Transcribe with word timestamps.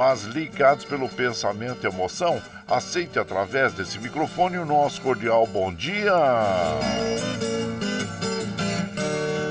mas 0.00 0.22
ligados 0.22 0.86
pelo 0.86 1.10
pensamento 1.10 1.84
e 1.84 1.86
emoção, 1.86 2.40
aceite 2.66 3.18
através 3.18 3.74
desse 3.74 3.98
microfone 3.98 4.56
o 4.56 4.64
nosso 4.64 4.98
cordial 5.02 5.46
bom 5.46 5.70
dia. 5.70 6.14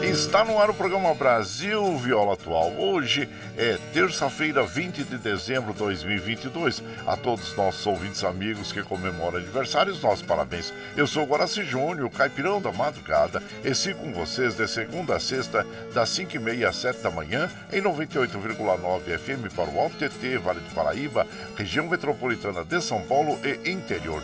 Está 0.10 0.44
no 0.44 0.60
ar 0.60 0.72
o 0.72 0.74
programa 0.74 1.14
Brasil 1.14 1.96
Viola 1.98 2.34
Atual. 2.34 2.74
Hoje 2.80 3.30
é 3.56 3.78
terça-feira, 3.94 4.64
20 4.64 5.04
de 5.04 5.18
dezembro 5.20 5.72
de 5.72 5.78
2022. 5.78 6.82
A 7.06 7.16
todos 7.16 7.50
os 7.50 7.56
nossos 7.56 7.86
ouvintes 7.86 8.24
amigos 8.24 8.72
que 8.72 8.82
comemoram 8.82 9.38
aniversários, 9.38 10.02
nossos 10.02 10.26
parabéns. 10.26 10.74
Eu 10.98 11.06
sou 11.06 11.28
Guaraci 11.28 11.64
Júnior, 11.64 12.10
caipirão 12.10 12.60
da 12.60 12.72
madrugada, 12.72 13.42
e 13.64 13.76
sigo 13.76 14.00
com 14.00 14.12
vocês 14.12 14.56
de 14.56 14.68
segunda 14.68 15.16
a 15.16 15.20
sexta, 15.20 15.64
das 15.94 16.10
5h30 16.10 16.68
às 16.68 16.76
7 16.78 17.02
da 17.02 17.12
manhã, 17.12 17.48
em 17.72 17.80
98,9 17.80 19.16
FM 19.20 19.54
para 19.56 19.70
o 19.70 19.80
Alto 19.80 19.96
TT, 19.96 20.40
Vale 20.40 20.60
do 20.60 20.74
Paraíba, 20.74 21.28
região 21.56 21.88
metropolitana 21.88 22.66
de 22.66 22.82
São 22.82 23.04
Paulo 23.04 23.40
e 23.44 23.70
interior 23.70 24.24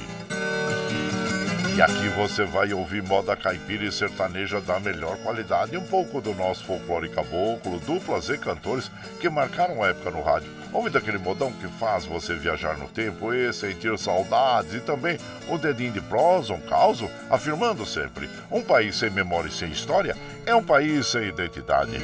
E 1.78 1.81
aqui 1.81 2.09
você 2.09 2.44
vai 2.44 2.73
ouvir 2.73 3.02
moda 3.02 3.34
caipira 3.38 3.85
e 3.85 3.91
sertaneja 3.91 4.59
da 4.59 4.78
melhor 4.78 5.16
qualidade 5.19 5.75
e 5.75 5.78
um 5.78 5.85
pouco 5.85 6.19
do 6.19 6.35
nosso 6.35 6.66
folclore 6.66 7.07
caboclo, 7.07 7.79
duplas 7.79 8.28
e 8.28 8.38
cantores 8.38 8.91
que 9.22 9.29
marcaram 9.29 9.81
a 9.81 9.88
época 9.88 10.12
no 10.12 10.22
rádio. 10.22 10.64
Ouve 10.75 10.89
daquele 10.89 11.17
modão 11.17 11.53
que 11.53 11.69
faz 11.79 12.03
você 12.03 12.35
viajar 12.35 12.77
no 12.77 12.89
tempo 12.89 13.33
e 13.33 13.53
sentir 13.53 13.97
saudades 13.97 14.73
e 14.73 14.81
também 14.81 15.17
o 15.47 15.57
dedinho 15.57 15.93
de 15.93 16.01
prosa, 16.01 16.53
um 16.53 16.59
causo, 16.59 17.09
afirmando 17.29 17.85
sempre: 17.85 18.29
um 18.51 18.61
país 18.61 18.97
sem 18.97 19.09
memória 19.09 19.47
e 19.47 19.53
sem 19.53 19.71
história 19.71 20.17
é 20.45 20.53
um 20.53 20.61
país 20.61 21.07
sem 21.07 21.29
identidade. 21.29 21.95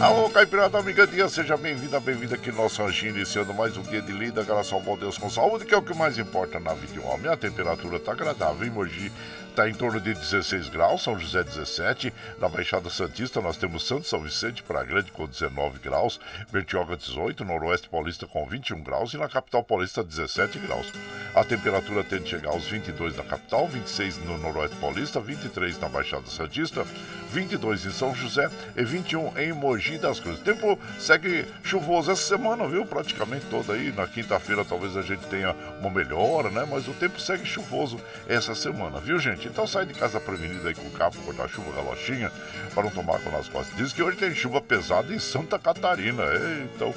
Alô, 0.00 0.30
Caipirada 0.30 0.78
Amigadinha, 0.78 1.28
seja 1.28 1.54
bem-vinda, 1.54 2.00
bem-vinda 2.00 2.36
aqui 2.36 2.50
no 2.50 2.62
nosso 2.62 2.82
ranchinho, 2.82 3.16
iniciando 3.16 3.52
mais 3.52 3.76
um 3.76 3.82
dia 3.82 4.00
de 4.00 4.12
lida, 4.12 4.42
graças 4.42 4.72
ao 4.72 4.80
bom 4.80 4.96
Deus 4.96 5.18
com 5.18 5.28
saúde, 5.28 5.66
que 5.66 5.74
é 5.74 5.76
o 5.76 5.82
que 5.82 5.92
mais 5.92 6.16
importa 6.16 6.58
na 6.58 6.72
vida 6.72 6.94
de 6.94 7.00
homem. 7.00 7.30
A 7.30 7.36
temperatura 7.36 7.96
está 7.96 8.12
agradável, 8.12 8.66
em 8.66 8.70
Mogi 8.70 9.12
está 9.58 9.68
em 9.68 9.74
torno 9.74 10.00
de 10.00 10.14
16 10.14 10.68
graus, 10.68 11.02
São 11.02 11.18
José 11.18 11.42
17, 11.42 12.14
na 12.38 12.48
Baixada 12.48 12.88
Santista 12.88 13.40
nós 13.40 13.56
temos 13.56 13.84
Santo 13.84 14.06
São 14.06 14.20
Vicente 14.20 14.62
para 14.62 14.84
Grande 14.84 15.10
com 15.10 15.26
19 15.26 15.80
graus, 15.80 16.20
Bertioga 16.52 16.96
18, 16.96 17.44
Noroeste 17.44 17.88
Paulista 17.88 18.24
com 18.24 18.46
21 18.46 18.84
graus 18.84 19.14
e 19.14 19.18
na 19.18 19.28
Capital 19.28 19.64
Paulista 19.64 20.04
17 20.04 20.60
graus. 20.60 20.92
A 21.34 21.42
temperatura 21.42 22.04
tende 22.04 22.22
a 22.22 22.38
chegar 22.38 22.50
aos 22.50 22.66
22 22.66 23.16
na 23.16 23.24
capital, 23.24 23.66
26 23.66 24.18
no 24.18 24.38
Noroeste 24.38 24.76
Paulista, 24.76 25.18
23 25.18 25.76
na 25.80 25.88
Baixada 25.88 26.26
Santista, 26.26 26.86
22 27.32 27.86
em 27.86 27.90
São 27.90 28.14
José 28.14 28.48
e 28.76 28.84
21 28.84 29.38
em 29.38 29.52
Mogi 29.52 29.98
das 29.98 30.20
Cruzes. 30.20 30.40
O 30.40 30.44
tempo 30.44 30.78
segue 31.00 31.44
chuvoso 31.64 32.12
essa 32.12 32.22
semana, 32.22 32.68
viu? 32.68 32.86
Praticamente 32.86 33.46
toda 33.46 33.72
aí. 33.72 33.90
Na 33.90 34.06
quinta-feira 34.06 34.64
talvez 34.64 34.96
a 34.96 35.02
gente 35.02 35.26
tenha 35.26 35.52
uma 35.80 35.90
melhora, 35.90 36.48
né? 36.48 36.64
Mas 36.70 36.86
o 36.86 36.92
tempo 36.92 37.20
segue 37.20 37.44
chuvoso 37.44 38.00
essa 38.28 38.54
semana, 38.54 39.00
viu, 39.00 39.18
gente? 39.18 39.47
Então 39.48 39.66
sai 39.66 39.86
de 39.86 39.94
casa 39.94 40.20
prevenida 40.20 40.68
aí 40.68 40.74
com 40.74 40.88
capa, 40.90 41.16
guarda-chuva, 41.24 41.72
galochinha, 41.72 42.30
para 42.74 42.84
não 42.84 42.90
tomar 42.90 43.16
água 43.16 43.32
nas 43.32 43.48
costas. 43.48 43.76
Diz 43.76 43.92
que 43.92 44.02
hoje 44.02 44.16
tem 44.16 44.34
chuva 44.34 44.60
pesada 44.60 45.12
em 45.12 45.18
Santa 45.18 45.58
Catarina, 45.58 46.22
então, 46.64 46.94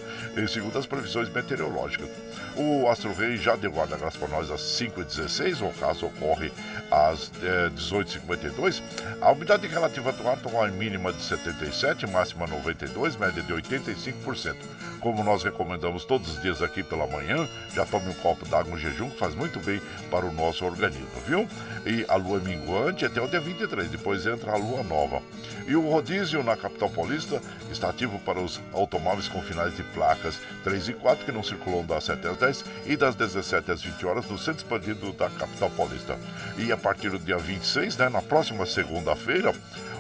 segundo 0.48 0.78
as 0.78 0.86
previsões 0.86 1.30
meteorológicas. 1.30 2.10
O 2.56 2.88
Astro 2.90 3.14
Rei 3.14 3.38
já 3.38 3.56
deu 3.56 3.72
guarda-graça 3.72 4.20
para 4.20 4.28
nós 4.28 4.52
às 4.52 4.62
5h16, 4.62 5.68
o 5.68 5.72
caso 5.80 6.06
ocorre 6.08 6.52
às 6.92 7.32
é, 7.42 7.70
18h52. 7.70 8.82
A 9.22 9.32
umidade 9.32 9.66
relativa 9.68 10.12
do 10.12 10.28
ar 10.28 10.38
com 10.38 10.62
a 10.62 10.68
mínima 10.68 11.14
de 11.14 11.22
77, 11.24 12.06
máxima 12.08 12.46
92, 12.48 13.16
média 13.16 13.42
de 13.42 13.54
85%. 13.54 14.56
Como 15.02 15.24
nós 15.24 15.42
recomendamos 15.42 16.06
todos 16.06 16.30
os 16.30 16.42
dias 16.44 16.62
aqui 16.62 16.84
pela 16.84 17.08
manhã, 17.08 17.50
já 17.74 17.84
tome 17.88 18.10
um 18.10 18.14
copo 18.14 18.48
d'água 18.48 18.72
no 18.72 18.78
jejum, 18.78 19.10
que 19.10 19.18
faz 19.18 19.34
muito 19.34 19.60
bem 19.60 19.82
para 20.12 20.28
o 20.28 20.32
nosso 20.32 20.64
organismo, 20.64 21.08
viu? 21.28 21.48
E 21.88 22.06
a 22.08 22.16
lua 22.16 22.40
minguante 22.40 23.04
até 23.04 23.20
o 23.20 23.28
dia 23.28 23.40
23, 23.40 23.90
depois 23.90 24.28
entra 24.28 24.52
a 24.52 24.58
lua 24.58 24.84
nova. 24.84 25.20
E 25.68 25.76
o 25.76 25.90
rodízio 25.90 26.44
na 26.44 26.56
capital 26.56 26.90
paulista 26.90 27.42
está 27.72 27.90
ativo 27.90 28.20
para 28.20 28.40
os 28.40 28.62
automóveis 28.74 29.28
com 29.28 29.42
finais 29.42 29.76
de 29.76 29.82
placas 29.82 30.40
3 30.64 30.90
e 30.90 30.94
4 30.94 31.26
que 31.26 31.32
não 31.32 31.42
circulam 31.42 31.84
das 31.84 32.04
7 32.04 32.28
às 32.28 32.38
10 32.38 32.66
e 32.86 32.96
das 32.96 33.16
17 33.16 33.72
às 33.72 33.82
20 33.82 34.06
horas 34.06 34.30
no 34.30 34.38
centro 34.38 34.64
expandido 34.64 35.12
da 35.14 35.32
capital 35.32 35.72
paulista. 35.72 36.16
E 36.60 36.72
a 36.72 36.78
partir 36.78 37.10
do 37.10 37.18
dia 37.18 37.38
26, 37.38 37.98
né, 37.98 38.08
na 38.08 38.22
próxima 38.22 38.68
segunda-feira, 38.68 39.52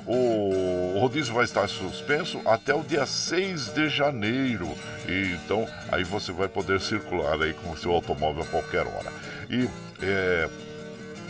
o 0.07 0.97
rodízio 0.99 1.33
vai 1.33 1.43
estar 1.43 1.67
suspenso 1.67 2.41
até 2.45 2.73
o 2.73 2.83
dia 2.83 3.05
6 3.05 3.73
de 3.73 3.89
janeiro. 3.89 4.69
E, 5.07 5.37
então, 5.43 5.67
aí 5.91 6.03
você 6.03 6.31
vai 6.31 6.47
poder 6.47 6.79
circular 6.81 7.41
aí 7.41 7.53
com 7.53 7.71
o 7.71 7.77
seu 7.77 7.91
automóvel 7.91 8.43
a 8.43 8.47
qualquer 8.47 8.87
hora. 8.87 9.11
E 9.49 9.69
é, 10.01 10.49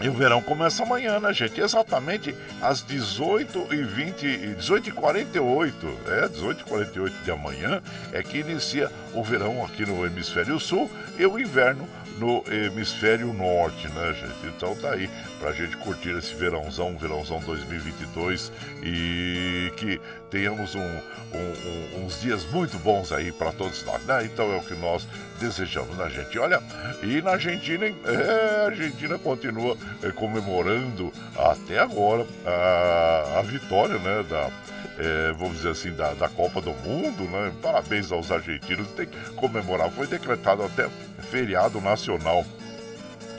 e 0.01 0.09
o 0.09 0.13
verão 0.13 0.41
começa 0.41 0.81
amanhã, 0.81 1.19
né, 1.19 1.31
gente? 1.31 1.61
Exatamente 1.61 2.35
às 2.59 2.83
18h20, 2.83 4.57
18h48, 4.57 5.73
é, 6.07 6.27
18h48 6.27 7.23
de 7.23 7.31
amanhã 7.31 7.83
é 8.11 8.23
que 8.23 8.39
inicia 8.39 8.91
o 9.13 9.23
verão 9.23 9.63
aqui 9.63 9.85
no 9.85 10.05
hemisfério 10.05 10.59
sul 10.59 10.89
e 11.17 11.25
o 11.25 11.39
inverno 11.39 11.87
no 12.17 12.43
hemisfério 12.47 13.33
norte, 13.33 13.87
né, 13.89 14.13
gente? 14.13 14.55
Então 14.55 14.75
tá 14.75 14.91
aí 14.91 15.09
pra 15.39 15.51
gente 15.51 15.75
curtir 15.77 16.15
esse 16.15 16.35
verãozão, 16.35 16.95
verãozão 16.95 17.39
2022 17.39 18.51
e 18.83 19.71
que 19.75 19.99
tenhamos 20.29 20.75
um, 20.75 20.79
um, 20.79 21.99
um, 21.99 22.05
uns 22.05 22.21
dias 22.21 22.45
muito 22.45 22.77
bons 22.77 23.11
aí 23.11 23.31
para 23.31 23.51
todos 23.51 23.83
nós, 23.83 24.03
né? 24.05 24.23
Então 24.23 24.51
é 24.53 24.57
o 24.57 24.61
que 24.61 24.75
nós 24.75 25.07
desejamos, 25.39 25.97
né, 25.97 26.09
gente? 26.09 26.37
Olha, 26.37 26.61
e 27.01 27.21
na 27.21 27.31
Argentina, 27.31 27.87
é, 27.87 28.61
a 28.61 28.65
Argentina 28.67 29.17
continua 29.17 29.75
é, 30.03 30.11
comemorando 30.11 31.11
até 31.35 31.79
agora 31.79 32.25
a, 32.45 33.39
a 33.39 33.41
vitória, 33.41 33.97
né, 33.97 34.23
da, 34.29 34.51
é, 34.97 35.31
vamos 35.33 35.57
dizer 35.57 35.69
assim, 35.69 35.91
da, 35.91 36.13
da 36.13 36.29
Copa 36.29 36.61
do 36.61 36.71
Mundo, 36.71 37.23
né? 37.23 37.51
Parabéns 37.61 38.11
aos 38.11 38.31
argentinos, 38.31 38.87
tem 38.89 39.07
que 39.07 39.17
comemorar. 39.31 39.89
Foi 39.89 40.07
decretado 40.07 40.63
até 40.63 40.89
feriado 41.29 41.79
nacional 41.81 42.45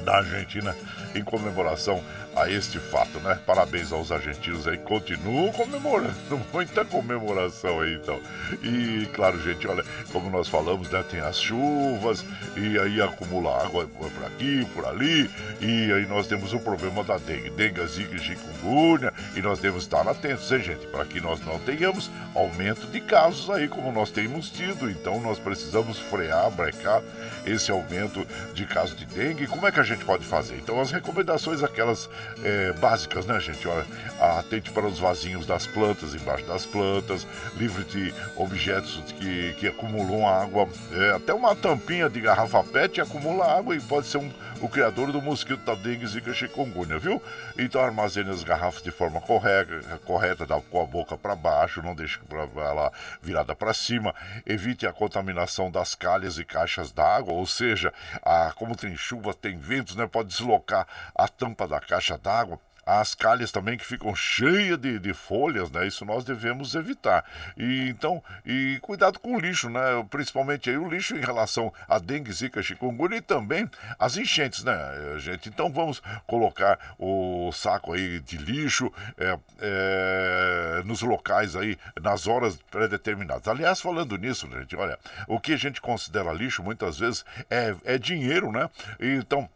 da 0.05 0.17
Argentina 0.19 0.75
em 1.15 1.23
comemoração 1.23 2.03
a 2.35 2.51
este 2.51 2.79
fato, 2.79 3.19
né? 3.21 3.39
Parabéns 3.47 3.93
aos 3.93 4.11
argentinos 4.11 4.67
aí, 4.67 4.79
continuam 4.79 5.53
comemorando, 5.53 6.15
muita 6.53 6.85
comemoração 6.85 7.81
aí 7.81 7.95
então. 7.95 8.21
E 8.63 9.07
claro, 9.13 9.41
gente, 9.43 9.67
olha, 9.67 9.85
como 10.13 10.31
nós 10.31 10.49
falamos, 10.49 10.91
né? 10.91 11.05
Tem 11.09 11.21
as 11.21 11.39
chuvas 11.39 12.25
e 12.57 12.79
aí 12.79 13.01
acumula 13.03 13.63
água 13.65 13.87
por 13.87 14.25
aqui, 14.25 14.67
por 14.75 14.87
ali, 14.87 15.31
e 15.61 15.93
aí 15.93 16.07
nós 16.07 16.27
temos 16.27 16.53
o 16.53 16.61
problema 16.61 17.05
da 17.05 17.19
dengue, 17.19 17.51
dengue, 17.51 17.87
zika 17.87 18.19
chikungunya, 18.19 19.13
e 19.37 19.43
nós 19.43 19.59
devemos 19.59 19.85
estar 19.85 20.07
atentos, 20.09 20.51
hein, 20.51 20.61
gente, 20.61 20.87
para 20.87 21.05
que 21.05 21.21
nós 21.21 21.41
não 21.41 21.59
tenhamos 21.59 22.11
aumento 22.35 22.87
de 22.87 23.01
casos 23.01 23.51
aí, 23.51 23.69
como 23.69 23.93
nós 23.93 24.11
temos 24.11 24.51
tido. 24.51 24.91
Então 24.91 25.21
nós 25.21 25.39
precisamos 25.39 25.99
frear, 25.99 26.51
brecar 26.51 27.03
esse 27.45 27.71
aumento 27.71 28.27
de 28.55 28.67
casos 28.67 28.97
de 28.97 29.05
dengue. 29.07 29.47
Como 29.47 29.67
é 29.67 29.73
que 29.73 29.81
a 29.81 29.85
gente 29.85 30.05
pode 30.05 30.25
fazer? 30.25 30.57
Então 30.57 30.81
as 30.81 30.91
recomendações 30.91 31.63
aquelas 31.63 32.09
é, 32.43 32.73
básicas, 32.73 33.27
né, 33.27 33.39
gente? 33.41 33.67
Olha, 33.67 33.87
atente 34.21 34.71
para 34.71 34.87
os 34.87 34.99
vasinhos 34.99 35.47
das 35.47 35.67
plantas, 35.67 36.15
embaixo 36.15 36.45
das 36.47 36.67
plantas, 36.67 37.27
livre 37.57 37.85
de 37.85 38.15
objetos 38.37 39.03
que, 39.19 39.55
que 39.55 39.67
acumulam 39.67 40.27
água. 40.27 40.69
É, 40.93 41.13
até 41.13 41.33
uma 41.33 41.55
tampinha 41.55 42.09
de 42.09 42.21
garrafa 42.21 42.63
PET 42.65 43.01
acumula 43.01 43.45
água 43.45 43.75
e 43.77 43.81
pode 43.81 44.07
ser 44.07 44.19
um, 44.19 44.31
o 44.63 44.69
criador 44.69 45.11
do 45.11 45.21
mosquito 45.21 45.65
da 45.65 45.75
dengue, 45.75 46.07
zika, 46.07 46.33
chikungunya, 46.33 46.97
viu? 46.97 47.21
Então 47.59 47.83
armazene 47.83 48.31
as 48.31 48.45
garrafas 48.45 48.81
de 48.81 48.93
forma 48.93 49.21
correta, 49.21 49.99
correta 50.05 50.47
com 50.71 50.81
a 50.81 50.87
boca 50.87 51.19
para 51.19 51.35
baixo, 51.35 51.83
não 51.83 51.97
deixe 51.97 52.21
ela 52.57 52.93
virada 53.21 53.57
para 53.57 53.75
cima. 53.75 54.15
Evite 54.47 54.87
a 54.87 54.93
contaminação 54.93 55.69
das 55.69 55.97
calhas 55.97 56.39
e 56.39 56.45
caixas 56.45 56.93
d'água, 56.93 57.35
ou 57.35 57.45
seja, 57.45 57.93
a, 58.23 58.53
como 58.55 58.77
tem 58.77 58.97
chuva, 58.97 59.35
tem 59.35 59.59
ventos, 59.59 59.97
né? 59.97 60.07
Pode 60.07 60.29
deslocar 60.29 60.87
a 61.13 61.27
tampa 61.27 61.67
da 61.67 61.81
caixa 61.81 62.17
d'água 62.17 62.59
as 62.85 63.15
calhas 63.15 63.53
também 63.53 63.79
que 63.79 63.85
ficam 63.85 64.15
cheias 64.15 64.79
de, 64.79 64.99
de, 64.99 65.15
folhas, 65.15 65.71
né? 65.71 65.87
Isso 65.87 66.05
nós 66.05 66.25
devemos 66.25 66.75
evitar. 66.75 67.25
E 67.57 67.89
então, 67.89 68.23
e 68.45 68.79
cuidado 68.83 69.19
com 69.19 69.37
o 69.37 69.41
lixo, 69.41 69.71
né? 69.71 69.81
Principalmente 70.11 70.69
aí 70.69 70.77
o 70.77 70.89
lixo 70.89 71.17
em 71.17 71.21
relação 71.21 71.73
a 71.89 71.99
dengue, 71.99 72.33
zika, 72.33 72.63
chikungunya 72.63 73.19
e 73.19 73.21
também 73.21 73.71
as 73.99 74.17
enchentes, 74.17 74.65
né, 74.65 74.75
gente? 75.19 75.49
Então 75.49 75.73
vamos 75.73 76.03
colocar 76.27 76.79
o 76.99 77.51
saco 77.53 77.93
aí 77.93 78.21
de 78.21 78.37
lixo 78.37 78.93
é, 79.17 79.39
é, 79.61 80.83
nos 80.85 81.03
locais 81.03 81.55
aí, 81.55 81.79
nas 82.01 82.27
horas 82.27 82.57
pré-determinadas. 82.71 83.47
Aliás, 83.47 83.81
falando 83.81 84.17
nisso, 84.17 84.49
gente, 84.51 84.75
olha, 84.77 84.99
o 85.29 85.39
que 85.39 85.53
a 85.53 85.57
gente 85.57 85.81
considera 85.81 86.33
lixo 86.33 86.63
muitas 86.63 86.99
vezes 86.99 87.25
é, 87.49 87.75
é 87.85 87.99
dinheiro, 87.99 88.51
né? 88.51 88.69
Então, 88.99 89.49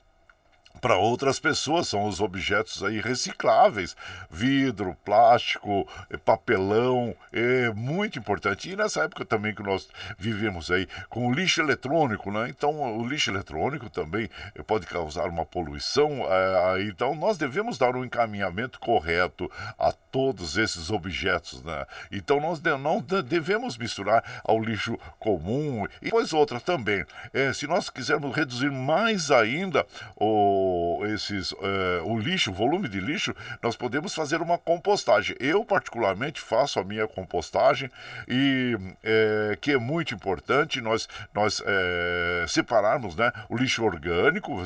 para 0.81 0.96
outras 0.96 1.38
pessoas 1.38 1.88
são 1.88 2.06
os 2.06 2.20
objetos 2.20 2.82
aí 2.82 3.00
recicláveis, 3.00 3.96
vidro, 4.31 4.96
plástico, 5.05 5.88
eh, 6.11 6.17
papelão, 6.17 7.14
é 7.32 7.70
muito 7.70 8.19
importante. 8.19 8.70
E 8.70 8.76
nessa 8.76 9.05
época 9.05 9.25
também 9.25 9.55
que 9.55 9.62
nós 9.62 9.88
vivemos 10.19 10.70
aí 10.70 10.87
com 11.08 11.26
o 11.26 11.32
lixo 11.32 11.61
eletrônico, 11.61 12.31
né? 12.31 12.49
Então 12.49 12.99
o 12.99 13.06
lixo 13.06 13.31
eletrônico 13.31 13.88
também 13.88 14.28
eh, 14.55 14.62
pode 14.62 14.87
causar 14.87 15.28
uma 15.28 15.46
poluição. 15.46 16.26
É, 16.28 16.82
então 16.82 17.14
nós 17.14 17.38
devemos 17.38 17.79
dar 17.79 17.96
um 17.96 18.05
encaminhamento 18.05 18.79
correto 18.81 19.50
a 19.79 19.93
todos 19.93 20.56
esses 20.56 20.90
objetos, 20.90 21.62
né? 21.62 21.87
Então 22.11 22.40
nós 22.40 22.61
não 22.81 23.00
devemos 23.00 23.76
misturar 23.79 24.22
ao 24.44 24.61
lixo 24.61 24.99
comum 25.19 25.87
e 26.00 26.06
depois 26.06 26.32
outra 26.32 26.61
também. 26.61 27.05
É, 27.32 27.52
se 27.52 27.67
nós 27.67 27.90
quisermos 27.90 28.34
reduzir 28.34 28.70
mais 28.70 29.31
ainda 29.31 29.87
o 30.17 30.66
esses, 31.07 31.53
uh, 31.53 31.57
o 32.05 32.19
lixo, 32.19 32.51
o 32.51 32.55
volume 32.55 32.89
de 32.89 33.01
lixo, 33.01 33.35
nós 33.63 33.77
podemos 33.77 34.15
fazer 34.15 34.41
uma 34.41 34.59
compostagem. 34.59 35.37
Eu, 35.39 35.65
particularmente, 35.65 36.41
faço 36.41 36.79
a 36.79 36.85
minha 36.85 37.07
compostagem 37.07 37.91
e 38.29 38.77
é, 39.03 39.56
que 39.61 39.73
é 39.73 39.79
muito 39.79 40.15
importante 40.15 40.81
nós, 40.81 41.08
nós 41.35 41.63
é, 41.65 42.44
separarmos 42.49 43.17
né, 43.17 43.32
o 43.49 43.56
lixo 43.56 43.85
orgânico 43.85 44.56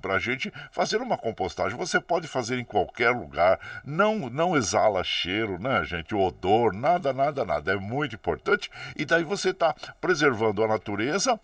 para 0.00 0.14
a 0.14 0.18
gente 0.18 0.52
fazer 0.70 0.98
uma 0.98 1.16
compostagem. 1.16 1.76
Você 1.76 2.00
pode 2.00 2.26
fazer 2.26 2.58
em 2.58 2.64
qualquer 2.64 3.10
lugar, 3.10 3.58
não, 3.84 4.30
não 4.30 4.56
exala 4.56 5.02
cheiro, 5.04 5.58
né, 5.58 5.84
gente? 5.84 6.14
O 6.14 6.20
odor, 6.20 6.72
nada, 6.72 7.12
nada, 7.12 7.44
nada. 7.44 7.72
É 7.72 7.76
muito 7.76 8.14
importante. 8.14 8.70
E 8.96 9.04
daí 9.04 9.24
você 9.24 9.50
está 9.50 9.74
preservando 10.00 10.62
a 10.64 10.68
natureza. 10.68 11.38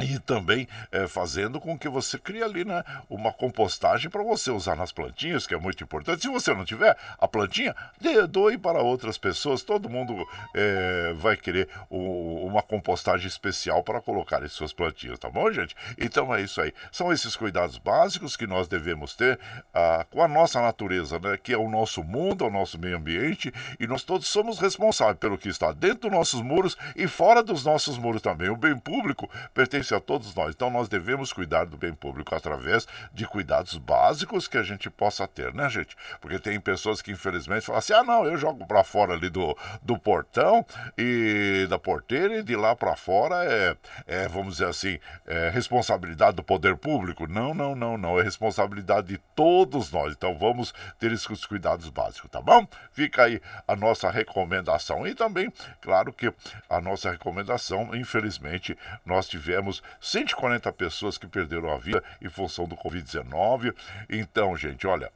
E 0.00 0.18
também 0.18 0.66
é, 0.90 1.06
fazendo 1.06 1.60
com 1.60 1.78
que 1.78 1.88
você 1.88 2.18
crie 2.18 2.42
ali 2.42 2.64
né, 2.64 2.82
uma 3.08 3.32
compostagem 3.32 4.10
para 4.10 4.24
você 4.24 4.50
usar 4.50 4.74
nas 4.74 4.90
plantinhas, 4.90 5.46
que 5.46 5.54
é 5.54 5.58
muito 5.58 5.84
importante. 5.84 6.22
Se 6.22 6.28
você 6.28 6.52
não 6.52 6.64
tiver 6.64 6.96
a 7.16 7.28
plantinha, 7.28 7.74
dê, 8.00 8.26
doe 8.26 8.58
para 8.58 8.82
outras 8.82 9.16
pessoas. 9.16 9.62
Todo 9.62 9.88
mundo 9.88 10.26
é, 10.52 11.12
vai 11.16 11.36
querer 11.36 11.68
o, 11.88 12.44
uma 12.44 12.60
compostagem 12.60 13.28
especial 13.28 13.84
para 13.84 14.00
colocar 14.00 14.42
em 14.42 14.48
suas 14.48 14.72
plantinhas, 14.72 15.18
tá 15.18 15.30
bom, 15.30 15.50
gente? 15.52 15.76
Então 15.96 16.34
é 16.34 16.42
isso 16.42 16.60
aí. 16.60 16.74
São 16.90 17.12
esses 17.12 17.36
cuidados 17.36 17.78
básicos 17.78 18.36
que 18.36 18.48
nós 18.48 18.66
devemos 18.66 19.14
ter 19.14 19.38
ah, 19.72 20.04
com 20.10 20.20
a 20.20 20.26
nossa 20.26 20.60
natureza, 20.60 21.20
né, 21.20 21.38
que 21.40 21.52
é 21.52 21.58
o 21.58 21.70
nosso 21.70 22.02
mundo, 22.02 22.44
é 22.44 22.48
o 22.48 22.50
nosso 22.50 22.80
meio 22.80 22.96
ambiente, 22.96 23.52
e 23.78 23.86
nós 23.86 24.02
todos 24.02 24.26
somos 24.26 24.58
responsáveis 24.58 25.18
pelo 25.18 25.38
que 25.38 25.48
está 25.48 25.70
dentro 25.70 26.08
dos 26.08 26.10
nossos 26.10 26.42
muros 26.42 26.76
e 26.96 27.06
fora 27.06 27.44
dos 27.44 27.64
nossos 27.64 27.96
muros 27.96 28.20
também. 28.20 28.48
O 28.48 28.56
bem 28.56 28.76
público 28.76 29.30
pertence 29.52 29.83
a 29.92 30.00
todos 30.00 30.34
nós. 30.34 30.54
Então 30.54 30.70
nós 30.70 30.88
devemos 30.88 31.32
cuidar 31.32 31.64
do 31.64 31.76
bem 31.76 31.92
público 31.92 32.34
através 32.34 32.86
de 33.12 33.26
cuidados 33.26 33.76
básicos 33.76 34.46
que 34.46 34.56
a 34.56 34.62
gente 34.62 34.88
possa 34.88 35.26
ter, 35.26 35.52
né, 35.52 35.68
gente? 35.68 35.96
Porque 36.20 36.38
tem 36.38 36.60
pessoas 36.60 37.02
que 37.02 37.10
infelizmente 37.10 37.66
falam 37.66 37.78
assim: 37.80 37.92
ah, 37.92 38.04
não, 38.04 38.24
eu 38.24 38.36
jogo 38.36 38.66
para 38.66 38.84
fora 38.84 39.14
ali 39.14 39.28
do, 39.28 39.56
do 39.82 39.98
portão 39.98 40.64
e 40.96 41.66
da 41.68 41.78
porteira 41.78 42.36
e 42.36 42.42
de 42.42 42.54
lá 42.54 42.76
para 42.76 42.94
fora 42.94 43.44
é, 43.44 43.76
é, 44.06 44.28
vamos 44.28 44.54
dizer 44.54 44.66
assim, 44.66 44.98
é 45.26 45.50
responsabilidade 45.50 46.36
do 46.36 46.42
poder 46.42 46.76
público. 46.76 47.26
Não, 47.26 47.52
não, 47.52 47.74
não, 47.74 47.98
não. 47.98 48.18
É 48.18 48.22
responsabilidade 48.22 49.08
de 49.08 49.18
todos 49.34 49.90
nós. 49.90 50.12
Então 50.12 50.36
vamos 50.38 50.72
ter 50.98 51.12
esses 51.12 51.44
cuidados 51.44 51.88
básicos, 51.88 52.30
tá 52.30 52.40
bom? 52.40 52.66
Fica 52.92 53.24
aí 53.24 53.40
a 53.66 53.74
nossa 53.74 54.10
recomendação. 54.10 55.06
E 55.06 55.14
também, 55.14 55.52
claro 55.80 56.12
que 56.12 56.32
a 56.68 56.80
nossa 56.80 57.10
recomendação, 57.10 57.94
infelizmente, 57.94 58.76
nós 59.04 59.28
tivemos 59.28 59.73
140 60.00 60.72
pessoas 60.72 61.18
que 61.18 61.26
perderam 61.26 61.72
a 61.72 61.78
vida 61.78 62.02
em 62.20 62.28
função 62.28 62.66
do 62.66 62.76
Covid-19. 62.76 63.74
Então, 64.08 64.56
gente, 64.56 64.86
olha 64.86 65.10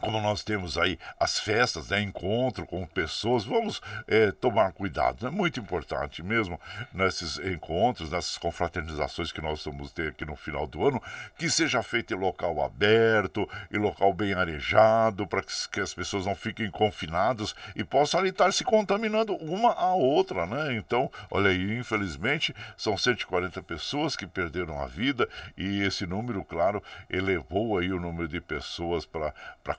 como 0.00 0.20
nós 0.20 0.42
temos 0.42 0.78
aí 0.78 0.98
as 1.18 1.38
festas, 1.38 1.88
né, 1.88 2.00
encontro 2.00 2.66
com 2.66 2.86
pessoas, 2.86 3.44
vamos 3.44 3.80
é, 4.06 4.32
tomar 4.32 4.72
cuidado. 4.72 5.26
É 5.26 5.30
muito 5.30 5.60
importante 5.60 6.22
mesmo 6.22 6.60
nesses 6.92 7.38
encontros, 7.38 8.10
nessas 8.10 8.38
confraternizações 8.38 9.32
que 9.32 9.40
nós 9.40 9.64
vamos 9.64 9.92
ter 9.92 10.08
aqui 10.08 10.24
no 10.24 10.36
final 10.36 10.66
do 10.66 10.86
ano, 10.86 11.02
que 11.36 11.50
seja 11.50 11.82
feito 11.82 12.14
em 12.14 12.16
local 12.16 12.64
aberto, 12.64 13.48
em 13.72 13.78
local 13.78 14.12
bem 14.12 14.34
arejado, 14.34 15.26
para 15.26 15.42
que, 15.42 15.52
que, 15.70 15.80
as 15.80 15.94
pessoas 15.94 16.26
não 16.26 16.34
fiquem 16.34 16.70
confinadas 16.70 17.54
e 17.76 17.84
possam 17.84 18.20
ali 18.20 18.30
estar 18.30 18.52
se 18.52 18.64
contaminando 18.64 19.34
uma 19.36 19.72
a 19.72 19.94
outra, 19.94 20.46
né? 20.46 20.74
Então, 20.74 21.10
olha 21.30 21.50
aí, 21.50 21.78
infelizmente, 21.78 22.54
são 22.76 22.96
140 22.96 23.62
pessoas 23.62 24.16
que 24.16 24.26
perderam 24.26 24.80
a 24.80 24.86
vida 24.86 25.28
e 25.56 25.82
esse 25.82 26.06
número, 26.06 26.44
claro, 26.44 26.82
elevou 27.10 27.78
aí 27.78 27.92
o 27.92 28.00
número 28.00 28.28
de 28.28 28.40
pessoas 28.40 29.04
para 29.04 29.32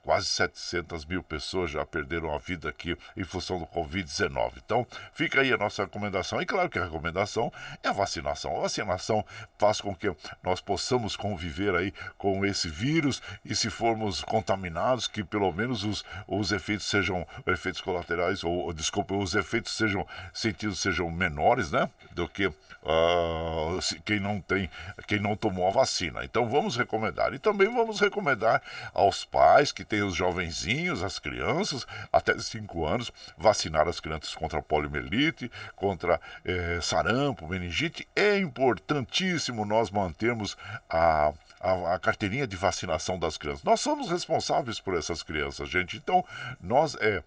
quase 0.03 0.27
700 0.27 1.05
mil 1.05 1.23
pessoas 1.23 1.71
já 1.71 1.85
perderam 1.85 2.33
a 2.33 2.37
vida 2.37 2.69
aqui 2.69 2.95
em 3.15 3.23
função 3.23 3.57
do 3.57 3.65
Covid-19. 3.65 4.53
Então, 4.63 4.85
fica 5.13 5.41
aí 5.41 5.51
a 5.51 5.57
nossa 5.57 5.83
recomendação. 5.83 6.41
E 6.41 6.45
claro 6.45 6.69
que 6.69 6.77
a 6.77 6.83
recomendação 6.83 7.51
é 7.81 7.87
a 7.87 7.93
vacinação. 7.93 8.57
A 8.57 8.61
vacinação 8.61 9.25
faz 9.57 9.79
com 9.79 9.95
que 9.95 10.13
nós 10.43 10.59
possamos 10.59 11.15
conviver 11.15 11.73
aí 11.73 11.93
com 12.17 12.45
esse 12.45 12.67
vírus 12.67 13.21
e 13.45 13.55
se 13.55 13.69
formos 13.69 14.21
contaminados, 14.21 15.07
que 15.07 15.23
pelo 15.23 15.51
menos 15.53 15.83
os, 15.83 16.03
os 16.27 16.51
efeitos 16.51 16.85
sejam 16.85 17.25
efeitos 17.47 17.81
colaterais, 17.81 18.43
ou, 18.43 18.73
desculpa, 18.73 19.15
os 19.15 19.33
efeitos 19.35 19.71
sejam 19.71 20.05
sentidos 20.33 20.79
sejam 20.79 21.09
menores, 21.09 21.71
né? 21.71 21.89
Do 22.11 22.27
que 22.27 22.47
uh, 22.47 23.79
quem 24.03 24.19
não 24.19 24.41
tem, 24.41 24.69
quem 25.07 25.19
não 25.19 25.35
tomou 25.35 25.67
a 25.67 25.71
vacina. 25.71 26.25
Então 26.25 26.49
vamos 26.49 26.75
recomendar. 26.75 27.33
E 27.33 27.39
também 27.39 27.73
vamos 27.73 27.99
recomendar 27.99 28.61
aos 28.93 29.23
pais 29.23 29.71
que 29.71 29.85
os 30.01 30.15
jovenzinhos, 30.15 31.03
as 31.03 31.19
crianças, 31.19 31.85
até 32.11 32.37
5 32.37 32.85
anos, 32.85 33.11
vacinar 33.37 33.87
as 33.87 33.99
crianças 33.99 34.33
contra 34.35 34.61
poliomielite, 34.61 35.51
contra 35.75 36.19
eh, 36.45 36.79
sarampo, 36.81 37.47
meningite. 37.47 38.07
É 38.15 38.37
importantíssimo 38.37 39.65
nós 39.65 39.91
mantermos 39.91 40.57
a, 40.89 41.33
a, 41.59 41.99
carteirinha 41.99 42.47
de 42.47 42.55
vacinação 42.55 43.17
das 43.17 43.37
crianças. 43.37 43.63
Nós 43.63 43.81
somos 43.81 44.09
responsáveis 44.09 44.79
por 44.79 44.97
essas 44.97 45.23
crianças, 45.23 45.69
gente. 45.69 45.97
Então, 45.97 46.23
nós 46.61 46.95
é, 46.99 47.23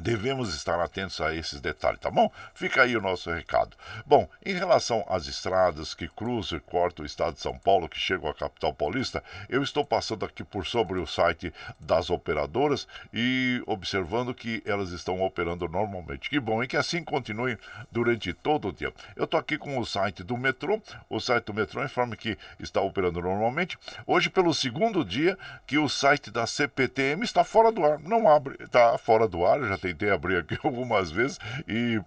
Devemos 0.00 0.54
estar 0.54 0.80
atentos 0.80 1.20
a 1.20 1.34
esses 1.34 1.60
detalhes, 1.60 2.00
tá 2.00 2.10
bom? 2.10 2.30
Fica 2.54 2.82
aí 2.82 2.96
o 2.96 3.00
nosso 3.00 3.30
recado. 3.30 3.76
Bom, 4.06 4.28
em 4.44 4.54
relação 4.54 5.04
às 5.08 5.26
estradas 5.26 5.94
que 5.94 6.08
cruzam 6.08 6.58
e 6.58 6.60
cortam 6.60 7.02
o 7.02 7.06
estado 7.06 7.34
de 7.34 7.40
São 7.40 7.56
Paulo, 7.58 7.88
que 7.88 7.98
chegam 7.98 8.28
à 8.28 8.34
capital 8.34 8.72
paulista, 8.72 9.22
eu 9.48 9.62
estou 9.62 9.84
passando 9.84 10.24
aqui 10.24 10.42
por 10.42 10.66
sobre 10.66 10.98
o 10.98 11.06
site 11.06 11.52
das 11.78 12.10
operadoras 12.10 12.86
e 13.12 13.62
observando 13.66 14.34
que 14.34 14.62
elas 14.64 14.90
estão 14.90 15.20
operando 15.22 15.68
normalmente. 15.68 16.30
Que 16.30 16.40
bom, 16.40 16.62
e 16.62 16.66
que 16.66 16.76
assim 16.76 17.04
continue 17.04 17.58
durante 17.90 18.32
todo 18.32 18.68
o 18.68 18.72
dia. 18.72 18.92
Eu 19.14 19.24
estou 19.24 19.38
aqui 19.38 19.58
com 19.58 19.78
o 19.78 19.84
site 19.84 20.22
do 20.22 20.36
metrô, 20.36 20.80
o 21.08 21.20
site 21.20 21.44
do 21.44 21.54
metrô 21.54 21.84
informa 21.84 22.16
que 22.16 22.38
está 22.58 22.80
operando 22.80 23.20
normalmente. 23.20 23.78
Hoje, 24.06 24.30
pelo 24.30 24.54
segundo 24.54 25.04
dia, 25.04 25.38
que 25.66 25.78
o 25.78 25.88
site 25.88 26.30
da 26.30 26.46
CPTM 26.46 27.24
está 27.24 27.44
fora 27.44 27.70
do 27.70 27.84
ar. 27.84 27.98
Não 27.98 28.28
abre, 28.28 28.56
está 28.60 28.96
fora 28.98 29.28
do 29.28 29.44
ar, 29.44 29.60
já 29.62 29.78
tentei 29.82 30.10
abrir 30.10 30.36
aqui 30.38 30.56
algumas 30.62 31.10
vezes 31.10 31.38
e 31.66 32.00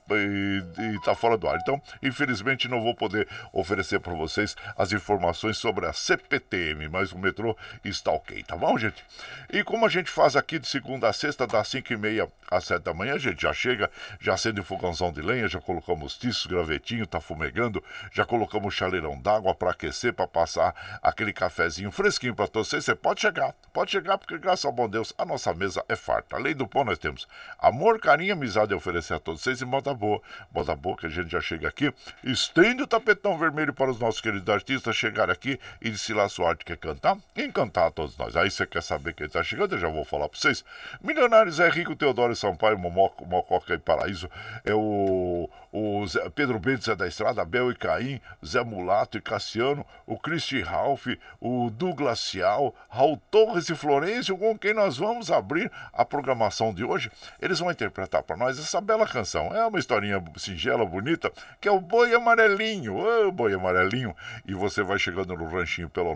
está 0.95 1.13
fora 1.13 1.37
do 1.37 1.47
ar. 1.47 1.59
Então, 1.61 1.81
infelizmente, 2.01 2.69
não 2.69 2.81
vou 2.81 2.95
poder 2.95 3.27
oferecer 3.51 3.99
para 3.99 4.13
vocês 4.13 4.55
as 4.77 4.93
informações 4.93 5.57
sobre 5.57 5.85
a 5.85 5.93
CPTM, 5.93 6.87
mas 6.87 7.11
o 7.11 7.19
metrô 7.19 7.55
está 7.83 8.11
ok, 8.11 8.41
tá 8.43 8.55
bom, 8.55 8.77
gente? 8.77 9.03
E 9.51 9.63
como 9.63 9.85
a 9.85 9.89
gente 9.89 10.09
faz 10.09 10.35
aqui 10.35 10.57
de 10.57 10.67
segunda 10.67 11.09
a 11.09 11.13
sexta, 11.13 11.45
das 11.45 11.67
5 11.67 11.91
e 11.91 11.97
meia 11.97 12.27
às 12.49 12.63
7 12.65 12.81
da 12.81 12.93
manhã, 12.93 13.15
a 13.15 13.19
gente 13.19 13.41
já 13.41 13.53
chega, 13.53 13.91
já 14.19 14.33
acende 14.33 14.61
o 14.61 14.63
fogãozão 14.63 15.11
de 15.11 15.21
lenha, 15.21 15.47
já 15.47 15.59
colocamos 15.59 16.17
tiços, 16.17 16.45
gravetinho, 16.45 17.05
tá 17.05 17.19
fumegando, 17.19 17.83
já 18.11 18.25
colocamos 18.25 18.73
chaleirão 18.73 19.19
d'água 19.19 19.53
para 19.53 19.71
aquecer, 19.71 20.13
para 20.13 20.27
passar 20.27 20.99
aquele 21.03 21.33
cafezinho 21.33 21.91
fresquinho 21.91 22.33
para 22.33 22.47
vocês. 22.53 22.85
Você 22.85 22.95
pode 22.95 23.21
chegar, 23.21 23.53
pode 23.73 23.91
chegar, 23.91 24.17
porque 24.17 24.37
graças 24.37 24.65
ao 24.65 24.71
bom 24.71 24.87
Deus, 24.87 25.13
a 25.17 25.25
nossa 25.25 25.53
mesa 25.53 25.83
é 25.89 25.95
farta. 25.95 26.35
Além 26.35 26.55
do 26.55 26.67
pão, 26.67 26.85
nós 26.85 26.99
temos 26.99 27.27
Amor, 27.65 27.99
carinho, 27.99 28.33
amizade 28.33 28.75
oferecer 28.75 29.15
a 29.15 29.19
todos 29.19 29.41
vocês 29.41 29.59
e 29.59 29.65
moda 29.65 29.91
boa. 29.91 30.21
Moda 30.53 30.75
boa 30.75 30.95
que 30.95 31.07
a 31.07 31.09
gente 31.09 31.31
já 31.31 31.41
chega 31.41 31.67
aqui. 31.67 31.91
Estende 32.23 32.83
o 32.83 32.87
tapetão 32.87 33.39
vermelho 33.39 33.73
para 33.73 33.89
os 33.89 33.97
nossos 33.97 34.21
queridos 34.21 34.47
artistas 34.47 34.95
chegar 34.95 35.31
aqui 35.31 35.59
e 35.81 35.89
desfilar 35.89 36.29
sua 36.29 36.49
arte. 36.49 36.63
Quer 36.63 36.77
cantar? 36.77 37.17
Encantar 37.35 37.87
a 37.87 37.91
todos 37.91 38.15
nós. 38.19 38.35
Aí 38.35 38.51
você 38.51 38.67
quer 38.67 38.83
saber 38.83 39.15
quem 39.15 39.25
está 39.25 39.41
chegando? 39.41 39.73
Eu 39.73 39.79
já 39.79 39.87
vou 39.87 40.05
falar 40.05 40.29
para 40.29 40.39
vocês. 40.39 40.63
Milionários 41.01 41.59
é 41.59 41.67
Rico, 41.67 41.95
Teodoro 41.95 42.35
Sampaio, 42.35 42.77
Momoca, 42.77 43.25
Mococa 43.25 43.73
e 43.73 43.79
Paraíso. 43.79 44.29
É 44.63 44.75
o, 44.75 45.49
o 45.73 46.05
Zé, 46.05 46.29
Pedro 46.29 46.59
Bento, 46.59 46.85
Zé 46.85 46.95
da 46.95 47.07
Estrada, 47.07 47.41
Abel 47.41 47.71
e 47.71 47.75
Caim, 47.75 48.21
Zé 48.45 48.63
Mulato 48.63 49.17
e 49.17 49.21
Cassiano, 49.21 49.83
o 50.05 50.19
Cristi 50.19 50.61
Ralph, 50.61 51.07
o 51.41 51.71
Douglas 51.71 52.19
Cial, 52.19 52.75
Raul 52.89 53.19
Torres 53.31 53.69
e 53.69 53.75
Florencio, 53.75 54.37
com 54.37 54.55
quem 54.55 54.73
nós 54.75 54.97
vamos 54.97 55.31
abrir 55.31 55.71
a 55.91 56.05
programação 56.05 56.71
de 56.71 56.83
hoje. 56.83 57.11
Eles 57.41 57.54
eles 57.55 57.59
vão 57.59 57.71
interpretar 57.71 58.21
para 58.23 58.35
nós 58.35 58.59
essa 58.59 58.81
bela 58.81 59.07
canção. 59.07 59.55
É 59.55 59.65
uma 59.65 59.79
historinha 59.79 60.21
singela, 60.37 60.85
bonita, 60.85 61.31
que 61.61 61.67
é 61.67 61.71
o 61.71 61.79
Boi 61.79 62.13
Amarelinho. 62.13 62.95
Ô, 62.95 63.27
oh, 63.27 63.31
Boi 63.31 63.53
Amarelinho. 63.53 64.13
E 64.45 64.53
você 64.53 64.83
vai 64.83 64.99
chegando 64.99 65.33
no 65.35 65.47
ranchinho 65.47 65.89
pelo 65.89 66.13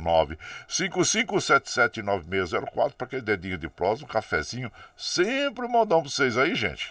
955779604 0.68 2.94
para 2.94 3.08
aquele 3.08 3.22
dedinho 3.22 3.58
de 3.58 3.70
prosa, 3.70 4.04
um 4.04 4.08
cafezinho. 4.08 4.70
Sempre 4.96 5.66
um 5.66 5.70
modão 5.70 6.02
para 6.02 6.10
vocês 6.10 6.38
aí, 6.38 6.56
gente. 6.56 6.90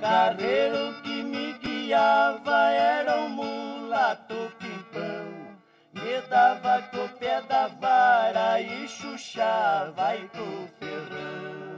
Carreiro 0.00 0.94
que 1.02 1.22
me 1.22 1.52
guiava 1.54 2.70
era 2.70 3.20
um 3.20 3.28
mulato 3.28 4.52
pimpão. 4.58 5.56
dava 6.28 6.82
com 6.90 7.04
o 7.04 7.08
pé 7.10 7.40
da 7.42 7.68
vara 7.68 8.60
e 8.60 8.88
chuchava 8.88 10.16
e 10.16 10.28
com 10.28 10.68
ferrão. 10.78 11.70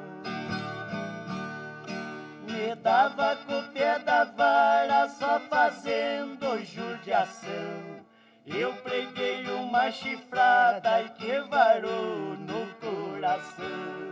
Me 2.49 2.75
dava 2.76 3.37
com 3.45 3.59
o 3.59 3.62
pé 3.73 3.99
da 3.99 4.25
vara 4.25 5.09
só 5.09 5.40
fazendo 5.40 6.64
judiação. 6.64 8.02
Eu 8.47 8.73
preguei 8.75 9.47
uma 9.51 9.91
chifrada 9.91 11.03
e 11.03 11.09
que 11.11 11.41
varou 11.49 12.37
no 12.37 12.67
coração. 12.81 14.03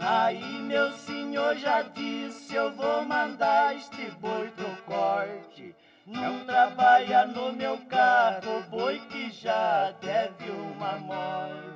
Aí 0.00 0.58
meu 0.60 0.92
senhor 0.92 1.56
já 1.56 1.82
disse, 1.82 2.54
eu 2.54 2.72
vou 2.72 3.04
mandar 3.04 3.74
este 3.74 4.10
boi 4.20 4.50
pro 4.50 4.76
corte. 4.84 5.74
Não 6.06 6.44
trabalha 6.44 7.26
no 7.26 7.52
meu 7.54 7.78
carro, 7.88 8.62
boi 8.68 9.00
que 9.08 9.30
já 9.30 9.90
deve 10.02 10.50
uma 10.50 10.98
morte. 10.98 11.74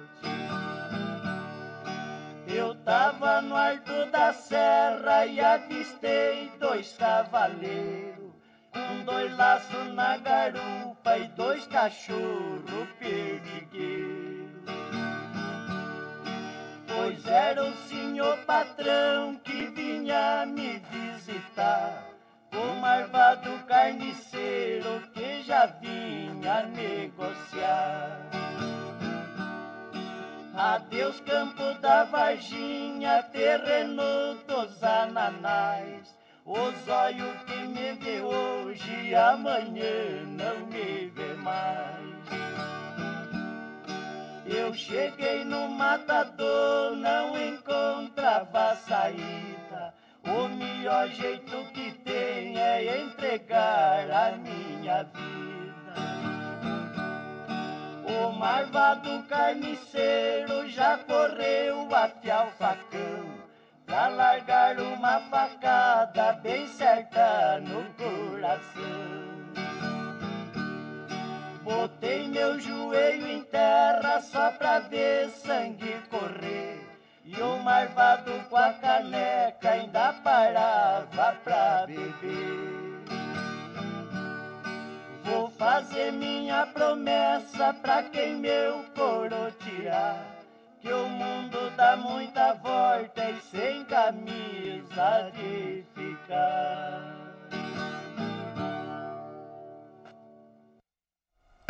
Eu 2.47 2.75
tava 2.85 3.41
no 3.41 3.57
alto 3.57 4.11
da 4.11 4.33
serra 4.33 5.25
e 5.25 5.41
avistei 5.41 6.53
dois 6.59 6.95
cavaleiros, 6.99 8.28
com 8.73 9.05
dois 9.05 9.37
laços 9.37 9.93
na 9.95 10.17
garupa 10.19 11.19
e 11.19 11.29
dois 11.29 11.67
cachorros 11.67 12.89
perdigueiros. 12.99 14.49
Pois 16.87 17.27
era 17.27 17.65
o 17.65 17.77
senhor 17.89 18.37
patrão 18.39 19.35
que 19.37 19.67
vinha 19.69 20.45
me 20.47 20.79
visitar, 20.91 22.05
o 22.53 22.81
marvado 22.81 23.59
carniceiro 23.67 25.01
que 25.15 25.43
já 25.43 25.67
vinha 25.67 26.63
negociar. 26.65 28.29
Adeus 30.55 31.21
campo 31.21 31.63
da 31.81 32.03
Varginha, 32.03 33.23
terreno 33.33 34.35
dos 34.47 34.83
ananais. 34.83 36.19
Os 36.51 36.89
olhos 36.89 37.43
que 37.43 37.57
me 37.57 37.93
vê 37.93 38.23
hoje, 38.23 39.15
amanhã 39.15 40.25
não 40.29 40.67
me 40.69 41.13
vê 41.15 41.35
mais. 41.35 42.09
Eu 44.47 44.73
cheguei 44.73 45.45
no 45.45 45.69
matador, 45.69 46.97
não 46.97 47.37
encontrava 47.39 48.75
saída. 48.77 49.93
O 50.25 50.49
melhor 50.49 51.09
jeito 51.09 51.71
que 51.75 51.93
tem 51.99 52.59
é 52.59 52.99
entregar 53.03 54.11
a 54.11 54.33
minha 54.39 55.03
vida. 55.03 55.95
O 58.07 58.33
marvado 58.33 59.23
carniceiro 59.25 60.67
já 60.67 60.97
correu 60.97 61.95
até 61.95 62.35
o 62.43 62.47
facão 62.53 63.48
pra 63.89 64.09
largar 64.09 64.79
uma 64.79 65.19
facada 65.31 66.35
bem 66.43 66.69
certa 66.69 67.59
no 67.61 67.83
coração. 67.95 69.19
Botei 71.63 72.29
meu 72.29 72.61
joelho 72.61 73.27
em 73.27 73.43
terra 73.45 74.21
só 74.21 74.51
pra 74.53 74.81
ver 74.81 75.31
sangue 75.31 75.97
correr. 76.11 76.87
E 77.25 77.41
o 77.41 77.59
marvado 77.63 78.33
com 78.51 78.57
a 78.57 78.73
caneca 78.75 79.71
ainda 79.71 80.13
parava 80.13 81.37
pra 81.43 81.87
beber. 81.87 82.99
Vou 85.25 85.51
fazer 85.51 86.13
minha 86.13 86.67
promessa 86.67 87.75
pra 87.75 88.03
quem 88.03 88.37
meu 88.37 88.85
corotear. 88.95 90.38
Que 90.81 90.93
o 90.93 91.09
mundo 91.09 91.71
dá 91.77 91.97
muita 91.97 92.55
volta 92.55 93.31
e 93.31 93.41
sem 93.41 93.85
camisa 93.85 95.31
de 95.35 95.85
ficar. 95.95 97.19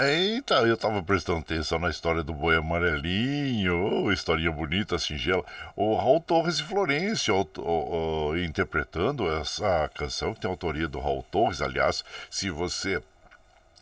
Eita, 0.00 0.54
eu 0.62 0.76
tava 0.76 1.02
prestando 1.02 1.40
atenção 1.40 1.76
na 1.76 1.90
história 1.90 2.22
do 2.22 2.32
boi 2.32 2.54
amarelinho, 2.54 4.04
oh, 4.04 4.12
historinha 4.12 4.52
bonita, 4.52 4.96
singela. 4.96 5.44
O 5.74 5.96
Raul 5.96 6.20
Torres 6.20 6.60
e 6.60 6.62
Florencio 6.62 7.34
oh, 7.58 8.28
oh, 8.30 8.36
interpretando 8.36 9.28
essa 9.28 9.90
canção 9.92 10.32
que 10.32 10.40
tem 10.40 10.48
autoria 10.48 10.86
do 10.86 11.00
Raul 11.00 11.24
Torres. 11.24 11.60
Aliás, 11.60 12.04
se 12.30 12.48
você 12.48 13.02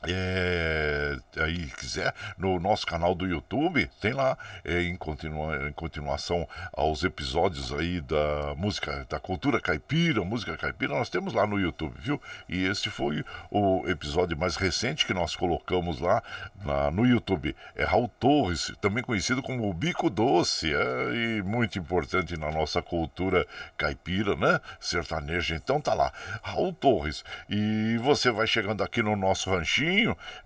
é, 0.04 1.16
aí 1.38 1.66
quiser, 1.78 2.14
no 2.36 2.60
nosso 2.60 2.86
canal 2.86 3.14
do 3.14 3.26
YouTube, 3.26 3.88
tem 4.00 4.12
lá 4.12 4.36
é, 4.64 4.82
em, 4.82 4.96
continua, 4.96 5.68
em 5.68 5.72
continuação 5.72 6.46
aos 6.72 7.02
episódios 7.02 7.72
aí 7.72 8.00
da 8.00 8.54
música, 8.56 9.06
da 9.08 9.18
cultura 9.18 9.60
caipira, 9.60 10.22
música 10.22 10.56
caipira, 10.56 10.92
nós 10.92 11.08
temos 11.08 11.32
lá 11.32 11.46
no 11.46 11.58
YouTube, 11.58 11.94
viu? 11.98 12.20
E 12.48 12.64
esse 12.64 12.90
foi 12.90 13.24
o 13.50 13.84
episódio 13.88 14.36
mais 14.36 14.56
recente 14.56 15.06
que 15.06 15.14
nós 15.14 15.34
colocamos 15.34 15.98
lá 15.98 16.22
na, 16.62 16.90
no 16.90 17.06
YouTube. 17.06 17.56
É 17.74 17.84
Raul 17.84 18.08
Torres, 18.20 18.72
também 18.80 19.02
conhecido 19.02 19.42
como 19.42 19.68
o 19.68 19.74
Bico 19.74 20.10
Doce, 20.10 20.72
é, 20.72 21.38
e 21.38 21.42
muito 21.42 21.78
importante 21.78 22.36
na 22.36 22.50
nossa 22.52 22.82
cultura 22.82 23.46
caipira, 23.76 24.36
né? 24.36 24.60
Sertaneja. 24.78 25.54
Então 25.54 25.80
tá 25.80 25.94
lá, 25.94 26.12
Raul 26.42 26.72
Torres. 26.72 27.24
E 27.48 27.98
você 28.02 28.30
vai 28.30 28.46
chegando 28.46 28.82
aqui 28.82 29.02
no 29.02 29.16
nosso 29.16 29.50
ranchinho 29.50 29.95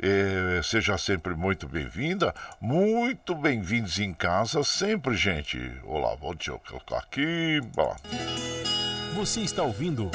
eh, 0.01 0.61
seja 0.63 0.97
sempre 0.99 1.35
muito 1.35 1.67
bem-vinda, 1.67 2.35
muito 2.61 3.35
bem-vindos 3.35 3.99
em 3.99 4.13
casa 4.13 4.63
sempre, 4.63 5.17
gente. 5.17 5.59
Olá, 5.85 6.15
vou 6.15 6.35
te 6.35 6.51
colocar 6.51 6.99
aqui. 6.99 7.61
Bom. 7.75 7.97
Você 9.15 9.41
está 9.41 9.63
ouvindo 9.63 10.11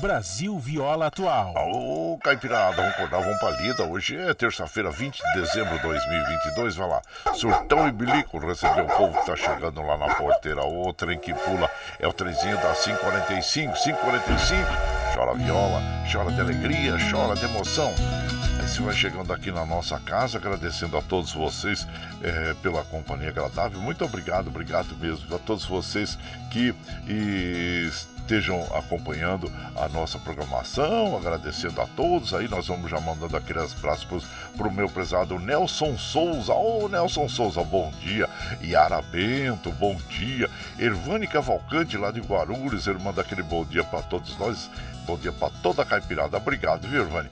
Brasil 0.00 0.58
Viola 0.58 1.06
Atual. 1.06 1.54
Ô, 1.56 2.18
Caipirada, 2.18 2.76
vamos 2.76 2.94
acordar, 2.94 3.20
vamos 3.20 3.38
pra 3.38 3.50
lida. 3.50 3.84
Hoje 3.84 4.16
é 4.16 4.32
terça-feira, 4.32 4.90
20 4.90 5.16
de 5.18 5.40
dezembro 5.40 5.76
de 5.76 5.82
2022. 5.82 6.74
Vai 6.76 6.88
lá. 6.88 7.02
Surtão 7.34 7.86
e 7.86 7.92
Bilico 7.92 8.38
recebeu 8.38 8.84
o 8.84 8.88
povo 8.88 9.20
que 9.20 9.26
tá 9.26 9.36
chegando 9.36 9.82
lá 9.82 9.98
na 9.98 10.14
porteira. 10.14 10.64
O 10.64 10.92
trem 10.92 11.18
que 11.18 11.34
pula 11.34 11.70
é 11.98 12.08
o 12.08 12.12
trenzinho 12.12 12.56
da 12.56 12.74
545. 12.74 13.74
545. 13.74 14.66
Chora 15.14 15.34
viola, 15.34 15.82
chora 16.10 16.32
de 16.32 16.40
alegria, 16.40 16.96
chora 17.10 17.34
de 17.34 17.44
emoção. 17.44 17.92
Você 18.70 18.82
vai 18.82 18.94
chegando 18.94 19.32
aqui 19.32 19.50
na 19.50 19.66
nossa 19.66 19.98
casa, 19.98 20.38
agradecendo 20.38 20.96
a 20.96 21.02
todos 21.02 21.32
vocês 21.32 21.84
é, 22.22 22.54
pela 22.62 22.84
companhia 22.84 23.30
agradável. 23.30 23.80
Muito 23.80 24.04
obrigado, 24.04 24.46
obrigado 24.46 24.94
mesmo 24.96 25.34
a 25.34 25.40
todos 25.40 25.64
vocês 25.64 26.16
que 26.52 26.72
e, 27.08 27.90
estejam 27.90 28.62
acompanhando 28.72 29.52
a 29.74 29.88
nossa 29.88 30.20
programação, 30.20 31.16
agradecendo 31.16 31.80
a 31.80 31.86
todos. 31.88 32.32
Aí 32.32 32.46
nós 32.46 32.68
vamos 32.68 32.88
já 32.88 33.00
mandando 33.00 33.36
aqueles 33.36 33.72
abraços 33.72 34.24
para 34.56 34.68
o 34.68 34.72
meu 34.72 34.88
prezado 34.88 35.36
Nelson 35.40 35.98
Souza. 35.98 36.52
Ô 36.52 36.84
oh, 36.84 36.88
Nelson 36.88 37.28
Souza, 37.28 37.64
bom 37.64 37.92
dia. 38.00 38.30
Yara 38.62 39.02
Bento, 39.02 39.72
bom 39.72 39.96
dia. 40.08 40.48
Ervane 40.78 41.26
Cavalcante 41.26 41.96
lá 41.96 42.12
de 42.12 42.20
Guarulhos, 42.20 42.86
ele 42.86 43.02
manda 43.02 43.20
aquele 43.20 43.42
bom 43.42 43.64
dia 43.64 43.82
para 43.82 44.00
todos 44.02 44.38
nós. 44.38 44.70
Bom 45.08 45.18
dia 45.18 45.32
para 45.32 45.50
toda 45.60 45.82
a 45.82 45.84
caipirada. 45.84 46.36
Obrigado, 46.36 46.86
viu, 46.86 47.02
Ervane? 47.02 47.28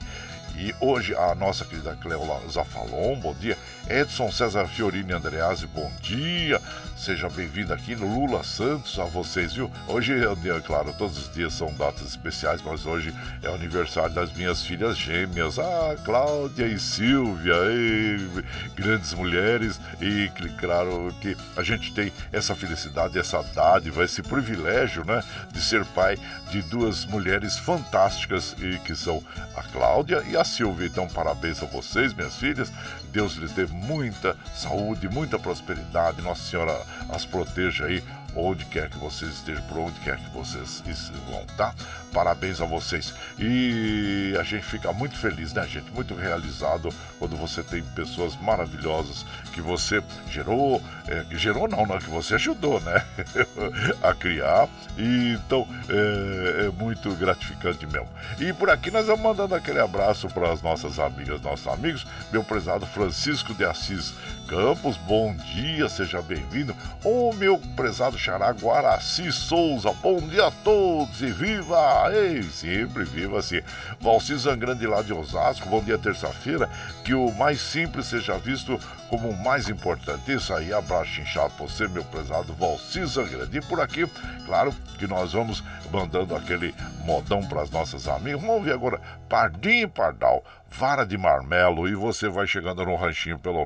E 0.59 0.75
hoje 0.81 1.15
a 1.15 1.33
nossa 1.35 1.63
querida 1.63 1.95
Cleola 1.95 2.37
Zafalon, 2.49 3.15
bom 3.15 3.33
dia. 3.33 3.57
Edson 3.89 4.31
César 4.31 4.67
Fiorini 4.67 5.13
Andreazzi, 5.13 5.65
bom 5.65 5.91
dia. 5.99 6.61
Seja 6.95 7.27
bem-vindo 7.29 7.73
aqui 7.73 7.95
no 7.95 8.13
Lula 8.13 8.43
Santos 8.43 8.99
a 8.99 9.05
vocês, 9.05 9.53
viu? 9.53 9.71
Hoje 9.87 10.13
é 10.13 10.61
claro, 10.61 10.93
todos 10.97 11.17
os 11.17 11.33
dias 11.33 11.53
são 11.53 11.73
datas 11.73 12.09
especiais, 12.09 12.61
mas 12.61 12.85
hoje 12.85 13.11
é 13.41 13.49
o 13.49 13.55
aniversário 13.55 14.13
das 14.13 14.31
minhas 14.33 14.61
filhas 14.61 14.97
gêmeas, 14.97 15.57
a 15.57 15.95
Cláudia 16.03 16.67
e 16.67 16.77
Silvia, 16.77 17.55
e 17.71 18.43
grandes 18.75 19.13
mulheres, 19.13 19.79
e 20.01 20.29
claro 20.59 21.15
que 21.21 21.35
a 21.55 21.63
gente 21.63 21.93
tem 21.93 22.11
essa 22.31 22.53
felicidade, 22.53 23.17
essa 23.17 23.41
dádiva, 23.55 24.03
esse 24.03 24.21
privilégio, 24.21 25.05
né, 25.05 25.23
de 25.51 25.61
ser 25.61 25.83
pai 25.85 26.17
de 26.51 26.61
duas 26.63 27.05
mulheres 27.05 27.57
fantásticas 27.57 28.55
e 28.59 28.77
que 28.79 28.93
são 28.93 29.23
a 29.55 29.63
Cláudia 29.63 30.21
e 30.29 30.35
a 30.35 30.43
Silvia. 30.43 30.87
Então, 30.87 31.07
parabéns 31.07 31.63
a 31.63 31.65
vocês, 31.65 32.13
minhas 32.13 32.35
filhas. 32.35 32.71
Deus 33.11 33.35
lhes 33.35 33.51
dê 33.53 33.65
muita 33.79 34.35
saúde, 34.55 35.07
muita 35.09 35.39
prosperidade. 35.39 36.21
Nossa 36.21 36.43
Senhora 36.43 36.79
as 37.09 37.25
proteja 37.25 37.85
aí 37.85 38.03
onde 38.35 38.65
quer 38.65 38.89
que 38.89 38.97
vocês 38.97 39.31
estejam, 39.31 39.63
por 39.63 39.79
onde 39.79 39.99
quer 40.01 40.17
que 40.17 40.29
vocês 40.31 40.83
vão, 41.27 41.45
tá? 41.57 41.73
Parabéns 42.13 42.59
a 42.59 42.65
vocês. 42.65 43.13
E 43.37 44.35
a 44.39 44.43
gente 44.43 44.65
fica 44.65 44.91
muito 44.91 45.15
feliz, 45.17 45.53
né, 45.53 45.65
gente? 45.67 45.91
Muito 45.91 46.15
realizado 46.15 46.89
quando 47.19 47.35
você 47.35 47.61
tem 47.61 47.83
pessoas 47.83 48.35
maravilhosas 48.37 49.25
que 49.53 49.61
você 49.61 50.01
gerou, 50.29 50.81
é, 51.07 51.23
que 51.23 51.37
gerou 51.37 51.67
não, 51.67 51.85
não, 51.85 51.99
que 51.99 52.09
você 52.09 52.35
ajudou, 52.35 52.79
né? 52.81 53.05
a 54.01 54.13
criar. 54.13 54.67
E 54.97 55.33
então 55.33 55.67
é, 55.87 56.65
é, 56.65 56.69
muito 56.81 57.11
gratificante 57.15 57.85
mesmo. 57.85 58.09
E 58.39 58.51
por 58.53 58.69
aqui 58.69 58.89
nós 58.89 59.05
vamos 59.05 59.21
mandando 59.21 59.53
aquele 59.53 59.79
abraço 59.79 60.27
para 60.29 60.51
as 60.51 60.61
nossas 60.61 60.99
amigas, 60.99 61.41
nossos 61.41 61.67
amigos. 61.67 62.05
Meu 62.31 62.43
prezado 62.43 62.85
Francisco 62.85 63.53
de 63.53 63.65
Assis 63.65 64.13
Campos, 64.47 64.97
bom 64.97 65.35
dia, 65.35 65.87
seja 65.89 66.21
bem-vindo. 66.21 66.75
O 67.03 67.31
meu 67.33 67.59
prezado 67.75 68.17
xará 68.17 68.49
Guaraci 68.51 69.31
Souza, 69.31 69.91
bom 70.01 70.19
dia 70.21 70.47
a 70.47 70.51
todos 70.51 71.21
e 71.21 71.27
viva! 71.27 71.98
Ei, 72.07 72.41
sempre 72.43 73.03
viva 73.03 73.39
assim. 73.39 73.59
Valci 73.99 74.37
Zangrande 74.37 74.87
lá 74.87 75.01
de 75.01 75.11
Osasco, 75.11 75.67
bom 75.67 75.83
dia 75.83 75.97
terça-feira, 75.97 76.69
que 77.03 77.13
o 77.13 77.31
mais 77.33 77.59
simples 77.59 78.07
seja 78.07 78.37
visto 78.37 78.79
como 79.09 79.29
o 79.29 79.43
mais 79.43 79.67
importante. 79.67 80.31
Isso 80.31 80.53
aí, 80.53 80.71
abraço 80.71 81.19
inchado 81.19 81.53
por 81.55 81.69
você, 81.69 81.87
meu 81.87 82.05
prezado 82.05 82.53
Valci 82.53 83.05
Zangrande. 83.05 83.57
E 83.57 83.61
por 83.61 83.81
aqui, 83.81 84.07
claro 84.45 84.73
que 84.97 85.07
nós 85.07 85.33
vamos 85.33 85.61
mandando 85.91 86.35
aquele 86.35 86.73
modão 87.03 87.45
para 87.45 87.63
as 87.63 87.69
nossas 87.69 88.07
amigas. 88.07 88.39
Vamos 88.39 88.55
ouvir 88.55 88.71
agora 88.71 89.01
Pardinho 89.27 89.83
e 89.83 89.87
Pardal 89.87 90.43
vara 90.71 91.03
de 91.05 91.17
marmelo 91.17 91.87
e 91.87 91.95
você 91.95 92.29
vai 92.29 92.45
chegando 92.45 92.85
no 92.85 92.95
ranchinho 92.95 93.39
pelo 93.39 93.65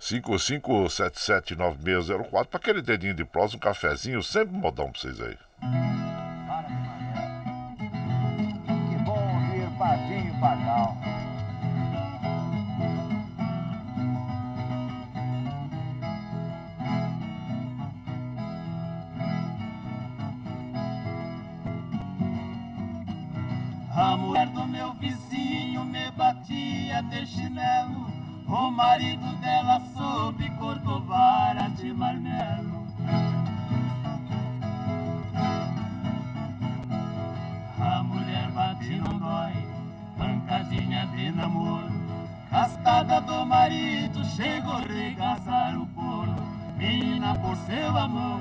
955779604 0.00 2.46
para 2.46 2.58
aquele 2.58 2.82
dedinho 2.82 3.14
de 3.14 3.24
próximo, 3.24 3.58
um 3.58 3.60
cafezinho, 3.60 4.20
sempre 4.22 4.56
modão 4.56 4.90
para 4.90 5.00
vocês 5.00 5.20
aí. 5.20 5.38
E 9.86 10.32
Pardal. 10.40 10.96
A 23.94 24.16
mulher 24.16 24.46
do 24.48 24.66
meu 24.66 24.94
vizinho 24.94 25.84
me 25.84 26.10
batia 26.12 27.02
de 27.02 27.26
chinelo. 27.26 28.06
O 28.48 28.70
marido 28.70 29.36
dela 29.36 29.63
Do 43.44 43.50
marido, 43.50 44.24
chegou 44.24 44.72
a 44.72 44.80
regaçar 44.80 45.78
o 45.78 45.86
couro. 45.88 46.34
Menina, 46.78 47.34
por 47.34 47.54
seu 47.66 47.94
amor, 47.94 48.40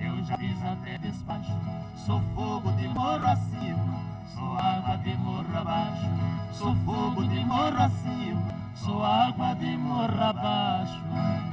eu 0.00 0.24
já 0.24 0.36
fiz 0.36 0.60
até 0.64 0.98
despacho. 0.98 1.52
Sou 1.94 2.20
fogo 2.34 2.72
de 2.72 2.88
morro 2.88 3.24
acima 3.24 4.02
Sou 4.34 4.58
água 4.58 4.96
de 4.96 5.16
morro 5.18 5.56
abaixo, 5.56 6.10
sou 6.52 6.74
fogo 6.84 7.22
de 7.22 7.44
morro 7.44 7.82
acima, 7.84 8.42
sou 8.74 9.04
água 9.04 9.54
de 9.54 9.76
morro 9.76 10.20
abaixo. 10.20 11.51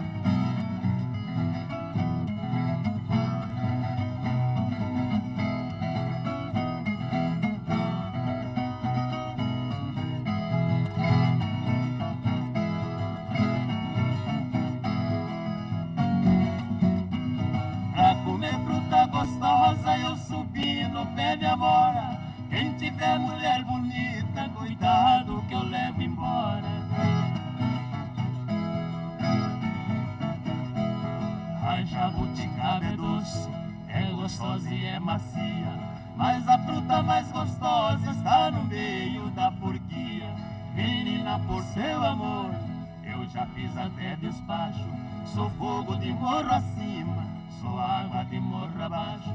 De 45.99 46.13
morro 46.13 46.51
acima, 46.51 47.27
sou 47.61 47.79
água 47.79 48.23
de 48.25 48.39
morro 48.39 48.83
abaixo. 48.83 49.33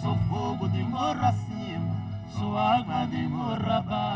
Sou 0.00 0.16
fogo 0.28 0.68
de 0.68 0.82
morro 0.82 1.24
acima 1.24 2.06
sou 2.38 2.56
água 2.56 3.06
de 3.06 3.28
morro 3.28 3.72
abaixo. 3.72 4.15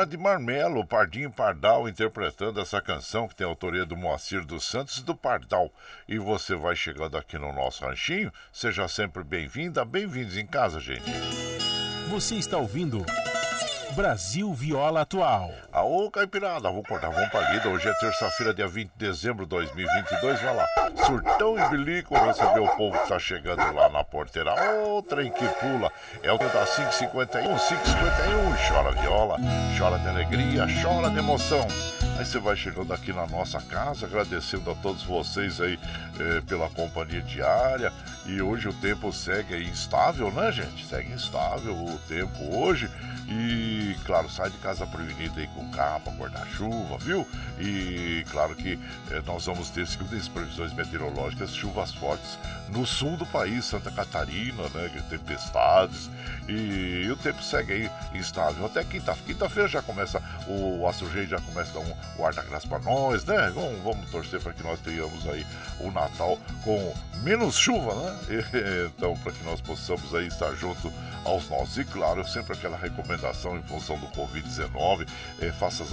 Vara 0.00 0.08
de 0.08 0.16
Marmelo, 0.16 0.86
Pardinho 0.86 1.30
Pardal 1.30 1.86
interpretando 1.86 2.58
essa 2.58 2.80
canção 2.80 3.28
que 3.28 3.34
tem 3.34 3.46
autoria 3.46 3.84
do 3.84 3.94
Moacir 3.94 4.46
dos 4.46 4.64
Santos 4.64 4.96
e 4.96 5.04
do 5.04 5.14
Pardal. 5.14 5.70
E 6.08 6.18
você 6.18 6.54
vai 6.54 6.74
chegando 6.74 7.18
aqui 7.18 7.36
no 7.36 7.52
nosso 7.52 7.84
ranchinho, 7.84 8.32
seja 8.50 8.88
sempre 8.88 9.22
bem-vinda, 9.22 9.84
bem-vindos 9.84 10.38
em 10.38 10.46
casa, 10.46 10.80
gente. 10.80 11.04
Você 12.08 12.36
está 12.36 12.56
ouvindo 12.56 13.04
Brasil 13.94 14.52
Viola 14.54 15.00
Atual. 15.02 15.52
Aô, 15.72 16.10
Caipirada, 16.10 16.68
vamos 16.68 16.86
cortar, 16.86 17.10
vamos 17.10 17.28
pra 17.28 17.50
lida. 17.50 17.68
Hoje 17.68 17.88
é 17.88 17.92
terça-feira, 17.94 18.54
dia 18.54 18.68
20 18.68 18.88
de 18.88 19.06
dezembro 19.06 19.44
de 19.44 19.50
2022. 19.50 20.40
Vai 20.40 20.54
lá, 20.54 20.66
surtão 21.06 21.58
e 21.58 21.68
bilico, 21.70 22.14
receber 22.14 22.60
o 22.60 22.68
povo 22.76 22.96
que 22.98 23.08
tá 23.08 23.18
chegando 23.18 23.74
lá 23.74 23.88
na 23.88 24.04
porteira. 24.04 24.54
Ô, 24.84 25.02
trem 25.02 25.30
que 25.32 25.46
pula. 25.60 25.90
É 26.22 26.32
o 26.32 26.38
tempo 26.38 26.52
da 26.52 26.64
551, 26.64 27.42
551. 27.42 28.68
Chora 28.68 28.92
viola, 28.92 29.36
chora 29.76 29.98
de 29.98 30.08
alegria, 30.08 30.66
chora 30.82 31.10
de 31.10 31.18
emoção. 31.18 31.66
Aí 32.18 32.26
você 32.26 32.38
vai 32.38 32.54
chegando 32.54 32.92
aqui 32.92 33.12
na 33.12 33.26
nossa 33.26 33.60
casa, 33.62 34.06
agradecendo 34.06 34.70
a 34.70 34.74
todos 34.74 35.02
vocês 35.02 35.58
aí 35.60 35.78
eh, 36.18 36.42
pela 36.46 36.68
companhia 36.68 37.22
diária. 37.22 37.90
E 38.30 38.40
hoje 38.40 38.68
o 38.68 38.72
tempo 38.72 39.12
segue 39.12 39.56
instável, 39.64 40.30
né, 40.30 40.52
gente? 40.52 40.86
Segue 40.86 41.12
instável 41.12 41.74
o 41.74 41.98
tempo 42.06 42.56
hoje. 42.56 42.88
E, 43.28 43.96
claro, 44.04 44.30
sai 44.30 44.50
de 44.50 44.58
casa 44.58 44.86
prevenido 44.86 45.38
aí 45.38 45.48
com 45.48 45.68
capa, 45.70 46.12
guarda-chuva, 46.12 46.96
viu? 46.98 47.26
E, 47.58 48.24
claro 48.30 48.54
que 48.54 48.78
eh, 49.10 49.22
nós 49.26 49.46
vamos 49.46 49.70
ter, 49.70 49.86
segundo 49.86 50.16
as 50.16 50.28
previsões 50.28 50.72
meteorológicas, 50.72 51.54
chuvas 51.54 51.92
fortes 51.92 52.38
no 52.68 52.86
sul 52.86 53.16
do 53.16 53.26
país, 53.26 53.64
Santa 53.64 53.90
Catarina, 53.90 54.62
né? 54.74 54.90
Tempestades. 55.08 56.08
E, 56.48 57.04
e 57.06 57.10
o 57.10 57.16
tempo 57.16 57.42
segue 57.42 57.72
aí 57.72 57.90
instável. 58.14 58.66
Até 58.66 58.84
quinta-feira. 58.84 59.26
Quinta-feira 59.26 59.68
já 59.68 59.82
começa, 59.82 60.22
o 60.46 60.86
Astro 60.88 61.08
Rei 61.08 61.26
já 61.26 61.40
começa 61.40 61.70
a 61.70 61.74
dar 61.74 61.80
um, 61.80 61.94
o 62.16 62.26
ar 62.26 62.32
da 62.32 62.42
graça 62.42 62.66
pra 62.68 62.78
nós, 62.78 63.24
né? 63.24 63.50
Vamos, 63.54 63.80
vamos 63.82 64.10
torcer 64.10 64.40
para 64.40 64.52
que 64.52 64.62
nós 64.62 64.78
tenhamos 64.80 65.28
aí 65.28 65.44
o 65.80 65.90
Natal 65.90 66.38
com 66.64 66.94
menos 67.22 67.56
chuva, 67.56 67.94
né? 67.94 68.19
Então, 68.96 69.16
para 69.18 69.32
que 69.32 69.42
nós 69.44 69.60
possamos 69.60 70.14
aí 70.14 70.26
estar 70.26 70.54
junto 70.54 70.92
aos 71.24 71.48
nossos. 71.48 71.78
E 71.78 71.84
claro, 71.84 72.26
sempre 72.26 72.54
aquela 72.54 72.76
recomendação 72.76 73.56
em 73.56 73.62
função 73.62 73.98
do 73.98 74.06
Covid-19, 74.08 75.06
é, 75.40 75.52
faça 75.52 75.82
as, 75.82 75.92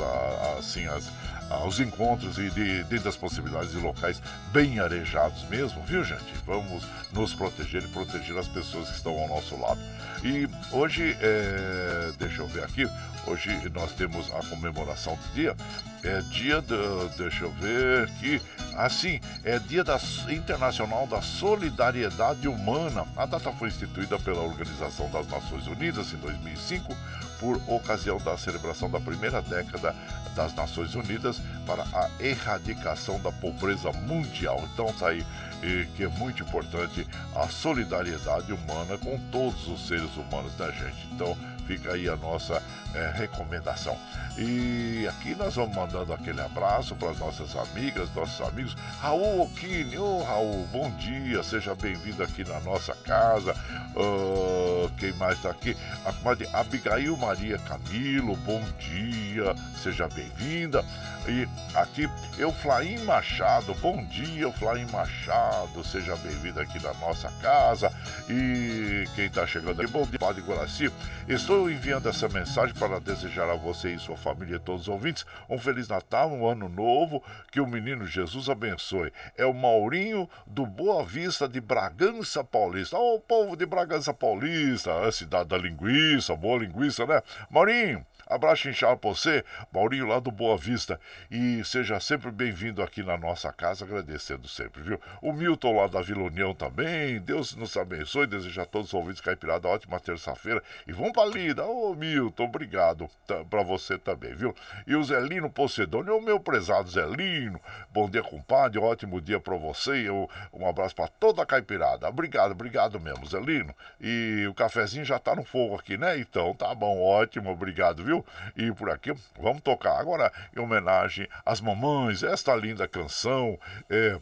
assim 0.60 0.86
as 0.88 1.10
aos 1.50 1.80
encontros 1.80 2.38
e 2.38 2.50
de, 2.50 2.84
dentro 2.84 3.06
das 3.06 3.16
possibilidades 3.16 3.72
de 3.72 3.78
locais 3.78 4.22
bem 4.52 4.80
arejados 4.80 5.44
mesmo, 5.50 5.82
viu 5.84 6.04
gente? 6.04 6.34
Vamos 6.46 6.84
nos 7.14 7.34
proteger 7.34 7.84
e 7.84 7.88
proteger 7.88 8.38
as 8.38 8.48
pessoas 8.48 8.90
que 8.90 8.96
estão 8.96 9.18
ao 9.18 9.28
nosso 9.28 9.60
lado. 9.60 9.80
E 10.24 10.50
hoje, 10.72 11.16
é, 11.22 12.12
deixa 12.18 12.42
eu 12.42 12.48
ver 12.48 12.64
aqui, 12.64 12.90
hoje 13.26 13.50
nós 13.74 13.92
temos 13.94 14.30
a 14.34 14.42
comemoração 14.50 15.16
do 15.16 15.34
dia, 15.34 15.56
é 16.04 16.22
dia 16.22 16.62
do, 16.62 17.10
deixa 17.18 17.44
eu 17.44 17.52
ver 17.52 18.06
aqui, 18.06 18.42
assim, 18.76 19.20
é 19.44 19.60
dia 19.60 19.84
da, 19.84 20.00
internacional 20.30 21.06
da 21.08 21.22
solidariedade 21.22 22.48
humana. 22.48 23.06
A 23.16 23.26
data 23.26 23.52
foi 23.52 23.70
instituída 23.70 24.18
pela 24.20 24.42
Organização 24.42 25.10
das 25.12 25.28
Nações 25.28 25.68
Unidas 25.68 26.12
em 26.14 26.18
2005 26.18 26.96
por 27.40 27.62
ocasião 27.68 28.18
da 28.18 28.38
celebração 28.38 28.90
da 28.90 29.00
primeira 29.00 29.42
década 29.42 29.96
das 30.36 30.54
Nações 30.54 30.96
Unidas 30.96 31.42
para 31.66 31.84
a 31.84 32.10
erradicação 32.20 33.20
da 33.20 33.32
pobreza 33.32 33.92
mundial. 33.92 34.64
Então 34.74 34.92
tá 34.94 35.10
aí 35.10 35.26
e 35.64 35.86
que 35.96 36.04
é 36.04 36.08
muito 36.08 36.44
importante 36.44 37.08
a 37.36 37.48
solidariedade 37.48 38.54
humana 38.54 38.98
com 38.98 39.20
todos 39.32 39.68
os 39.68 39.88
seres 39.88 40.16
humanos, 40.16 40.56
né, 40.58 40.72
gente? 40.72 41.08
Então 41.12 41.36
fica 41.68 41.92
aí 41.92 42.08
a 42.08 42.16
nossa 42.16 42.64
é, 42.96 43.12
recomendação. 43.16 43.98
E 44.38 45.08
aqui 45.10 45.36
nós 45.36 45.56
vamos 45.56 45.76
mandando 45.76 46.14
aquele 46.14 46.40
abraço 46.40 46.96
para 46.96 47.10
as 47.10 47.20
nossas 47.20 47.56
amigas, 47.56 48.14
nossos 48.16 48.40
amigos. 48.48 48.76
Raul 49.02 49.42
Okini, 49.42 49.98
ô 49.98 50.20
oh, 50.20 50.24
Raul, 50.24 50.68
bom 50.72 50.90
dia, 50.92 51.44
seja 51.44 51.76
bem-vindo 51.76 52.24
aqui 52.24 52.44
na 52.44 52.60
nossa 52.62 52.96
casa. 53.04 53.54
Uh, 53.96 54.90
quem 54.98 55.12
mais 55.14 55.38
está 55.38 55.50
aqui? 55.50 55.76
A 56.06 56.60
Abigail 56.60 57.18
Maria 57.18 57.58
Camilo, 57.60 58.36
bom 58.38 58.64
dia, 58.80 59.56
seja 59.82 60.08
bem-vinda. 60.08 60.86
E 61.28 61.48
aqui, 61.76 62.08
Euflaim 62.38 63.00
Machado, 63.04 63.74
bom 63.82 64.02
dia, 64.06 64.44
Euflaim 64.44 64.86
Machado, 64.86 65.84
seja 65.84 66.16
bem-vindo 66.18 66.62
aqui 66.62 66.82
na 66.82 66.94
nossa 66.94 67.30
casa. 67.42 67.92
E 68.30 69.06
quem 69.16 69.26
está 69.26 69.46
chegando 69.46 69.82
aqui, 69.82 69.92
bom 69.92 70.06
dia, 70.06 70.20
Padre 70.20 70.42
Guaraci. 70.42 70.92
Estou 71.28 71.57
enviando 71.66 72.08
essa 72.08 72.30
mensagem 72.30 72.76
para 72.76 73.00
desejar 73.00 73.50
a 73.50 73.56
você 73.56 73.92
e 73.92 74.00
sua 74.00 74.16
família 74.16 74.58
e 74.58 74.60
todos 74.60 74.84
os 74.84 74.88
ouvintes 74.88 75.26
um 75.50 75.58
Feliz 75.58 75.88
Natal, 75.88 76.30
um 76.30 76.48
ano 76.48 76.70
novo, 76.70 77.24
que 77.52 77.60
o 77.60 77.66
menino 77.66 78.06
Jesus 78.06 78.48
abençoe. 78.48 79.12
É 79.36 79.46
o 79.46 79.54
Maurinho 79.54 80.30
do 80.46 80.66
Boa 80.66 81.04
Vista 81.04 81.48
de 81.48 81.60
Bragança 81.60 82.44
Paulista. 82.44 82.98
Ô, 82.98 83.16
oh, 83.16 83.20
povo 83.20 83.58
de 83.58 83.66
Bragança 83.66 84.14
Paulista, 84.14 85.08
a 85.08 85.12
cidade 85.12 85.50
da 85.50 85.58
linguiça, 85.58 86.36
boa 86.36 86.60
linguiça, 86.60 87.06
né? 87.06 87.22
Maurinho, 87.50 88.06
Abraço 88.30 88.70
inchado 88.70 88.98
pra 88.98 89.10
você, 89.10 89.44
Maurinho 89.72 90.06
lá 90.06 90.20
do 90.20 90.32
Boa 90.32 90.58
Vista. 90.58 91.00
E 91.32 91.64
seja 91.64 92.00
sempre 92.00 92.30
bem-vindo 92.30 92.84
aqui 92.84 93.02
na 93.02 93.18
nossa 93.18 93.52
casa, 93.54 93.86
agradecendo 93.86 94.48
sempre, 94.48 94.82
viu? 94.82 95.00
O 95.22 95.32
Milton 95.32 95.78
lá 95.78 95.88
da 95.88 96.02
Vila 96.02 96.24
União 96.24 96.54
também. 96.54 97.20
Deus 97.20 97.56
nos 97.56 97.78
abençoe. 97.78 98.28
Desejo 98.28 98.62
a 98.62 98.66
todos 98.66 98.90
os 98.90 98.94
ouvintes 98.94 99.22
caipirada 99.22 99.68
ótima 99.68 100.00
terça-feira. 100.00 100.62
E 100.86 100.92
vamos 100.92 101.14
pra 101.14 101.26
lida. 101.26 101.66
Ô, 101.66 101.96
Milton, 101.96 102.44
obrigado 102.44 103.10
pra 103.50 103.64
você 103.64 103.98
também, 103.98 104.34
viu? 104.34 104.54
E 104.86 104.96
o 104.96 105.04
Zelino 105.04 105.50
Pocedônio, 105.50 106.18
o 106.18 106.22
meu 106.22 106.40
prezado 106.40 106.90
Zelino. 106.90 107.62
Bom 107.92 108.10
dia, 108.10 108.24
compadre. 108.24 108.78
Ótimo 108.78 109.22
dia 109.22 109.40
pra 109.40 109.56
você. 109.56 110.08
Eu, 110.08 110.30
um 110.52 110.68
abraço 110.68 110.96
pra 110.96 111.08
toda 111.08 111.44
a 111.44 111.46
caipirada. 111.46 112.10
Obrigado, 112.10 112.52
obrigado 112.52 113.00
mesmo, 113.00 113.26
Zelino. 113.26 113.74
E 114.02 114.46
o 114.50 114.54
cafezinho 114.54 115.06
já 115.06 115.18
tá 115.18 115.34
no 115.34 115.46
fogo 115.46 115.76
aqui, 115.76 115.98
né? 115.98 116.20
Então, 116.20 116.54
tá 116.54 116.76
bom, 116.76 117.02
ótimo, 117.02 117.52
obrigado, 117.52 118.04
viu? 118.04 118.17
E 118.56 118.72
por 118.72 118.90
aqui 118.90 119.14
vamos 119.40 119.62
tocar 119.62 120.00
agora 120.00 120.32
em 120.56 120.60
homenagem 120.60 121.28
às 121.46 121.62
mamães, 121.62 122.24
esta 122.24 122.56
linda 122.56 122.88
canção. 122.88 123.60
É, 123.90 124.20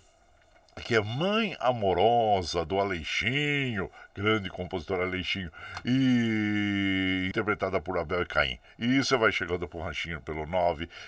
que 0.81 0.95
é 0.95 0.99
Mãe 0.99 1.55
Amorosa 1.59 2.65
do 2.65 2.79
Aleixinho, 2.79 3.91
grande 4.13 4.49
compositor 4.49 4.99
Aleixinho, 4.99 5.49
e 5.85 7.27
interpretada 7.29 7.79
por 7.79 7.97
Abel 7.97 8.23
e 8.23 8.25
Caim. 8.25 8.59
E 8.77 8.97
você 8.97 9.15
vai 9.15 9.31
chegando 9.31 9.65
pro 9.67 9.79
ranchinho 9.79 10.19
pelo 10.21 10.45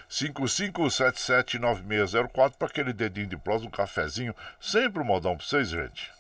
955779604 0.10 2.54
para 2.58 2.68
aquele 2.68 2.94
dedinho 2.94 3.28
de 3.28 3.38
prosa, 3.38 3.66
um 3.66 3.70
cafezinho, 3.70 4.34
sempre 4.60 5.02
um 5.02 5.06
modão 5.06 5.36
para 5.36 5.46
vocês, 5.46 5.70
gente. 5.70 6.16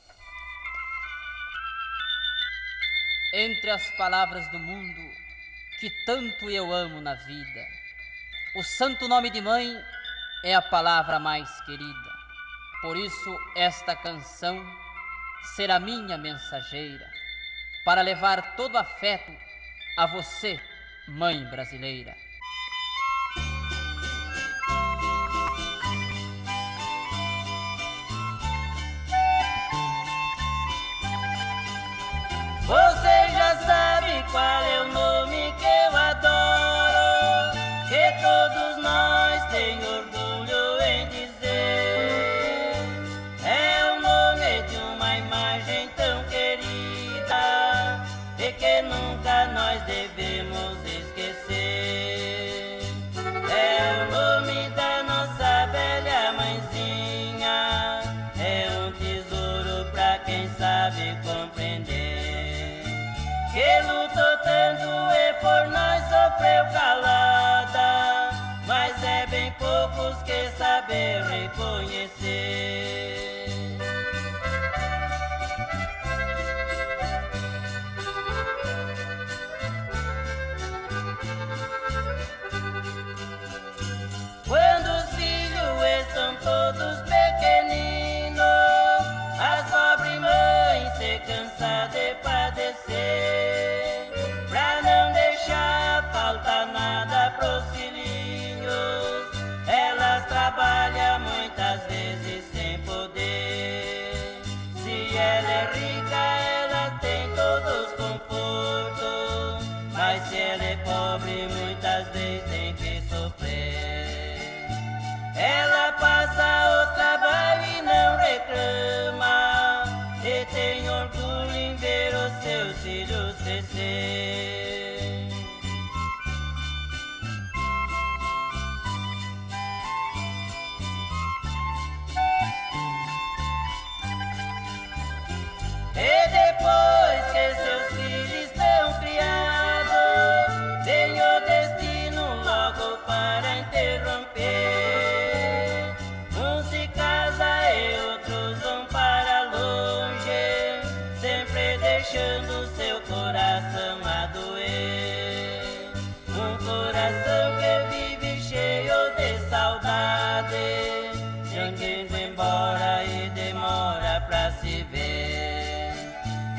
Entre 3.34 3.70
as 3.70 3.90
palavras 3.92 4.46
do 4.52 4.60
mundo 4.60 5.27
que 5.80 5.90
tanto 6.06 6.50
eu 6.50 6.74
amo 6.74 7.00
na 7.02 7.13
vida. 7.13 7.66
O 8.56 8.63
santo 8.63 9.08
nome 9.08 9.30
de 9.30 9.42
mãe 9.42 9.80
é 10.44 10.56
a 10.56 10.62
palavra 10.62 11.20
mais 11.20 11.50
querida. 11.62 12.18
Por 12.82 12.98
isso, 12.98 13.40
esta 13.56 13.96
canção 13.96 14.66
será 15.56 15.80
minha 15.80 16.18
mensageira 16.18 17.08
para 17.86 18.02
levar 18.02 18.56
todo 18.56 18.78
afeto 18.78 19.32
a 19.98 20.06
você, 20.06 20.60
mãe 21.08 21.44
brasileira. 21.46 22.16
Você 32.66 33.07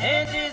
Hey, 0.08 0.47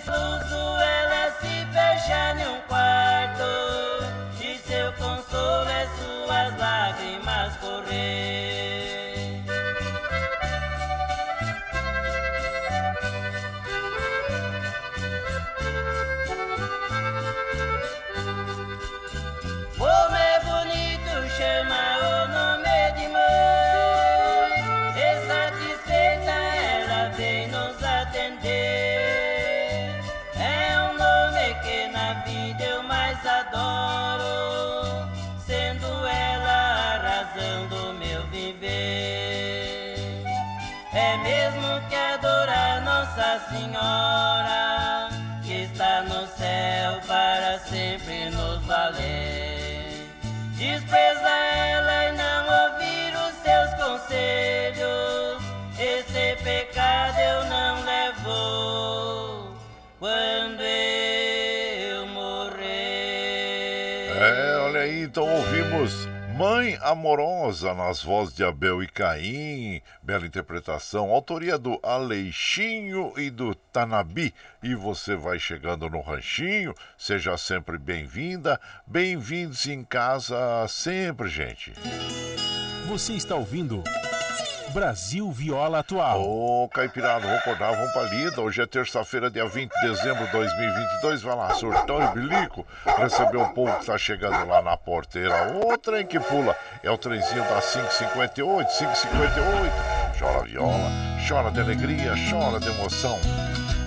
Amorosa 66.85 67.73
nas 67.73 68.03
vozes 68.03 68.35
de 68.35 68.43
Abel 68.43 68.83
e 68.83 68.87
Caim, 68.87 69.81
bela 70.03 70.23
interpretação, 70.23 71.09
autoria 71.09 71.57
do 71.57 71.79
Aleixinho 71.81 73.11
e 73.17 73.31
do 73.31 73.55
Tanabi. 73.55 74.31
E 74.61 74.75
você 74.75 75.15
vai 75.15 75.39
chegando 75.39 75.89
no 75.89 75.99
ranchinho, 75.99 76.75
seja 76.95 77.35
sempre 77.37 77.79
bem-vinda, 77.79 78.61
bem-vindos 78.85 79.65
em 79.65 79.83
casa 79.83 80.37
sempre, 80.67 81.27
gente. 81.27 81.73
Você 82.87 83.13
está 83.13 83.35
ouvindo 83.35 83.83
Brasil 84.75 85.31
Viola 85.31 85.79
Atual. 85.79 86.21
Ô, 86.21 86.65
oh, 86.65 86.67
Caipirada, 86.67 87.21
vamos 87.21 87.37
acordar, 87.37 87.71
vamos 87.71 87.93
pra 87.93 88.03
lida. 88.03 88.41
Hoje 88.41 88.61
é 88.61 88.65
terça-feira, 88.65 89.31
dia 89.31 89.45
20 89.45 89.71
de 89.71 89.87
dezembro 89.87 90.25
de 90.25 90.31
2022. 90.33 91.21
Vai 91.21 91.33
lá, 91.33 91.53
surtão 91.53 92.03
e 92.03 92.07
bilico. 92.13 92.67
Receber 92.97 93.37
o 93.37 93.53
povo 93.53 93.73
que 93.79 93.85
tá 93.85 93.97
chegando 93.97 94.45
lá 94.45 94.61
na 94.61 94.75
porteira. 94.75 95.57
O 95.65 95.77
trem 95.77 96.05
que 96.05 96.19
pula 96.19 96.53
é 96.83 96.91
o 96.91 96.97
trenzinho 96.97 97.41
da 97.43 97.61
558, 97.61 98.67
558. 98.77 100.19
Chora 100.19 100.43
viola, 100.43 100.91
chora 101.25 101.51
de 101.51 101.61
alegria, 101.61 102.13
chora 102.29 102.59
de 102.59 102.67
emoção. 102.67 103.17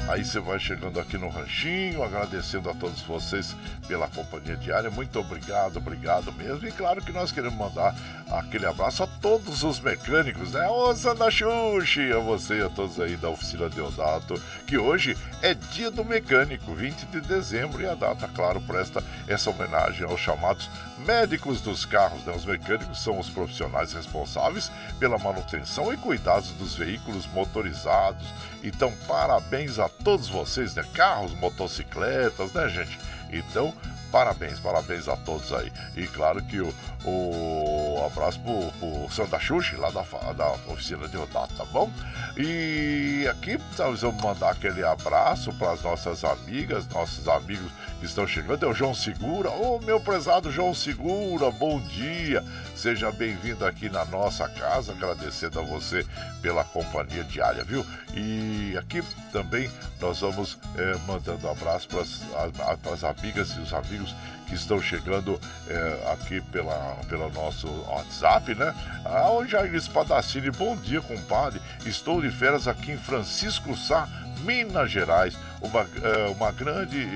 Aí 0.09 0.25
você 0.25 0.41
vai 0.41 0.59
chegando 0.59 0.99
aqui 0.99 1.19
no 1.19 1.29
Ranchinho, 1.29 2.03
agradecendo 2.03 2.71
a 2.71 2.75
todos 2.75 3.03
vocês 3.03 3.55
pela 3.87 4.09
companhia 4.09 4.57
diária. 4.57 4.91
Muito 4.91 5.21
obrigado, 5.21 5.77
obrigado 5.77 6.33
mesmo. 6.33 6.67
E 6.67 6.73
claro 6.73 7.03
que 7.03 7.13
nós 7.13 7.31
queremos 7.31 7.59
mandar 7.59 7.95
aquele 8.31 8.65
abraço 8.65 9.03
a 9.03 9.07
todos 9.07 9.63
os 9.63 9.79
mecânicos, 9.79 10.53
né? 10.53 10.67
Ô 10.67 10.97
Sandra 10.97 11.31
Xuxi, 11.31 12.11
a 12.11 12.21
você 12.21 12.61
e 12.61 12.63
a 12.63 12.71
todos 12.71 12.99
aí 12.99 13.19
da 13.19 13.29
oficina 13.29 13.69
Deodato, 13.69 14.41
que 14.67 14.79
hoje 14.79 15.15
é 15.43 15.53
dia 15.53 15.91
do 15.91 16.03
mecânico, 16.03 16.75
20 16.75 17.05
de 17.07 17.21
dezembro, 17.21 17.83
e 17.83 17.87
a 17.87 17.95
data, 17.95 18.27
claro, 18.35 18.63
presta 18.63 19.05
essa 19.27 19.51
homenagem 19.51 20.05
aos 20.05 20.21
chamados 20.21 20.71
médicos 21.05 21.61
dos 21.61 21.85
carros, 21.85 22.25
né? 22.25 22.33
Os 22.35 22.47
mecânicos 22.47 23.03
são 23.03 23.19
os 23.19 23.29
profissionais 23.29 23.93
responsáveis 23.93 24.71
pela 24.99 25.19
manutenção 25.19 25.93
e 25.93 25.99
cuidados 25.99 26.51
dos 26.53 26.75
veículos 26.75 27.27
motorizados. 27.27 28.27
Então, 28.63 28.93
parabéns 29.07 29.79
a 29.79 29.89
todos 29.89 30.29
vocês, 30.29 30.75
né? 30.75 30.85
Carros, 30.95 31.33
motocicletas, 31.35 32.53
né, 32.53 32.69
gente? 32.69 32.99
Então, 33.31 33.73
parabéns, 34.11 34.59
parabéns 34.61 35.09
a 35.09 35.17
todos 35.17 35.53
aí. 35.53 35.73
E 35.97 36.07
claro 36.07 36.43
que 36.43 36.61
o, 36.61 36.75
o 37.05 38.05
abraço 38.07 38.41
pro, 38.41 38.73
pro 38.73 39.11
Santa 39.13 39.39
Xuxi, 39.39 39.77
lá 39.77 39.91
da, 39.91 40.03
da 40.33 40.53
oficina 40.73 41.09
de 41.09 41.17
Rodato, 41.17 41.55
tá 41.55 41.65
bom? 41.67 41.91
E 42.37 43.27
aqui 43.31 43.59
nós 43.77 44.03
vamos 44.03 44.23
mandar 44.23 44.51
aquele 44.51 44.85
abraço 44.85 45.53
para 45.55 45.73
as 45.73 45.83
nossas 45.83 46.25
amigas, 46.25 46.89
nossos 46.89 47.27
amigos 47.29 47.71
que 47.99 48.07
estão 48.07 48.27
chegando. 48.27 48.65
É 48.65 48.69
o 48.69 48.75
João 48.75 48.95
Segura. 48.95 49.51
Ô, 49.51 49.77
oh, 49.77 49.85
meu 49.85 50.01
prezado 50.01 50.51
João 50.51 50.73
Segura, 50.75 51.51
bom 51.51 51.81
dia. 51.81 52.45
Seja 52.75 53.11
bem-vindo 53.11 53.65
aqui 53.67 53.89
na 53.89 54.05
nossa 54.05 54.49
casa, 54.49 54.93
agradecendo 54.93 55.59
a 55.59 55.63
você 55.63 56.07
pela 56.41 56.63
companhia 56.63 57.25
diária, 57.25 57.65
viu? 57.65 57.85
E 58.15 58.77
aqui 58.79 59.03
também 59.33 59.69
nós 60.01 60.21
vamos 60.21 60.57
é, 60.77 60.95
mandando 61.07 61.49
abraço 61.49 61.89
para 61.89 62.93
as 62.93 63.05
amigas 63.05 63.51
e 63.51 63.61
os 63.61 63.73
amigos 63.73 63.98
que 64.47 64.55
estão 64.55 64.81
chegando 64.81 65.39
é, 65.69 66.13
aqui 66.13 66.41
pela, 66.41 66.97
pelo 67.09 67.31
nosso 67.31 67.69
WhatsApp, 67.89 68.55
né? 68.55 68.75
Ah, 69.05 69.31
o 69.31 69.47
Jair 69.47 69.75
Espadacini, 69.75 70.51
bom 70.51 70.77
dia, 70.77 71.01
compadre. 71.01 71.61
Estou 71.85 72.21
de 72.21 72.31
férias 72.31 72.67
aqui 72.67 72.93
em 72.93 72.99
Francisco 72.99 73.77
Sá, 73.77 74.09
Minas 74.45 74.91
Gerais 74.91 75.37
uma, 75.61 75.81
é, 75.81 76.29
uma 76.29 76.53
grande 76.53 77.07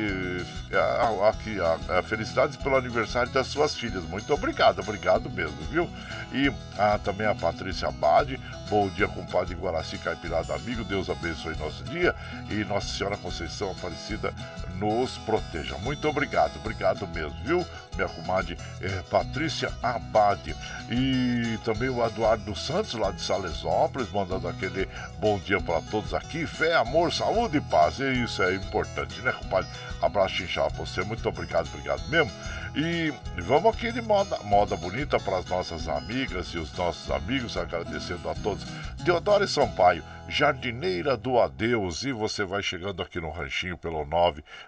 aqui, 1.29 1.61
a, 1.61 1.99
a, 1.99 2.03
felicidades 2.03 2.57
pelo 2.57 2.77
aniversário 2.77 3.31
das 3.33 3.47
suas 3.47 3.75
filhas. 3.75 4.03
Muito 4.05 4.33
obrigado, 4.33 4.81
obrigado 4.81 5.31
mesmo, 5.31 5.57
viu? 5.71 5.89
E 6.33 6.53
a, 6.79 6.99
também 6.99 7.27
a 7.27 7.35
Patrícia 7.35 7.89
Abade, 7.89 8.41
bom 8.69 8.89
dia, 8.89 9.07
compadre 9.07 9.55
Guaraci 9.55 9.99
Caipirada 9.99 10.55
amigo, 10.55 10.85
Deus 10.85 11.09
abençoe 11.09 11.57
nosso 11.57 11.85
dia 11.85 12.15
e 12.51 12.65
Nossa 12.65 12.89
Senhora 12.89 13.17
Conceição 13.17 13.71
Aparecida 13.71 14.35
nos 14.83 15.17
proteja. 15.19 15.79
Muito 15.79 16.09
obrigado, 16.09 16.57
obrigado 16.57 17.07
mesmo, 17.07 17.37
viu? 17.45 17.65
Minha 17.95 18.09
comadre 18.09 18.59
é, 18.81 18.89
Patrícia 19.09 19.73
Abade. 19.81 20.57
E 20.91 21.57
também 21.65 21.89
o 21.89 22.05
Eduardo 22.05 22.55
Santos, 22.57 22.95
lá 22.95 23.13
de 23.13 23.23
Salesópolis, 23.23 24.11
mandando 24.11 24.49
aquele 24.49 24.89
bom 25.21 25.39
dia 25.39 25.61
para 25.61 25.81
todos 25.83 26.13
aqui. 26.13 26.47
Fé, 26.47 26.75
amor, 26.75 27.13
saúde 27.13 27.59
e 27.59 27.61
paz. 27.61 28.01
É 28.01 28.13
isso 28.13 28.43
é 28.43 28.55
importante, 28.55 29.21
né, 29.21 29.33
compadre? 29.33 29.71
Abraço 30.01 30.43
inchado 30.43 30.75
pra 30.75 30.85
você, 30.85 31.03
muito 31.03 31.29
obrigado, 31.29 31.69
obrigado 31.69 32.03
mesmo. 32.09 32.33
E 32.75 33.13
vamos 33.43 33.75
aqui 33.75 33.93
de 33.93 34.01
moda, 34.01 34.39
moda 34.45 34.79
bonita 34.79 35.21
para 35.21 35.37
as 35.37 35.45
nossas 35.45 35.87
amigas 35.89 36.47
e 36.49 36.59
os 36.59 36.75
nossos 36.75 37.11
amigos, 37.11 37.59
agradecendo 37.59 38.31
a 38.31 38.35
todos. 38.35 38.65
Deodoro 39.05 39.47
Sampaio, 39.47 40.03
jardineira 40.27 41.15
do 41.15 41.39
adeus, 41.39 42.03
e 42.03 42.13
você 42.13 42.45
vai 42.45 42.63
chegando 42.63 43.03
aqui 43.03 43.21
no 43.21 43.31
ranchinho 43.31 43.77
pelo 43.77 44.07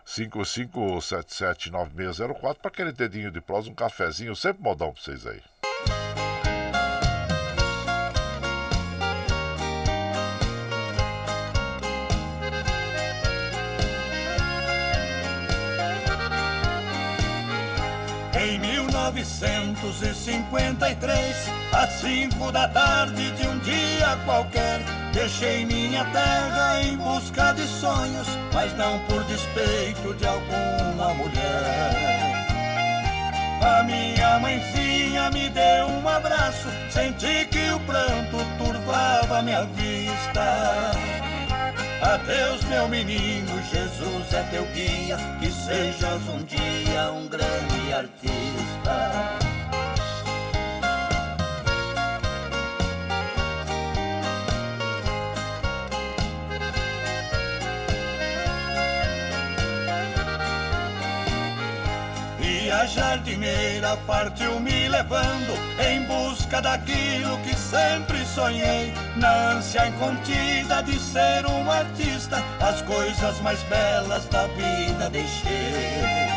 955779604 0.06 2.56
para 2.56 2.68
aquele 2.68 2.92
dedinho 2.92 3.30
de 3.30 3.40
prosa, 3.40 3.70
um 3.70 3.74
cafezinho, 3.74 4.36
sempre 4.36 4.62
modão 4.62 4.92
para 4.92 5.00
vocês 5.00 5.26
aí. 5.26 5.40
1953, 19.14 21.36
às 21.72 21.90
cinco 22.00 22.50
da 22.50 22.66
tarde 22.66 23.30
de 23.32 23.46
um 23.46 23.58
dia 23.60 24.18
qualquer, 24.24 24.80
deixei 25.12 25.64
minha 25.64 26.04
terra 26.06 26.82
em 26.82 26.96
busca 26.96 27.52
de 27.52 27.62
sonhos, 27.62 28.26
mas 28.52 28.76
não 28.76 28.98
por 29.06 29.22
despeito 29.24 30.14
de 30.14 30.26
alguma 30.26 31.14
mulher. 31.14 32.24
A 33.62 33.84
minha 33.84 34.40
mãezinha 34.40 35.30
me 35.30 35.48
deu 35.48 35.86
um 35.86 36.08
abraço, 36.08 36.68
senti 36.90 37.46
que 37.46 37.70
o 37.70 37.78
pranto 37.80 38.38
turvava 38.58 39.42
minha 39.42 39.64
vista. 39.64 40.90
Adeus, 42.02 42.64
meu 42.64 42.88
menino, 42.88 43.62
Jesus 43.62 44.32
é 44.32 44.42
teu 44.50 44.64
guia, 44.66 45.16
que 45.40 45.50
sejas 45.50 46.22
um 46.28 46.42
dia 46.44 47.12
um 47.12 47.26
grande 47.28 47.92
artista. 47.92 49.44
a 62.74 62.86
jardineira 62.86 63.96
partiu 64.06 64.60
me 64.60 64.88
levando 64.88 65.54
em 65.80 66.02
busca 66.02 66.60
daquilo 66.60 67.38
sempre 67.70 68.24
sonhei. 68.26 68.92
Na 69.16 69.52
ânsia 69.52 69.86
incontida 69.86 70.82
de 70.82 70.98
ser 70.98 71.46
um 71.46 71.70
artista, 71.70 72.42
as 72.60 72.82
coisas 72.82 73.40
mais 73.40 73.62
belas 73.64 74.24
da 74.26 74.46
vida 74.48 75.10
deixei. 75.10 76.34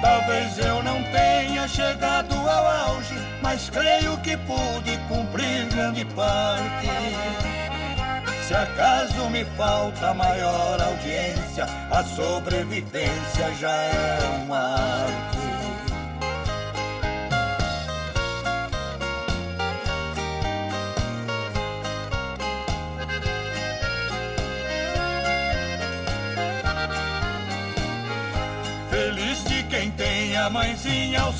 Talvez 0.00 0.58
eu 0.58 0.82
não 0.82 1.02
tenha 1.04 1.66
chegado 1.66 2.34
ao 2.34 2.66
auge, 2.88 3.14
mas 3.42 3.68
creio 3.68 4.16
que 4.18 4.36
pude 4.36 4.96
cumprir 5.08 5.66
grande 5.66 6.04
parte. 6.04 6.88
Se 8.46 8.54
acaso 8.54 9.28
me 9.28 9.44
falta 9.56 10.14
maior 10.14 10.80
audiência, 10.80 11.66
a 11.90 12.02
sobrevivência 12.04 13.54
já 13.60 13.70
é 13.70 14.42
uma 14.44 14.58
arte. 14.58 15.37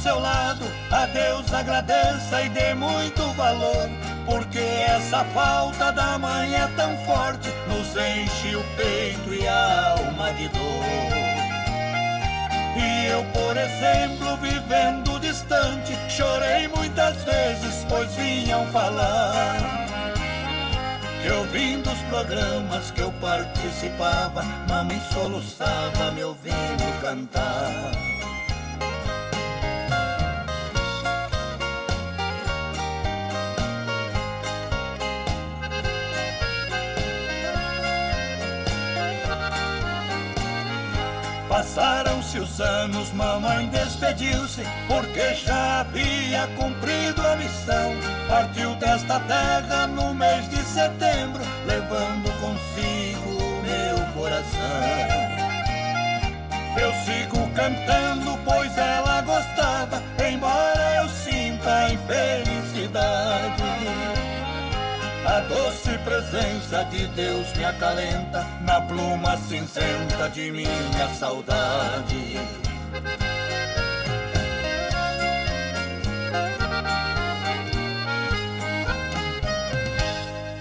Seu 0.09 0.19
lado, 0.21 0.65
a 0.91 1.05
Deus 1.05 1.53
agradeça 1.53 2.41
e 2.41 2.49
dê 2.49 2.73
muito 2.73 3.31
valor 3.35 3.91
porque 4.25 4.59
essa 4.59 5.23
falta 5.35 5.93
da 5.93 6.19
mãe 6.19 6.55
é 6.55 6.67
tão 6.77 6.97
forte, 7.05 7.51
nos 7.69 7.89
enche 7.89 8.57
o 8.57 8.65
peito 8.75 9.35
e 9.35 9.47
a 9.47 9.91
alma 9.99 10.33
de 10.33 10.49
dor. 10.49 11.19
E 12.77 13.07
eu, 13.07 13.23
por 13.35 13.55
exemplo, 13.57 14.37
vivendo 14.39 15.21
distante, 15.21 15.95
chorei 16.09 16.69
muitas 16.69 17.17
vezes, 17.25 17.85
pois 17.87 18.15
vinham 18.15 18.65
falar. 18.67 19.57
Que 21.23 21.31
ouvindo 21.33 21.91
os 21.91 22.01
programas 22.03 22.91
que 22.93 23.01
eu 23.01 23.13
participava, 23.21 24.43
mamãe 24.69 25.01
soluçava 25.13 26.11
me 26.13 26.25
ouvindo 26.25 27.01
cantar. 27.03 28.18
Passaram-se 41.79 42.41
os 42.41 42.61
anos, 42.61 43.13
mamãe 43.13 43.69
despediu-se, 43.69 44.63
porque 44.89 45.33
já 45.35 45.79
havia 45.83 46.49
cumprido 46.57 47.25
a 47.25 47.37
missão. 47.37 47.95
Partiu 48.29 48.75
desta 48.75 49.21
terra 49.21 49.87
no 49.87 50.13
mês 50.13 50.51
de 50.51 50.57
setembro, 50.57 51.41
levando 51.67 52.33
consigo 52.41 53.63
meu 53.63 54.05
coração. 54.13 54.59
Eu 56.81 56.93
sigo 57.05 57.49
cantando, 57.55 58.37
pois 58.45 58.77
ela 58.77 59.23
gostava, 59.23 60.03
embora 60.29 60.97
eu 60.97 61.09
sinta 61.09 61.73
a 61.73 61.93
infelicidade. 61.93 63.68
A 65.39 65.41
doce 65.43 65.97
presença 65.99 66.83
de 66.87 67.07
Deus 67.15 67.57
me 67.57 67.65
acalenta 67.65 68.45
na 68.61 68.81
pluma 68.81 69.37
cinzenta 69.37 70.29
de 70.31 70.51
minha 70.51 71.15
saudade. 71.15 72.35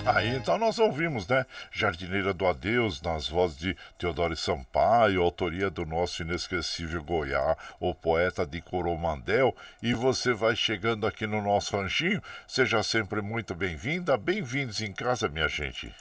Aí 0.07 0.35
então 0.35 0.57
nós 0.57 0.79
ouvimos, 0.79 1.27
né? 1.27 1.45
Jardineira 1.71 2.33
do 2.33 2.47
Adeus, 2.47 3.01
nas 3.01 3.27
vozes 3.27 3.57
de 3.57 3.77
Teodoro 3.97 4.35
Sampaio, 4.37 5.21
autoria 5.21 5.69
do 5.69 5.85
nosso 5.85 6.21
inesquecível 6.21 7.03
Goiá, 7.03 7.57
o 7.79 7.93
poeta 7.93 8.45
de 8.45 8.61
Coromandel. 8.61 9.55
E 9.83 9.93
você 9.93 10.33
vai 10.33 10.55
chegando 10.55 11.05
aqui 11.05 11.27
no 11.27 11.41
nosso 11.41 11.75
ranchinho, 11.75 12.21
seja 12.47 12.81
sempre 12.83 13.21
muito 13.21 13.53
bem-vinda, 13.53 14.15
bem-vindos 14.15 14.81
em 14.81 14.93
casa, 14.93 15.27
minha 15.27 15.49
gente. 15.49 15.93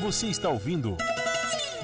Você 0.00 0.26
está 0.26 0.50
ouvindo. 0.50 0.96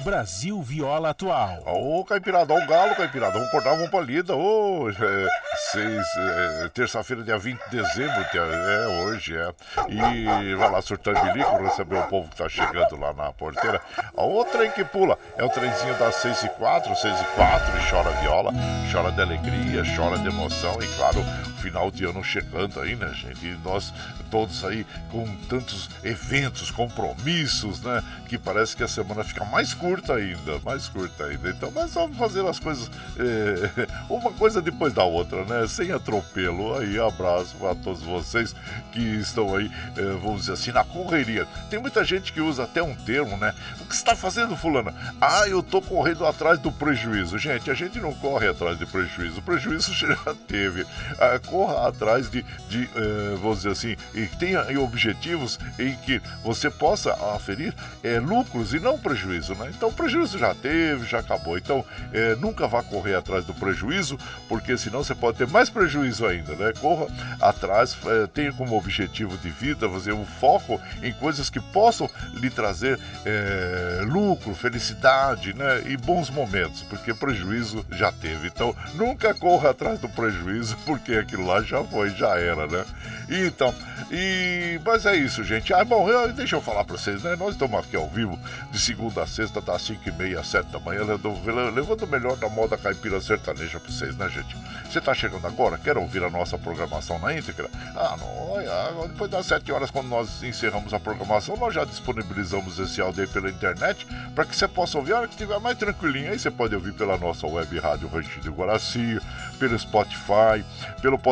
Brasil 0.03 0.61
Viola 0.61 1.09
Atual. 1.09 1.63
Ô, 1.65 2.03
Caipirada, 2.03 2.53
ó 2.53 2.57
o 2.57 2.67
galo, 2.67 2.95
Caipirada. 2.95 3.33
Vamos 3.33 3.47
acordar, 3.47 3.75
vamos 3.75 3.89
pra 3.89 4.01
lida. 4.01 4.35
Ô, 4.35 4.89
é, 4.89 5.27
é, 5.75 6.69
terça-feira, 6.69 7.23
dia 7.23 7.37
20 7.37 7.59
de 7.69 7.77
dezembro, 7.77 8.25
é, 8.33 8.37
é 8.37 8.87
hoje, 9.03 9.35
é. 9.35 9.51
E 9.89 10.55
vai 10.55 10.71
lá 10.71 10.81
surtando 10.81 11.21
bilico, 11.21 11.63
receber 11.63 11.97
o 11.97 12.07
povo 12.07 12.29
que 12.29 12.35
tá 12.35 12.47
chegando 12.47 12.99
lá 12.99 13.13
na 13.13 13.31
porteira. 13.33 13.81
A 14.15 14.23
outra 14.23 14.59
trem 14.59 14.71
que 14.71 14.83
pula 14.83 15.17
é 15.37 15.43
o 15.43 15.49
trenzinho 15.49 15.93
das 15.97 16.15
6 16.15 16.43
e 16.43 16.49
4, 16.49 16.95
6 16.95 17.21
e 17.21 17.23
4, 17.35 17.77
e 17.77 17.89
chora 17.89 18.11
viola, 18.21 18.51
chora 18.91 19.11
de 19.11 19.21
alegria, 19.21 19.83
chora 19.95 20.17
de 20.17 20.27
emoção, 20.27 20.81
e 20.81 20.87
claro, 20.95 21.23
final 21.59 21.91
de 21.91 22.05
ano 22.05 22.23
chegando 22.23 22.79
aí, 22.79 22.95
né, 22.95 23.11
gente? 23.13 23.45
E 23.45 23.57
nós 23.63 23.93
todos 24.29 24.63
aí 24.63 24.85
com 25.11 25.25
tantos 25.47 25.89
eventos, 26.03 26.71
compromissos, 26.71 27.81
né? 27.81 28.03
Que 28.27 28.37
parece 28.37 28.75
que 28.75 28.83
a 28.83 28.87
semana 28.87 29.23
fica 29.23 29.43
mais 29.45 29.73
curta 29.73 30.15
ainda, 30.15 30.59
mais 30.63 30.87
curta 30.87 31.25
ainda. 31.25 31.49
Então, 31.49 31.71
mas 31.71 31.93
vamos 31.93 32.17
fazer 32.17 32.45
as 32.45 32.59
coisas 32.59 32.89
é, 33.17 33.87
uma 34.09 34.31
coisa 34.31 34.61
depois 34.61 34.93
da 34.93 35.03
outra, 35.03 35.43
né? 35.45 35.67
Sem 35.67 35.91
atropelo. 35.91 36.77
Aí, 36.77 36.99
abraço 36.99 37.55
para 37.55 37.75
todos 37.75 38.01
vocês 38.01 38.55
que 38.91 38.99
estão 38.99 39.55
aí, 39.55 39.71
é, 39.97 40.01
vamos 40.21 40.41
dizer 40.41 40.53
assim, 40.53 40.71
na 40.71 40.83
correria. 40.83 41.45
Tem 41.69 41.79
muita 41.79 42.03
gente 42.03 42.31
que 42.31 42.41
usa 42.41 42.63
até 42.63 42.81
um 42.81 42.95
termo, 42.95 43.37
né? 43.37 43.53
O 43.81 43.85
que 43.85 43.95
está 43.95 44.15
fazendo, 44.15 44.55
fulano? 44.55 44.93
Ah, 45.19 45.47
eu 45.47 45.63
tô 45.63 45.81
correndo 45.81 46.25
atrás 46.25 46.59
do 46.59 46.71
prejuízo. 46.71 47.37
Gente, 47.37 47.69
a 47.69 47.73
gente 47.73 47.99
não 47.99 48.13
corre 48.13 48.47
atrás 48.47 48.77
de 48.77 48.85
prejuízo. 48.85 49.39
O 49.39 49.41
prejuízo 49.41 49.93
já 49.95 50.15
teve. 50.47 50.85
Ah, 51.19 51.39
corra 51.49 51.87
atrás 51.87 52.29
de, 52.29 52.43
de 52.69 52.83
uh, 52.83 53.37
vamos 53.41 53.57
dizer 53.57 53.71
assim, 53.71 53.95
e 54.13 54.25
tenha 54.27 54.65
objetivos 54.79 55.59
em 55.77 55.95
que 55.97 56.21
você 56.43 56.69
possa 56.69 57.13
aferir 57.35 57.73
é, 58.03 58.19
lucros 58.19 58.73
e 58.73 58.79
não 58.79 58.97
prejuízo, 58.97 59.55
né? 59.55 59.71
Então, 59.75 59.91
prejuízo 59.91 60.37
já 60.37 60.53
teve, 60.53 61.05
já 61.05 61.19
acabou. 61.19 61.57
Então, 61.57 61.83
é, 62.13 62.35
nunca 62.35 62.67
vá 62.67 62.83
correr 62.83 63.15
atrás 63.15 63.45
do 63.45 63.53
prejuízo, 63.53 64.17
porque 64.47 64.77
senão 64.77 65.03
você 65.03 65.15
pode 65.15 65.37
ter 65.37 65.47
mais 65.47 65.69
prejuízo 65.69 66.25
ainda, 66.25 66.53
né? 66.55 66.73
Corra 66.79 67.07
atrás, 67.41 67.97
é, 68.05 68.27
tenha 68.27 68.51
como 68.53 68.77
objetivo 68.77 69.37
de 69.37 69.49
vida 69.49 69.89
fazer 69.89 70.13
um 70.13 70.25
foco 70.25 70.79
em 71.01 71.13
coisas 71.13 71.49
que 71.49 71.59
possam 71.59 72.09
lhe 72.33 72.49
trazer 72.49 72.99
é, 73.25 74.01
lucro, 74.05 74.53
felicidade, 74.53 75.53
né? 75.53 75.83
E 75.85 75.97
bons 75.97 76.29
momentos, 76.29 76.83
porque 76.83 77.13
prejuízo 77.13 77.85
já 77.91 78.11
teve. 78.11 78.47
Então, 78.47 78.75
nunca 78.95 79.33
corra 79.33 79.69
atrás 79.71 79.99
do 79.99 80.09
prejuízo, 80.09 80.77
porque 80.85 81.13
aquilo 81.13 81.38
lá 81.45 81.61
já 81.61 81.83
foi, 81.83 82.09
já 82.11 82.37
era, 82.37 82.67
né? 82.67 82.85
Então, 83.29 83.73
e 84.11 84.79
mas 84.83 85.05
é 85.05 85.15
isso, 85.15 85.43
gente. 85.43 85.73
Ah, 85.73 85.83
bom, 85.83 86.09
eu, 86.09 86.33
deixa 86.33 86.55
eu 86.55 86.61
falar 86.61 86.83
pra 86.83 86.97
vocês, 86.97 87.21
né? 87.21 87.35
Nós 87.35 87.51
estamos 87.51 87.79
aqui 87.79 87.95
ao 87.95 88.09
vivo 88.09 88.39
de 88.71 88.79
segunda 88.79 89.23
a 89.23 89.27
sexta, 89.27 89.61
das 89.61 89.81
5 89.83 90.09
e 90.09 90.11
meia 90.11 90.39
às 90.39 90.47
7 90.47 90.67
da 90.69 90.79
manhã, 90.79 91.01
levando 91.03 92.03
o 92.03 92.07
melhor 92.07 92.35
da 92.37 92.49
moda 92.49 92.77
caipira 92.77 93.21
sertaneja 93.21 93.79
pra 93.79 93.91
vocês, 93.91 94.15
né, 94.15 94.27
gente? 94.29 94.55
Você 94.89 94.99
tá 94.99 95.13
chegando 95.13 95.45
agora? 95.45 95.77
Quer 95.77 95.97
ouvir 95.97 96.23
a 96.23 96.29
nossa 96.29 96.57
programação 96.57 97.19
na 97.19 97.33
íntegra? 97.33 97.69
Ah, 97.95 98.15
não, 98.19 98.51
olha, 98.51 99.07
depois 99.07 99.29
das 99.29 99.45
7 99.45 99.71
horas, 99.71 99.91
quando 99.91 100.07
nós 100.07 100.41
encerramos 100.41 100.93
a 100.93 100.99
programação, 100.99 101.55
nós 101.55 101.73
já 101.73 101.85
disponibilizamos 101.85 102.79
esse 102.79 102.99
áudio 102.99 103.23
aí 103.23 103.29
pela 103.29 103.49
internet 103.49 104.07
para 104.33 104.45
que 104.45 104.55
você 104.55 104.67
possa 104.67 104.97
ouvir 104.97 105.13
a 105.13 105.17
hora 105.17 105.27
que 105.27 105.33
estiver 105.33 105.59
mais 105.59 105.77
tranquilinho. 105.77 106.31
Aí 106.31 106.39
você 106.39 106.49
pode 106.49 106.73
ouvir 106.73 106.93
pela 106.93 107.17
nossa 107.17 107.45
web 107.45 107.77
rádio 107.79 108.07
Rancho 108.07 108.39
de 108.39 108.49
Guaraci, 108.49 109.19
pelo 109.59 109.77
Spotify, 109.77 110.65
pelo 111.01 111.19
podcast 111.19 111.28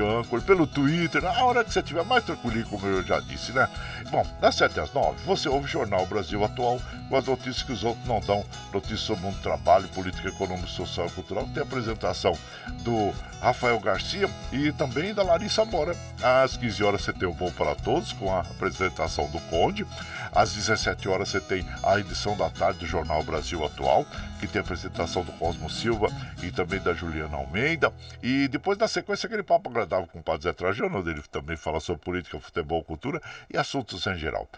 Anchor, 0.00 0.42
pelo 0.42 0.66
Twitter, 0.66 1.24
a 1.24 1.44
hora 1.44 1.64
que 1.64 1.72
você 1.72 1.80
estiver 1.80 2.04
mais 2.04 2.24
tranquilinho, 2.24 2.66
como 2.66 2.86
eu 2.86 3.02
já 3.02 3.20
disse, 3.20 3.52
né? 3.52 3.68
Bom, 4.10 4.26
das 4.40 4.54
7 4.54 4.80
às 4.80 4.92
9, 4.92 5.16
você 5.24 5.48
ouve 5.48 5.66
o 5.66 5.68
Jornal 5.68 6.06
Brasil 6.06 6.44
Atual 6.44 6.80
com 7.08 7.16
as 7.16 7.24
notícias 7.26 7.62
que 7.62 7.72
os 7.72 7.84
outros 7.84 8.06
não 8.06 8.20
dão, 8.20 8.44
notícias 8.72 9.00
sobre 9.00 9.22
o 9.22 9.26
mundo 9.26 9.36
do 9.36 9.42
trabalho, 9.42 9.88
política, 9.88 10.28
econômica, 10.28 10.68
social 10.68 11.06
e 11.06 11.10
cultural, 11.10 11.48
tem 11.52 11.62
a 11.62 11.66
apresentação 11.66 12.36
do 12.82 13.12
Rafael 13.40 13.78
Garcia 13.80 14.28
e 14.52 14.72
também 14.72 15.12
da 15.12 15.22
Larissa 15.22 15.64
Mora. 15.64 15.96
Às 16.22 16.56
15 16.56 16.82
horas 16.84 17.02
você 17.02 17.12
tem 17.12 17.28
o 17.28 17.32
Bom 17.32 17.50
para 17.52 17.74
Todos, 17.74 18.12
com 18.12 18.34
a 18.34 18.40
apresentação 18.40 19.28
do 19.30 19.40
Conde. 19.42 19.86
Às 20.32 20.54
17 20.54 21.08
horas 21.08 21.28
você 21.28 21.40
tem 21.40 21.64
a 21.82 21.98
edição 21.98 22.36
da 22.36 22.50
tarde 22.50 22.80
do 22.80 22.86
Jornal 22.86 23.22
Brasil 23.22 23.64
Atual, 23.64 24.06
que 24.40 24.46
tem 24.46 24.60
a 24.60 24.64
apresentação 24.64 25.22
do 25.22 25.32
Cosmo 25.32 25.70
Silva 25.70 26.08
e 26.42 26.50
também 26.50 26.80
da 26.80 26.92
Juliana 26.92 27.36
Almeida. 27.36 27.92
E 28.22 28.48
depois, 28.48 28.76
na 28.78 28.88
sequência, 28.88 29.26
aquele 29.26 29.42
papo 29.42 29.70
agradável 29.70 30.06
com 30.06 30.18
o 30.18 30.22
Padre 30.22 30.44
Zé 30.44 30.52
Trajano, 30.52 30.98
onde 30.98 31.10
ele 31.10 31.22
também 31.30 31.56
fala 31.56 31.80
sobre 31.80 32.02
política, 32.02 32.40
futebol, 32.40 32.82
cultura 32.82 33.20
e 33.52 33.56
assuntos 33.56 34.06
em 34.06 34.16
geral. 34.16 34.48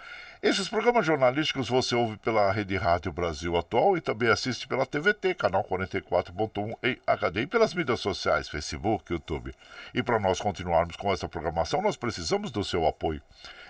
Esses 0.47 0.68
programas 0.68 1.05
jornalísticos 1.05 1.68
você 1.68 1.97
ouve 1.97 2.16
pela 2.18 2.53
Rede 2.53 2.76
Rádio 2.76 3.11
Brasil 3.11 3.57
Atual 3.57 3.97
e 3.97 4.01
também 4.01 4.28
assiste 4.28 4.68
pela 4.68 4.86
TVT, 4.86 5.34
canal 5.34 5.64
44.1 5.64 6.72
em 6.84 6.97
HD 7.05 7.40
e 7.40 7.47
pelas 7.49 7.74
mídias 7.74 7.99
sociais, 7.99 8.49
Facebook, 8.49 9.12
YouTube. 9.12 9.53
E 9.92 10.05
para 10.05 10.20
nós 10.20 10.40
continuarmos 10.40 10.94
com 10.94 11.12
essa 11.12 11.28
programação, 11.28 11.82
nós 11.82 11.97
precisamos 11.97 12.53
do 12.53 12.62
seu 12.62 12.86
apoio. 12.86 13.20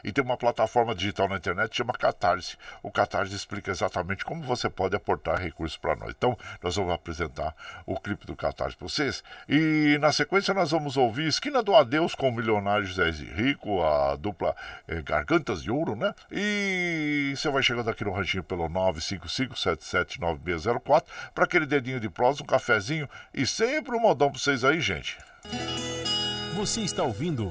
E 0.07 0.13
tem 0.13 0.23
uma 0.23 0.37
plataforma 0.37 0.95
digital 0.95 1.29
na 1.29 1.37
internet 1.37 1.71
que 1.71 1.77
chama 1.77 1.93
Catarse. 1.93 2.57
O 2.81 2.93
Catarse 2.93 3.35
explica 3.35 3.73
exatamente 3.73 4.25
como 4.25 4.41
você 4.41 4.71
pode 4.71 4.95
aportar 4.95 5.41
recursos 5.41 5.77
para 5.77 5.97
nós. 5.97 6.15
Então, 6.17 6.39
nós 6.63 6.77
vamos 6.77 6.95
apresentar 6.95 7.53
o 7.85 7.99
clipe 7.99 8.25
do 8.25 8.37
Catarse 8.37 8.77
para 8.77 8.87
vocês. 8.87 9.25
E 9.49 9.99
na 10.01 10.13
sequência, 10.13 10.55
nós 10.55 10.71
vamos 10.71 10.97
ouvir 10.97 11.27
Esquina 11.27 11.61
do 11.61 11.75
Adeus 11.75 12.15
com 12.15 12.29
o 12.29 12.33
milionário 12.33 12.87
José 12.87 13.11
Rico, 13.11 13.83
a 13.83 14.15
dupla 14.15 14.55
eh, 14.87 15.03
Gargantas 15.03 15.61
de 15.61 15.73
Ouro, 15.73 15.97
né? 15.97 16.15
E 16.31 17.35
você 17.37 17.51
vai 17.51 17.65
chegando 17.65 17.91
aqui 17.91 18.05
no 18.05 18.13
ranchinho 18.13 18.45
pelo 18.45 18.71
955-779604 18.71 21.03
para 21.35 21.45
aquele 21.45 21.67
dedinho 21.67 21.99
de 21.99 22.09
prosa, 22.09 22.45
um 22.45 22.47
cafezinho 22.47 23.09
e 23.35 23.45
sempre 23.45 23.97
um 23.97 24.01
modão 24.01 24.31
para 24.31 24.39
vocês 24.39 24.63
aí, 24.63 24.81
gente. 24.81 25.19
Você 26.55 26.83
está 26.83 27.03
ouvindo. 27.03 27.51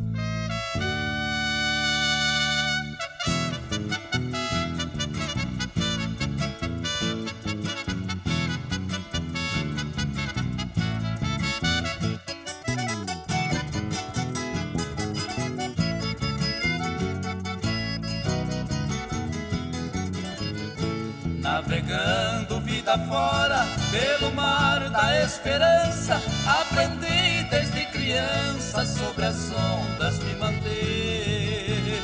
Vida 22.81 22.97
fora, 23.07 23.63
pelo 23.91 24.33
mar 24.33 24.89
da 24.89 25.23
esperança, 25.23 26.19
aprendi 26.47 27.43
desde 27.51 27.85
criança 27.85 28.83
sobre 28.87 29.25
as 29.25 29.51
ondas 29.51 30.17
me 30.17 30.33
manter. 30.35 32.01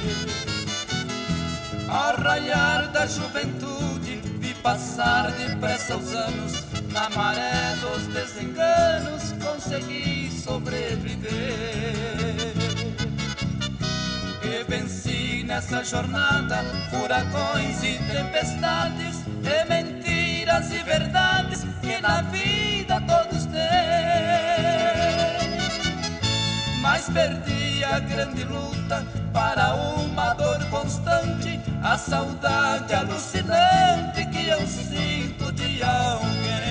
Arraiar 1.90 2.92
da 2.92 3.08
juventude, 3.08 4.22
vi 4.40 4.54
passar 4.54 5.32
depressa 5.32 5.98
os 5.98 6.14
anos, 6.14 6.64
na 6.92 7.10
maré 7.10 7.76
dos 7.82 8.06
desenganos, 8.14 9.34
consegui 9.44 10.30
sobreviver 10.32 11.88
que 14.42 14.64
venci 14.70 15.44
nessa 15.44 15.84
jornada 15.84 16.64
furacões 16.92 17.84
e 17.84 17.98
tempestades, 18.12 19.16
e 19.44 19.66
mentiras 19.66 19.97
e 20.66 20.84
verdades 20.84 21.66
que 21.82 22.02
na 22.02 22.22
vida 22.24 23.00
todos 23.02 23.46
têm. 23.46 23.62
Mas 26.82 27.08
perdi 27.10 27.84
a 27.84 28.00
grande 28.00 28.44
luta 28.44 29.06
para 29.32 29.76
uma 29.76 30.34
dor 30.34 30.64
constante, 30.70 31.60
a 31.84 31.96
saudade 31.98 32.94
alucinante 32.94 34.26
que 34.32 34.48
eu 34.48 34.66
sinto 34.66 35.52
de 35.52 35.84
alguém. 35.84 36.67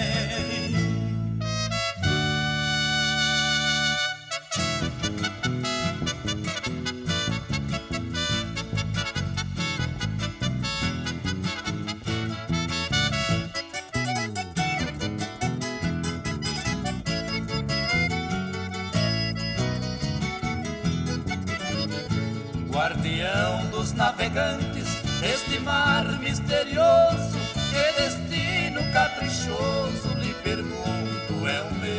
Navegantes, 23.97 24.87
este 25.23 25.59
mar 25.61 26.05
misterioso, 26.21 27.39
que 27.71 28.03
destino 28.03 28.81
caprichoso, 28.93 30.09
lhe 30.19 30.35
pergunto, 30.35 31.49
é 31.49 31.63
o 31.63 31.75
meu. 31.75 31.97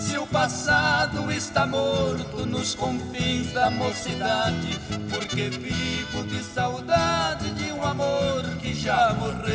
Se 0.00 0.18
o 0.18 0.26
passado 0.26 1.30
está 1.30 1.66
morto 1.66 2.46
nos 2.46 2.74
confins 2.74 3.52
da 3.52 3.70
mocidade, 3.70 4.80
porque 5.10 5.50
vivo 5.50 6.24
de 6.24 6.42
saudade 6.42 7.50
de 7.50 7.70
um 7.72 7.84
amor 7.84 8.42
que 8.60 8.72
já 8.74 9.14
morreu. 9.14 9.50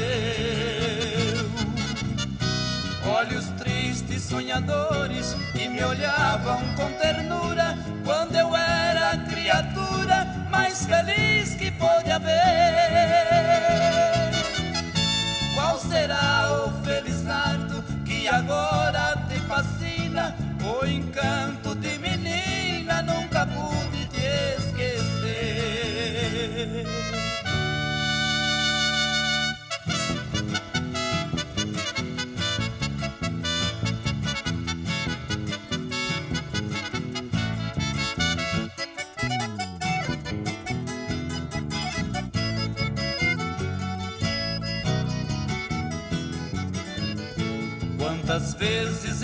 Olhos 3.08 3.46
tristes, 3.58 4.24
sonhadores, 4.24 5.36
que 5.54 5.68
me 5.70 5.84
olhavam 5.84 6.60
com 6.76 6.92
ternura 6.94 7.78
quando 8.04 8.25
feliz 10.86 11.56
que 11.56 11.72
pôde 11.72 12.12
haver. 12.12 13.25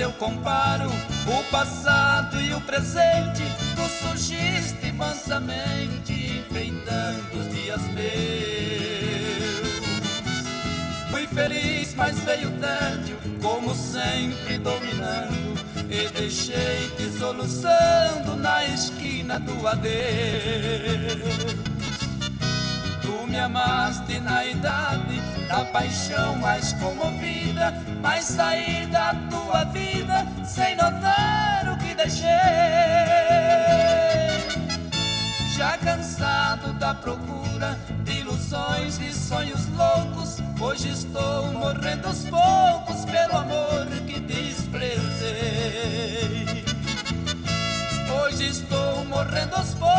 Eu 0.01 0.11
comparo 0.13 0.89
o 1.27 1.43
passado 1.51 2.41
e 2.41 2.53
o 2.55 2.61
presente, 2.61 3.43
tu 3.75 3.87
surgiste 4.03 4.91
mansamente, 4.91 6.39
enfeitando 6.39 7.39
os 7.39 7.47
dias 7.53 7.81
meus. 7.89 8.11
Fui 11.11 11.27
feliz, 11.27 11.93
mas 11.93 12.17
veio 12.21 12.49
tédio, 12.59 13.15
como 13.41 13.75
sempre 13.75 14.57
dominando, 14.57 15.59
e 15.87 16.09
deixei-te 16.09 17.11
soluçando 17.19 18.35
na 18.37 18.65
esquina 18.65 19.39
do 19.39 19.67
adeus. 19.67 20.01
Me 23.31 23.39
amaste 23.39 24.19
na 24.19 24.45
idade 24.45 25.21
da 25.47 25.63
paixão 25.63 26.35
mais 26.35 26.73
comovida, 26.73 27.73
mas 28.01 28.25
saí 28.25 28.85
da 28.87 29.15
tua 29.29 29.63
vida 29.63 30.27
sem 30.45 30.75
notar 30.75 31.65
o 31.71 31.77
que 31.77 31.95
deixei. 31.95 32.27
Já 35.55 35.77
cansado 35.77 36.73
da 36.73 36.93
procura 36.93 37.79
de 38.03 38.19
ilusões 38.19 38.99
e 38.99 39.13
sonhos 39.13 39.65
loucos, 39.77 40.39
hoje 40.59 40.89
estou 40.89 41.53
morrendo 41.53 42.07
aos 42.09 42.25
poucos 42.25 43.05
pelo 43.05 43.37
amor 43.37 43.87
que 44.07 44.19
desprezei. 44.19 45.31
Hoje 48.13 48.49
estou 48.49 49.05
morrendo 49.05 49.55
aos 49.55 49.73
poucos 49.73 49.90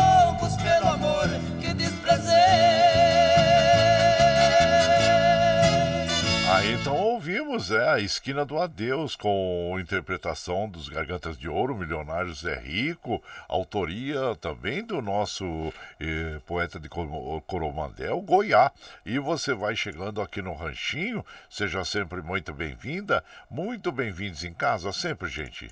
ouvimos 7.53 7.71
é, 7.71 7.87
a 7.87 7.99
Esquina 7.99 8.43
do 8.43 8.57
Adeus, 8.57 9.15
com 9.15 9.77
interpretação 9.79 10.67
dos 10.67 10.89
Gargantas 10.89 11.37
de 11.37 11.47
Ouro, 11.47 11.77
Milionários 11.77 12.43
é 12.45 12.57
Rico, 12.57 13.21
autoria 13.47 14.35
também 14.41 14.83
do 14.83 15.01
nosso 15.01 15.71
eh, 15.99 16.39
poeta 16.47 16.79
de 16.79 16.89
Coromandel, 16.89 18.21
Goiá. 18.21 18.71
E 19.05 19.19
você 19.19 19.53
vai 19.53 19.75
chegando 19.75 20.21
aqui 20.21 20.41
no 20.41 20.55
Ranchinho, 20.55 21.23
seja 21.47 21.85
sempre 21.85 22.21
muito 22.21 22.53
bem-vinda, 22.53 23.23
muito 23.49 23.91
bem-vindos 23.91 24.43
em 24.43 24.53
casa, 24.53 24.91
sempre, 24.91 25.29
gente. 25.29 25.69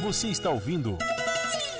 Você 0.00 0.28
está 0.28 0.48
ouvindo. 0.48 0.96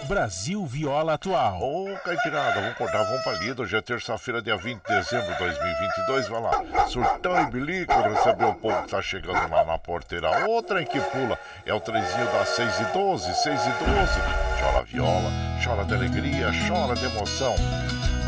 Brasil 0.05 0.64
Viola 0.66 1.14
Atual. 1.14 1.61
Ô, 1.62 1.96
Caipirada, 2.05 2.61
vamos 2.61 2.76
cortar, 2.76 3.03
vamos 3.05 3.22
pra 3.22 3.32
lida. 3.34 3.62
Hoje 3.62 3.76
é 3.76 3.80
terça-feira, 3.80 4.42
dia 4.42 4.57
20 4.57 4.82
de 4.82 4.94
dezembro 4.94 5.32
de 5.32 5.38
2022. 5.38 6.28
Vai 6.28 6.40
lá, 6.40 6.86
surtão 6.88 7.40
e 7.40 7.50
bilico, 7.50 7.92
receber 7.92 8.44
o 8.44 8.55
povo 8.55 8.82
que 8.82 8.88
tá 8.88 9.00
chegando 9.00 9.50
lá 9.50 9.64
na 9.64 9.78
porteira. 9.78 10.46
Outra 10.46 10.82
em 10.82 10.86
que 10.86 11.00
pula 11.00 11.38
é 11.64 11.72
o 11.72 11.80
trezinho 11.80 12.26
das 12.26 12.48
6 12.48 12.80
e 12.80 12.84
12, 12.92 13.34
6 13.34 13.61
e 13.61 13.70
12. 13.70 13.72
Chora 14.61 14.84
viola, 14.84 15.30
chora 15.64 15.84
de 15.84 15.94
alegria, 15.94 16.50
chora 16.68 16.94
de 16.94 17.05
emoção. 17.05 17.55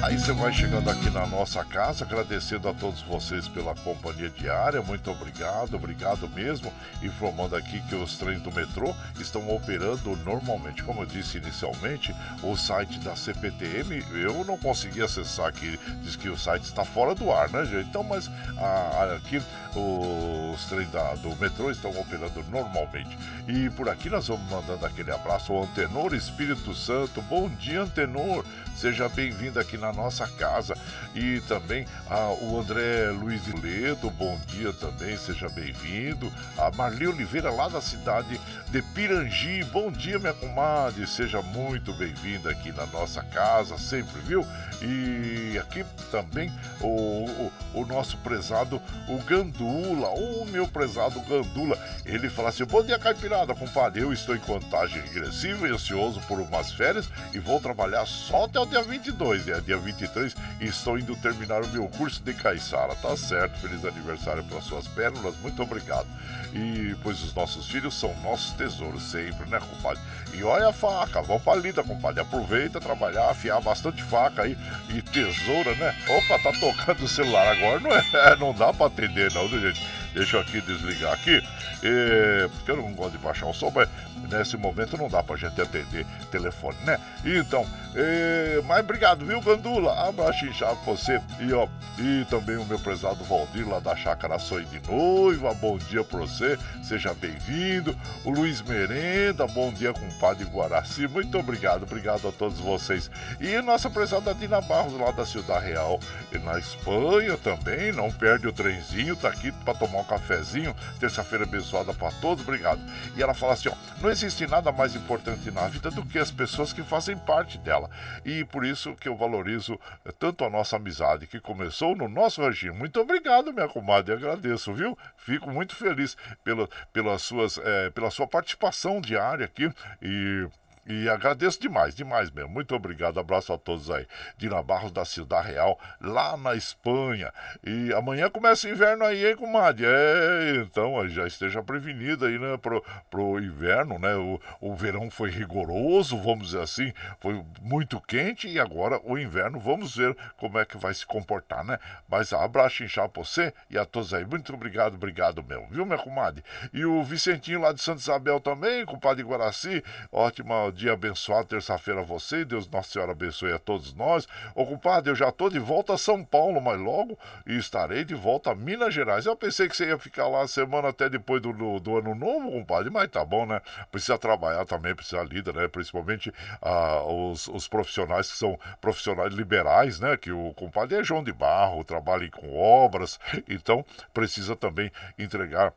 Aí 0.02 0.18
você 0.18 0.32
vai 0.32 0.52
chegando 0.52 0.90
aqui 0.90 1.08
na 1.08 1.26
nossa 1.26 1.64
casa, 1.64 2.04
agradecendo 2.04 2.68
a 2.68 2.74
todos 2.74 3.00
vocês 3.02 3.48
pela 3.48 3.74
companhia 3.74 4.28
diária. 4.28 4.82
Muito 4.82 5.10
obrigado, 5.10 5.74
obrigado 5.74 6.28
mesmo. 6.28 6.70
Informando 7.02 7.56
aqui 7.56 7.80
que 7.88 7.94
os 7.94 8.16
trens 8.16 8.42
do 8.42 8.52
metrô 8.52 8.94
estão 9.18 9.48
operando 9.54 10.14
normalmente. 10.24 10.82
Como 10.82 11.02
eu 11.02 11.06
disse 11.06 11.38
inicialmente, 11.38 12.14
o 12.42 12.54
site 12.54 12.98
da 12.98 13.16
CPTM 13.16 14.04
eu 14.12 14.44
não 14.44 14.58
consegui 14.58 15.00
acessar 15.00 15.46
aqui. 15.46 15.78
Diz 16.02 16.16
que 16.16 16.28
o 16.28 16.36
site 16.36 16.64
está 16.64 16.84
fora 16.84 17.14
do 17.14 17.32
ar, 17.32 17.48
né, 17.48 17.64
gente? 17.64 17.88
Então, 17.88 18.04
mas 18.04 18.30
a, 18.58 19.16
aqui 19.16 19.42
os 19.74 20.64
trens 20.66 20.90
da, 20.90 21.14
do 21.14 21.34
metrô 21.36 21.70
estão 21.70 21.90
operando 21.98 22.44
normalmente. 22.50 23.16
E 23.48 23.70
por 23.70 23.88
aqui 23.88 24.10
nós 24.10 24.28
vamos 24.28 24.48
mandando 24.50 24.84
aquele 24.84 25.10
abraço 25.10 25.52
ao 25.52 25.64
Antenor 25.64 26.14
Espírito 26.14 26.74
Santo. 26.74 27.22
Bom 27.22 27.48
dia, 27.48 27.82
Antenor. 27.82 28.44
Seja 28.76 29.08
bem-vindo 29.08 29.58
aqui 29.58 29.78
na 29.78 29.83
nossa 29.92 30.26
casa. 30.26 30.76
E 31.14 31.40
também 31.48 31.86
a, 32.08 32.28
o 32.42 32.60
André 32.60 33.10
Luiz 33.10 33.42
Ledo, 33.62 34.10
bom 34.10 34.38
dia 34.46 34.72
também, 34.72 35.16
seja 35.16 35.48
bem-vindo. 35.48 36.32
A 36.58 36.70
Marli 36.70 37.06
Oliveira, 37.06 37.50
lá 37.50 37.68
da 37.68 37.80
cidade 37.80 38.40
de 38.68 38.82
Pirangi, 38.82 39.64
bom 39.64 39.90
dia, 39.90 40.18
minha 40.18 40.34
comadre, 40.34 41.06
seja 41.06 41.40
muito 41.42 41.92
bem-vinda 41.94 42.50
aqui 42.50 42.72
na 42.72 42.86
nossa 42.86 43.22
casa, 43.22 43.78
sempre, 43.78 44.20
viu? 44.20 44.46
E 44.82 45.58
aqui 45.58 45.84
também 46.10 46.52
o, 46.80 46.86
o, 46.86 47.52
o 47.74 47.86
nosso 47.86 48.16
prezado, 48.18 48.80
o 49.08 49.18
Gandula, 49.18 50.08
o 50.10 50.44
meu 50.46 50.66
prezado 50.66 51.20
Gandula, 51.20 51.78
ele 52.04 52.28
fala 52.28 52.48
assim: 52.48 52.64
Bom 52.64 52.82
dia, 52.82 52.98
Caipirada, 52.98 53.54
compadre. 53.54 54.02
Eu 54.02 54.12
estou 54.12 54.34
em 54.34 54.40
contagem 54.40 55.00
regressiva 55.02 55.68
e 55.68 55.70
ansioso 55.70 56.20
por 56.22 56.40
umas 56.40 56.72
férias 56.72 57.08
e 57.32 57.38
vou 57.38 57.60
trabalhar 57.60 58.06
só 58.06 58.44
até 58.44 58.58
o 58.60 58.66
dia 58.66 58.82
22, 58.82 59.46
né? 59.46 59.60
Dia 59.64 59.73
dia 59.74 59.78
23 59.78 60.34
e 60.60 60.66
estou 60.66 60.98
indo 60.98 61.16
terminar 61.16 61.62
o 61.62 61.68
meu 61.68 61.88
curso 61.88 62.22
de 62.22 62.32
caiçara. 62.32 62.94
Tá 62.96 63.16
certo, 63.16 63.58
feliz 63.58 63.84
aniversário 63.84 64.44
para 64.44 64.60
suas 64.60 64.86
pérolas, 64.88 65.34
muito 65.42 65.62
obrigado. 65.62 66.06
E 66.52 66.94
pois 67.02 67.22
os 67.22 67.34
nossos 67.34 67.66
filhos 67.66 67.98
são 67.98 68.14
nossos 68.22 68.52
tesouros 68.52 69.02
sempre, 69.02 69.48
né, 69.48 69.58
compadre? 69.58 70.00
E 70.32 70.42
olha 70.44 70.68
a 70.68 70.72
faca, 70.72 71.22
vamos 71.22 71.42
pra 71.42 71.56
lida, 71.56 71.82
compadre. 71.82 72.20
Aproveita 72.20 72.80
trabalhar, 72.80 73.30
afiar 73.30 73.60
bastante 73.60 74.02
faca 74.02 74.42
aí 74.42 74.56
e 74.90 75.02
tesoura, 75.02 75.74
né? 75.74 75.94
Opa, 76.08 76.38
tá 76.38 76.52
tocando 76.58 77.04
o 77.04 77.08
celular 77.08 77.48
agora, 77.48 77.80
não 77.80 77.90
é? 77.90 78.36
Não 78.38 78.54
dá 78.54 78.72
pra 78.72 78.86
atender, 78.86 79.32
não, 79.32 79.48
gente? 79.48 79.84
Deixa 80.14 80.36
eu 80.36 80.40
aqui 80.40 80.60
desligar 80.60 81.12
aqui, 81.12 81.42
é, 81.82 82.48
porque 82.48 82.70
eu 82.70 82.76
não 82.76 82.92
gosto 82.92 83.12
de 83.12 83.18
baixar 83.18 83.46
o 83.46 83.52
som, 83.52 83.72
mas 83.74 83.88
nesse 84.30 84.56
momento 84.56 84.96
não 84.96 85.08
dá 85.08 85.22
pra 85.22 85.36
gente 85.36 85.60
atender 85.60 86.06
telefone, 86.30 86.76
né? 86.84 86.98
Então, 87.24 87.66
é, 87.94 88.60
mas 88.66 88.80
obrigado, 88.80 89.24
viu, 89.24 89.40
Gandula? 89.40 90.08
Abraço 90.08 90.46
inchado 90.46 90.78
você. 90.84 91.20
E, 91.40 91.52
ó, 91.52 91.68
e 91.98 92.24
também 92.26 92.56
o 92.56 92.64
meu 92.64 92.78
prezado 92.78 93.22
Valdir 93.24 93.68
lá 93.68 93.78
da 93.78 93.94
Chácara 93.96 94.38
Sonho 94.38 94.66
de 94.66 94.80
Noiva. 94.90 95.54
Bom 95.54 95.78
dia 95.78 96.02
pra 96.02 96.20
você, 96.20 96.58
seja 96.82 97.14
bem-vindo. 97.14 97.96
O 98.24 98.30
Luiz 98.30 98.62
Merenda, 98.62 99.46
bom 99.46 99.72
dia, 99.72 99.92
compadre 99.92 100.44
Guaraci. 100.44 101.06
Muito 101.06 101.38
obrigado, 101.38 101.84
obrigado 101.84 102.28
a 102.28 102.32
todos 102.32 102.58
vocês. 102.58 103.10
E 103.40 103.60
nossa 103.62 103.88
prezada 103.88 104.34
Dina 104.34 104.60
Barros 104.60 104.98
lá 104.98 105.10
da 105.10 105.24
Cidade 105.24 105.66
Real, 105.66 106.00
e 106.32 106.38
na 106.38 106.58
Espanha 106.58 107.36
também. 107.38 107.92
Não 107.92 108.10
perde 108.10 108.48
o 108.48 108.52
trenzinho, 108.52 109.16
tá 109.16 109.28
aqui 109.28 109.52
pra 109.52 109.74
tomar 109.74 110.00
um 110.00 110.04
cafezinho. 110.04 110.74
Terça-feira 110.98 111.44
abençoada 111.44 111.92
pra 111.94 112.10
todos, 112.12 112.42
obrigado. 112.42 112.80
E 113.16 113.22
ela 113.22 113.34
fala 113.34 113.52
assim: 113.52 113.68
ó, 113.68 113.74
existe 114.14 114.46
nada 114.46 114.70
mais 114.70 114.94
importante 114.94 115.50
na 115.50 115.66
vida 115.66 115.90
do 115.90 116.06
que 116.06 116.20
as 116.20 116.30
pessoas 116.30 116.72
que 116.72 116.84
fazem 116.84 117.18
parte 117.18 117.58
dela. 117.58 117.90
E 118.24 118.44
por 118.44 118.64
isso 118.64 118.94
que 118.94 119.08
eu 119.08 119.16
valorizo 119.16 119.78
eh, 120.04 120.12
tanto 120.16 120.44
a 120.44 120.50
nossa 120.50 120.76
amizade 120.76 121.26
que 121.26 121.40
começou 121.40 121.96
no 121.96 122.08
nosso 122.08 122.40
regime. 122.40 122.78
Muito 122.78 123.00
obrigado, 123.00 123.52
minha 123.52 123.68
comadre, 123.68 124.14
agradeço, 124.14 124.72
viu? 124.72 124.96
Fico 125.16 125.50
muito 125.50 125.74
feliz 125.74 126.16
pela, 126.44 126.68
pelas 126.92 127.22
suas, 127.22 127.58
é, 127.58 127.90
pela 127.90 128.08
sua 128.08 128.26
participação 128.28 129.00
diária 129.00 129.46
aqui 129.46 129.68
e 130.00 130.46
e 130.86 131.08
agradeço 131.08 131.60
demais, 131.60 131.94
demais 131.94 132.30
mesmo. 132.30 132.50
Muito 132.50 132.74
obrigado, 132.74 133.18
abraço 133.18 133.52
a 133.52 133.58
todos 133.58 133.90
aí. 133.90 134.06
Dina 134.36 134.62
Barros 134.62 134.92
da 134.92 135.04
Cidade 135.04 135.48
Real, 135.48 135.78
lá 136.00 136.36
na 136.36 136.54
Espanha. 136.54 137.32
E 137.64 137.92
amanhã 137.94 138.28
começa 138.28 138.66
o 138.66 138.70
inverno 138.70 139.04
aí, 139.04 139.26
hein, 139.26 139.36
comadre? 139.36 139.86
É, 139.86 140.56
então 140.56 141.06
já 141.08 141.26
esteja 141.26 141.62
prevenido 141.62 142.26
aí, 142.26 142.38
né, 142.38 142.56
pro, 142.58 142.84
pro 143.10 143.38
inverno, 143.38 143.98
né? 143.98 144.14
O, 144.14 144.40
o 144.60 144.74
verão 144.74 145.10
foi 145.10 145.30
rigoroso, 145.30 146.18
vamos 146.18 146.48
dizer 146.48 146.60
assim, 146.62 146.92
foi 147.20 147.42
muito 147.62 148.00
quente 148.00 148.48
e 148.48 148.60
agora 148.60 149.00
o 149.04 149.18
inverno, 149.18 149.58
vamos 149.58 149.96
ver 149.96 150.16
como 150.36 150.58
é 150.58 150.64
que 150.64 150.76
vai 150.76 150.92
se 150.92 151.06
comportar, 151.06 151.64
né? 151.64 151.78
Mas 152.08 152.32
abraço 152.32 152.84
inchado 152.84 153.08
pra 153.08 153.24
você 153.24 153.54
e 153.70 153.78
a 153.78 153.86
todos 153.86 154.12
aí. 154.12 154.24
Muito 154.24 154.52
obrigado, 154.52 154.94
obrigado 154.94 155.42
mesmo, 155.42 155.66
viu, 155.70 155.86
minha 155.86 155.98
comadre? 155.98 156.44
E 156.72 156.84
o 156.84 157.02
Vicentinho 157.02 157.60
lá 157.60 157.72
de 157.72 157.80
Santa 157.80 158.00
Isabel 158.00 158.38
também, 158.40 158.84
compadre 158.84 159.22
Guaraci, 159.22 159.82
ótima 160.12 160.73
dia 160.74 160.92
abençoado, 160.92 161.46
terça-feira 161.46 162.00
a 162.00 162.04
você, 162.04 162.44
Deus 162.44 162.68
Nossa 162.68 162.90
Senhora 162.90 163.12
abençoe 163.12 163.52
a 163.52 163.58
todos 163.58 163.94
nós. 163.94 164.26
Ô 164.54 164.66
compadre, 164.66 165.10
eu 165.10 165.14
já 165.14 165.30
tô 165.32 165.48
de 165.48 165.58
volta 165.58 165.94
a 165.94 165.98
São 165.98 166.24
Paulo, 166.24 166.60
mas 166.60 166.78
logo 166.78 167.18
estarei 167.46 168.04
de 168.04 168.14
volta 168.14 168.50
a 168.50 168.54
Minas 168.54 168.92
Gerais. 168.92 169.24
Eu 169.24 169.36
pensei 169.36 169.68
que 169.68 169.76
você 169.76 169.86
ia 169.86 169.98
ficar 169.98 170.28
lá 170.28 170.42
a 170.42 170.48
semana 170.48 170.88
até 170.88 171.08
depois 171.08 171.40
do, 171.40 171.52
do, 171.52 171.80
do 171.80 171.98
ano 171.98 172.14
novo, 172.14 172.50
compadre, 172.50 172.90
mas 172.90 173.08
tá 173.08 173.24
bom, 173.24 173.46
né? 173.46 173.60
Precisa 173.90 174.18
trabalhar 174.18 174.64
também, 174.66 174.94
precisa 174.94 175.22
lidar, 175.22 175.54
né? 175.54 175.68
Principalmente 175.68 176.32
ah, 176.60 177.02
os, 177.04 177.48
os 177.48 177.68
profissionais 177.68 178.30
que 178.30 178.36
são 178.36 178.58
profissionais 178.80 179.32
liberais, 179.32 180.00
né? 180.00 180.16
Que 180.16 180.32
o 180.32 180.52
compadre 180.54 180.98
é 180.98 181.04
João 181.04 181.22
de 181.22 181.32
Barro, 181.32 181.84
trabalha 181.84 182.28
com 182.30 182.56
obras, 182.56 183.18
então 183.48 183.84
precisa 184.12 184.56
também 184.56 184.90
entregar 185.18 185.72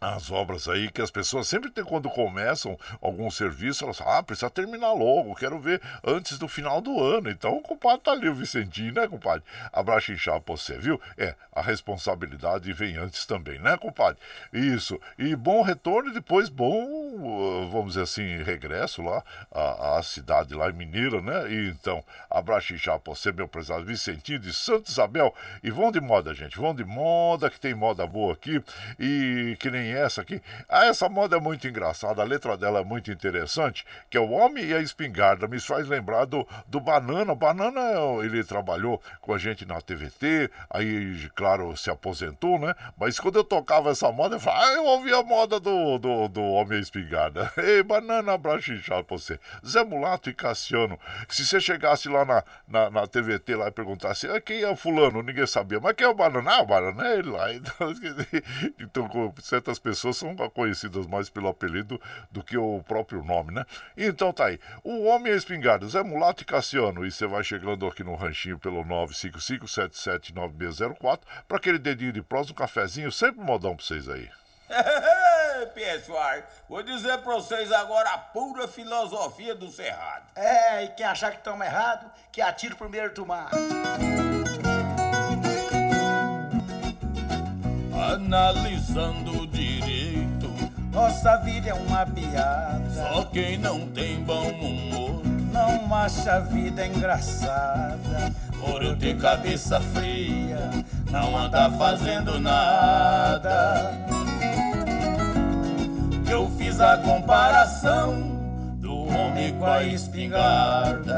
as 0.00 0.30
obras 0.30 0.66
aí 0.68 0.90
que 0.90 1.02
as 1.02 1.10
pessoas 1.10 1.46
sempre 1.46 1.70
tem 1.70 1.84
quando 1.84 2.08
começam 2.08 2.78
algum 3.02 3.30
serviço, 3.30 3.84
elas 3.84 3.98
falam, 3.98 4.18
ah, 4.18 4.22
precisa 4.22 4.48
terminar 4.48 4.92
logo, 4.92 5.34
quero 5.34 5.58
ver 5.58 5.80
antes 6.02 6.38
do 6.38 6.48
final 6.48 6.80
do 6.80 7.02
ano. 7.02 7.28
Então 7.30 7.56
o 7.56 7.60
compadre 7.60 8.00
tá 8.00 8.12
ali, 8.12 8.28
o 8.28 8.34
Vicentinho, 8.34 8.94
né, 8.94 9.06
compadre? 9.06 9.42
Abraço 9.72 10.12
inchado 10.12 10.40
pra 10.40 10.56
você, 10.56 10.78
viu? 10.78 11.00
É, 11.18 11.34
a 11.52 11.60
responsabilidade 11.60 12.72
vem 12.72 12.96
antes 12.96 13.26
também, 13.26 13.58
né, 13.58 13.76
compadre? 13.76 14.18
Isso. 14.52 14.98
E 15.18 15.36
bom 15.36 15.62
retorno 15.62 16.10
e 16.10 16.14
depois 16.14 16.48
bom, 16.48 16.82
uh, 16.82 17.68
vamos 17.70 17.88
dizer 17.88 18.02
assim, 18.02 18.42
regresso 18.42 19.02
lá 19.02 19.22
à, 19.52 19.98
à 19.98 20.02
cidade 20.02 20.54
lá 20.54 20.70
em 20.70 20.72
Mineira, 20.72 21.20
né? 21.20 21.52
E 21.52 21.68
então, 21.68 22.02
abraço 22.30 22.72
inchado 22.72 23.00
pra 23.00 23.14
você, 23.14 23.32
meu 23.32 23.48
prezado 23.48 23.84
Vicentinho 23.84 24.38
de 24.38 24.52
Santa 24.52 24.90
Isabel. 24.90 25.34
E 25.62 25.70
vão 25.70 25.92
de 25.92 26.00
moda, 26.00 26.32
gente, 26.32 26.58
vão 26.58 26.74
de 26.74 26.84
moda, 26.84 27.50
que 27.50 27.60
tem 27.60 27.74
moda 27.74 28.06
boa 28.06 28.32
aqui. 28.32 28.62
E 28.98 29.56
que 29.60 29.70
nem 29.70 29.89
essa 29.92 30.22
aqui. 30.22 30.40
Ah, 30.68 30.86
essa 30.86 31.08
moda 31.08 31.36
é 31.36 31.40
muito 31.40 31.66
engraçada, 31.66 32.22
a 32.22 32.24
letra 32.24 32.56
dela 32.56 32.80
é 32.80 32.84
muito 32.84 33.10
interessante, 33.10 33.84
que 34.08 34.16
é 34.16 34.20
o 34.20 34.30
Homem 34.30 34.64
e 34.64 34.74
a 34.74 34.80
Espingarda. 34.80 35.46
Me 35.46 35.60
faz 35.60 35.86
lembrar 35.88 36.24
do, 36.24 36.46
do 36.66 36.80
Banana. 36.80 37.34
Banana, 37.34 37.80
ele 38.22 38.42
trabalhou 38.44 39.00
com 39.20 39.32
a 39.32 39.38
gente 39.38 39.64
na 39.66 39.80
TVT, 39.80 40.50
aí, 40.68 41.28
claro, 41.34 41.76
se 41.76 41.90
aposentou, 41.90 42.58
né? 42.58 42.74
Mas 42.98 43.18
quando 43.18 43.36
eu 43.36 43.44
tocava 43.44 43.90
essa 43.90 44.10
moda, 44.12 44.36
eu 44.36 44.40
falava, 44.40 44.64
ah, 44.64 44.72
eu 44.74 44.84
ouvi 44.84 45.12
a 45.12 45.22
moda 45.22 45.58
do, 45.58 45.98
do, 45.98 46.28
do 46.28 46.42
Homem 46.42 46.74
e 46.74 46.80
a 46.80 46.82
Espingarda. 46.82 47.52
Ei, 47.58 47.82
Banana, 47.82 48.32
abraço 48.32 48.72
inchado 48.72 49.04
pra 49.04 49.16
você. 49.16 49.38
Zé 49.66 49.84
Mulato 49.84 50.30
e 50.30 50.34
Cassiano. 50.34 50.98
Se 51.28 51.46
você 51.46 51.60
chegasse 51.60 52.08
lá 52.08 52.24
na, 52.24 52.44
na, 52.66 52.90
na 52.90 53.06
TVT 53.06 53.56
lá 53.56 53.68
e 53.68 53.72
perguntasse, 53.72 54.26
ah, 54.28 54.40
quem 54.40 54.64
é 54.64 54.76
fulano? 54.76 55.22
Ninguém 55.22 55.46
sabia. 55.46 55.80
Mas 55.80 55.94
quem 55.94 56.06
é 56.06 56.10
o 56.10 56.14
Banana? 56.14 56.50
Ah, 56.52 56.62
o 56.62 56.66
Banana 56.66 57.08
é 57.08 57.18
ele 57.18 57.30
lá. 57.30 57.46
Então, 58.80 59.06
então 59.06 59.34
certas 59.42 59.78
pessoas 59.80 60.16
são 60.16 60.34
conhecidas 60.50 61.06
mais 61.06 61.28
pelo 61.28 61.48
apelido 61.48 62.00
do 62.30 62.42
que 62.42 62.56
o 62.56 62.82
próprio 62.86 63.22
nome, 63.22 63.52
né? 63.52 63.66
Então 63.96 64.32
tá 64.32 64.46
aí. 64.46 64.58
O 64.84 65.04
Homem 65.04 65.32
é 65.32 65.36
Espingarda, 65.36 65.88
Zé 65.88 66.02
Mulato 66.02 66.42
e 66.42 66.46
Cassiano. 66.46 67.06
E 67.06 67.10
você 67.10 67.26
vai 67.26 67.42
chegando 67.42 67.86
aqui 67.86 68.04
no 68.04 68.14
ranchinho 68.14 68.58
pelo 68.58 68.84
955-779604 68.84 71.20
para 71.48 71.56
aquele 71.56 71.78
dedinho 71.78 72.12
de 72.12 72.20
prós, 72.22 72.50
um 72.50 72.54
cafezinho, 72.54 73.10
sempre 73.10 73.42
modão 73.42 73.74
pra 73.76 73.84
vocês 73.84 74.08
aí. 74.08 74.28
Pessoal, 75.74 76.42
vou 76.68 76.82
dizer 76.82 77.18
pra 77.18 77.34
vocês 77.34 77.70
agora 77.72 78.10
a 78.10 78.18
pura 78.18 78.68
filosofia 78.68 79.54
do 79.54 79.70
Cerrado. 79.70 80.26
É, 80.36 80.84
e 80.84 80.88
quem 80.88 81.04
achar 81.04 81.32
que 81.32 81.38
estamos 81.38 81.66
errado, 81.66 82.10
que 82.32 82.40
atire 82.40 82.74
o 82.74 82.76
primeiro 82.76 83.12
tomar. 83.12 83.50
Analisando 88.20 89.46
direito, 89.46 90.50
Nossa 90.92 91.38
vida 91.38 91.70
é 91.70 91.74
uma 91.74 92.04
piada. 92.04 92.82
só 92.94 93.24
quem 93.24 93.56
não 93.56 93.88
tem 93.88 94.22
bom 94.22 94.46
humor. 94.50 95.22
Não 95.50 95.92
acha 95.94 96.34
a 96.34 96.40
vida 96.40 96.86
engraçada. 96.86 98.30
Por 98.60 98.82
eu 98.84 98.94
ter 98.96 99.16
cabeça 99.18 99.80
fria, 99.80 100.70
não 101.10 101.36
anda 101.36 101.70
fazendo 101.70 102.38
nada. 102.38 103.90
Eu 106.30 106.48
fiz 106.58 106.78
a 106.78 106.98
comparação 106.98 108.12
do 108.76 109.08
homem 109.08 109.54
com 109.54 109.64
a 109.66 109.82
espingarda. 109.82 111.16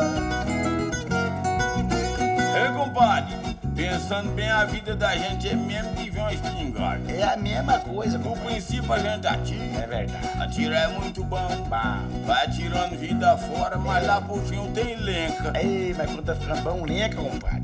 Ei, 2.55 2.72
compadre, 2.74 3.36
pensando 3.82 4.30
bem, 4.30 4.48
a 4.48 4.64
vida 4.64 4.94
da 4.94 5.16
gente 5.16 5.48
é 5.48 5.56
mesmo 5.56 5.92
que 5.94 6.08
ver 6.08 6.20
uma 6.20 6.32
espingarda. 6.32 7.12
É 7.12 7.22
a 7.24 7.36
mesma 7.36 7.78
coisa, 7.80 8.16
No 8.16 8.36
princípio 8.36 8.92
a 8.92 8.98
gente 8.98 9.26
atira. 9.26 9.64
É 9.82 9.86
verdade. 9.86 10.28
Atirar 10.40 10.82
é 10.84 10.88
muito 10.88 11.24
bom. 11.24 11.66
Bah. 11.68 12.00
Vai 12.24 12.44
atirando 12.44 12.96
vida 12.96 13.36
fora, 13.38 13.76
mas 13.76 14.06
lá 14.06 14.20
por 14.20 14.40
fim 14.42 14.70
tem 14.72 14.96
lenca. 14.96 15.52
Ei, 15.58 15.94
mas 15.98 16.06
quando 16.06 16.22
tá 16.24 16.34
ficando 16.36 16.62
bom, 16.62 16.84
lenca, 16.84 17.16
compadre. 17.16 17.62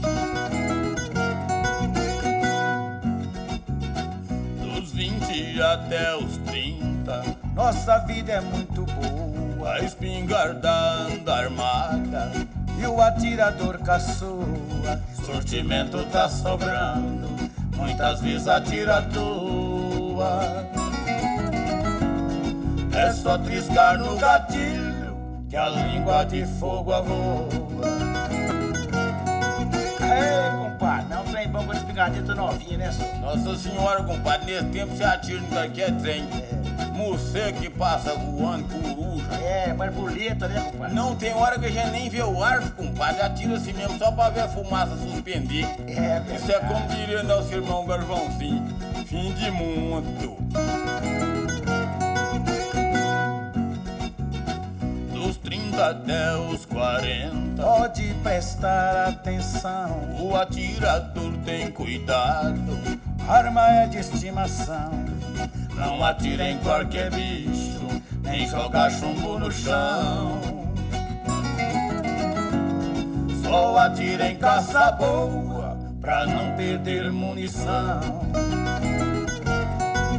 Dos 4.60 4.92
20 4.92 5.62
até 5.62 6.16
os 6.16 6.36
30, 6.38 7.22
Nossa 7.54 7.98
vida 8.00 8.32
é 8.32 8.40
muito 8.40 8.84
boa. 8.84 9.74
a 9.74 9.80
espingarda 9.80 10.70
anda 10.70 11.36
armada. 11.36 12.57
E 12.80 12.86
o 12.86 13.00
atirador 13.00 13.78
caçoa. 13.78 15.02
Sortimento 15.24 16.04
tá 16.06 16.28
sobrando, 16.28 17.28
muitas 17.76 18.20
vezes 18.20 18.46
atira 18.46 18.98
à 18.98 19.02
toa. 19.02 20.40
É 22.92 23.12
só 23.12 23.36
triscar 23.38 23.98
no 23.98 24.16
gatilho 24.16 25.16
que 25.48 25.56
a 25.56 25.68
língua 25.68 26.24
de 26.24 26.44
fogo 26.58 26.92
avoa. 26.92 27.48
Ei, 30.00 30.67
bom 31.58 31.66
com 31.66 31.72
espingardeta 31.72 32.34
novinha, 32.34 32.78
né, 32.78 32.92
senhor? 32.92 33.14
Nossa 33.20 33.56
senhora, 33.56 34.02
compadre, 34.02 34.52
nesse 34.52 34.66
tempo 34.66 34.94
você 34.94 35.04
atira 35.04 35.40
no 35.40 35.70
que 35.70 35.82
é 35.82 35.90
trem. 35.90 36.28
Morcego 36.94 37.60
que 37.60 37.70
passa 37.70 38.14
voando, 38.14 38.64
coruja. 38.68 39.34
É, 39.42 39.72
borboleta, 39.72 40.48
né, 40.48 40.68
compadre? 40.70 40.94
Não 40.94 41.16
tem 41.16 41.34
hora 41.34 41.58
que 41.58 41.66
a 41.66 41.70
gente 41.70 41.90
nem 41.90 42.08
vê 42.08 42.22
o 42.22 42.42
arco, 42.42 42.70
compadre. 42.70 43.22
Atira 43.22 43.56
assim 43.56 43.72
mesmo 43.72 43.98
só 43.98 44.10
pra 44.10 44.30
ver 44.30 44.40
a 44.40 44.48
fumaça 44.48 44.96
suspender. 44.96 45.64
É, 45.86 46.22
Isso 46.34 46.50
é 46.50 46.60
como 46.60 46.86
diria 46.88 47.22
nosso 47.22 47.52
irmão 47.52 47.86
Garvãozinho. 47.86 48.64
Fim 49.06 49.32
de 49.32 49.50
mundo. 49.50 50.36
Até 55.80 56.36
os 56.36 56.64
40. 56.66 57.62
Pode 57.62 58.14
prestar 58.22 59.08
atenção. 59.08 60.16
O 60.20 60.36
atirador 60.36 61.32
tem 61.44 61.70
cuidado. 61.70 62.78
Arma 63.28 63.66
é 63.68 63.86
de 63.86 63.98
estimação. 63.98 65.04
Não 65.74 66.02
atira 66.04 66.48
em 66.48 66.58
qualquer 66.58 67.10
bicho, 67.10 68.02
nem 68.22 68.48
joga 68.48 68.90
chumbo 68.90 69.38
no 69.38 69.52
chão. 69.52 70.40
Só 73.42 73.78
atira 73.78 74.28
em 74.28 74.36
caça 74.36 74.90
boa, 74.92 75.78
pra 76.00 76.26
não 76.26 76.56
perder 76.56 77.12
munição. 77.12 78.00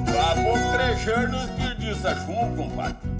Acabou 0.07 0.71
trejeiro 0.71 1.31
nos 1.31 1.49
perdiça 1.49 2.15
chumbo, 2.25 2.63
compadre. 2.63 3.18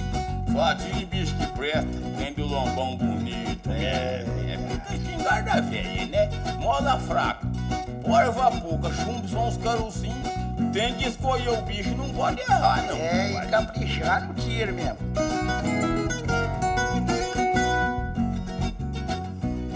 Em 0.50 1.06
bicho 1.06 1.36
que 1.36 1.47
presta, 1.47 1.86
tem 2.18 2.34
do 2.34 2.45
lombão 2.45 2.97
bonito. 2.97 3.70
É, 3.70 4.26
é, 4.26 4.93
espingarda 4.93 5.62
velha, 5.62 6.06
né? 6.08 6.30
Mola 6.60 7.00
fraca, 7.00 7.47
porva 8.04 8.52
pouca, 8.60 8.91
chumbo 8.91 9.28
são 9.28 9.47
os 9.47 9.58
carocinhos. 9.58 10.18
Tem 10.74 10.93
que 10.95 11.08
escolher 11.08 11.50
o 11.50 11.62
bicho, 11.62 11.91
não 11.95 12.10
pode 12.10 12.41
errar, 12.41 12.84
não. 12.88 12.95
É, 12.95 13.32
e 13.32 13.47
caprichar 13.47 14.28
no 14.28 14.34
tiro 14.34 14.74
mesmo. 14.74 14.97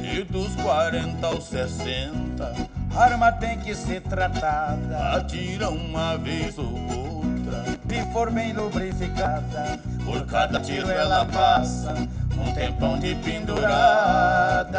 E 0.01 0.23
dos 0.23 0.55
40 0.55 1.25
aos 1.25 1.45
60, 1.45 2.53
Arma 2.95 3.31
tem 3.31 3.59
que 3.59 3.73
ser 3.73 4.01
tratada. 4.01 5.15
atira 5.15 5.69
uma 5.69 6.17
vez 6.17 6.57
ou 6.57 6.65
outra. 6.65 7.63
Se 7.87 8.11
for 8.11 8.31
bem 8.31 8.53
lubrificada, 8.53 9.79
Por 10.05 10.25
cada 10.25 10.59
tiro 10.59 10.89
ela 10.89 11.25
passa 11.25 11.93
um 12.37 12.53
tempão 12.53 12.99
de 12.99 13.15
pendurada. 13.15 14.73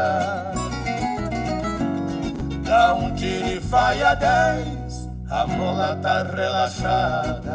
Dá 2.65 2.95
um 2.95 3.15
tiro 3.15 3.47
e 3.47 3.61
faia 3.61 4.15
10, 4.15 5.09
a 5.31 5.47
mola 5.47 5.97
tá 5.97 6.23
relaxada. 6.23 7.55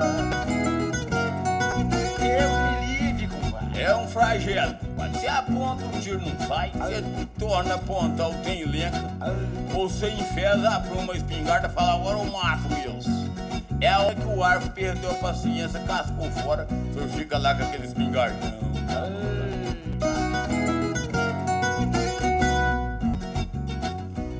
Deus 2.20 2.52
me 2.60 2.98
livre, 2.98 3.28
compadre. 3.28 3.82
É 3.82 3.96
um 3.96 4.08
flagelo. 4.08 4.76
Quando 4.96 5.16
você 5.16 5.28
aponta, 5.28 5.86
o 5.86 6.02
tiro 6.02 6.22
não 6.22 6.48
sai. 6.48 6.72
Você 6.72 7.04
torna 7.38 7.74
a 7.74 7.76
apontar 7.76 8.30
o 8.30 8.34
tem 8.44 8.66
lenca. 8.66 9.04
Ou 9.74 9.90
você 9.90 10.10
enfesa 10.10 10.80
pra 10.80 10.98
uma 10.98 11.16
espingarda 11.16 11.68
e 11.68 11.72
fala, 11.72 11.94
agora 11.94 12.18
eu 12.18 12.26
mato 12.26 12.70
meus. 12.70 13.29
É 13.82 13.88
a 13.88 14.00
hora 14.00 14.16
que 14.16 14.26
o 14.26 14.44
arco 14.44 14.70
perdeu 14.72 15.12
a 15.12 15.16
paciência, 15.16 15.80
cascou 15.82 16.30
fora. 16.32 16.68
Senhor 16.94 17.10
fica 17.10 17.38
lá 17.38 17.56
com 17.56 17.64
aquele 17.64 17.88
espingardão. 17.88 18.60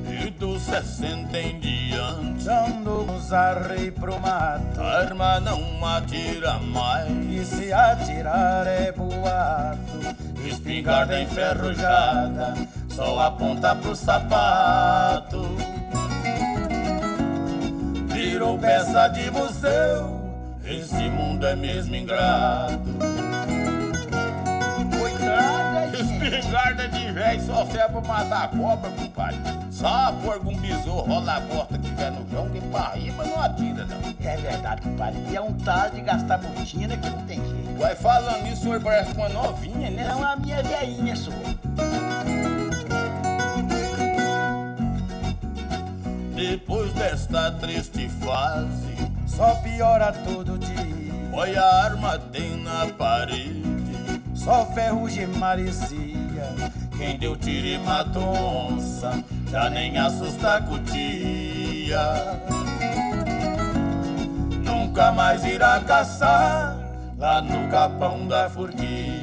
E 0.08 0.30
dos 0.30 0.62
60 0.62 1.38
em 1.38 1.58
diante, 1.60 2.44
Dando 2.44 3.10
uns 3.10 3.32
arrei 3.32 3.90
pro 3.90 4.18
mato. 4.20 4.80
arma 4.80 5.40
não 5.40 5.86
atira 5.86 6.58
mais. 6.58 7.08
E 7.30 7.44
se 7.44 7.72
atirar 7.72 8.66
é 8.66 8.92
boato. 8.92 10.00
Espingarda 10.46 11.20
enferrujada, 11.20 12.54
só 12.88 13.20
aponta 13.20 13.74
pro 13.76 13.94
sapato. 13.94 15.46
Virou 18.20 18.58
peça 18.58 19.08
de 19.08 19.30
museu, 19.30 20.20
esse 20.62 21.08
mundo 21.08 21.46
é 21.46 21.56
mesmo 21.56 21.96
ingrato. 21.96 22.78
Coitada, 24.98 25.96
gente. 25.96 26.34
Espingarda 26.34 26.88
de 26.88 27.12
véi 27.12 27.40
só 27.40 27.64
serve 27.64 27.92
pra 27.92 28.00
matar 28.02 28.44
a 28.44 28.48
cobra, 28.48 28.90
compadre. 28.90 29.38
Sapo, 29.70 30.30
algum 30.30 30.54
besouro, 30.58 31.10
rola 31.10 31.36
a 31.36 31.40
bosta 31.40 31.78
que 31.78 31.88
tiver 31.88 32.10
no 32.10 32.30
chão, 32.30 32.46
que 32.50 32.60
pra 32.60 32.90
riba 32.90 33.24
não 33.24 33.40
atira, 33.40 33.86
não. 33.86 34.30
É 34.30 34.36
verdade, 34.36 34.82
compadre. 34.82 35.18
E 35.30 35.36
é 35.36 35.40
um 35.40 35.54
tal 35.54 35.88
de 35.88 36.02
gastar 36.02 36.36
botina 36.36 36.98
que 36.98 37.08
não 37.08 37.22
tem 37.22 37.38
jeito. 37.38 37.78
Vai 37.78 37.96
falando 37.96 38.46
isso, 38.48 38.60
o 38.60 38.64
senhor 38.64 38.82
parece 38.82 39.12
uma 39.12 39.30
novinha, 39.30 39.90
né? 39.90 40.06
Não 40.06 40.22
a 40.22 40.36
minha 40.36 40.62
veinha, 40.62 41.16
sua. 41.16 41.32
Depois 46.40 46.90
desta 46.94 47.50
triste 47.50 48.08
fase, 48.08 48.96
Só 49.26 49.56
piora 49.56 50.10
todo 50.10 50.56
dia. 50.56 51.12
olha 51.34 51.60
a 51.60 51.84
arma 51.84 52.18
tem 52.18 52.56
na 52.62 52.86
parede. 52.96 53.62
Só 54.34 54.64
ferrugem 54.72 55.26
maresia. 55.26 56.72
Quem 56.96 57.18
deu 57.18 57.36
tiro 57.36 57.66
e 57.66 57.78
matou 57.80 58.72
onça, 58.72 59.22
já 59.50 59.68
nem 59.68 59.98
assusta 59.98 60.62
cutia. 60.62 62.00
Nunca 64.64 65.12
mais 65.12 65.44
irá 65.44 65.78
caçar 65.80 66.74
lá 67.18 67.42
no 67.42 67.68
capão 67.68 68.26
da 68.26 68.48
forquilha. 68.48 69.19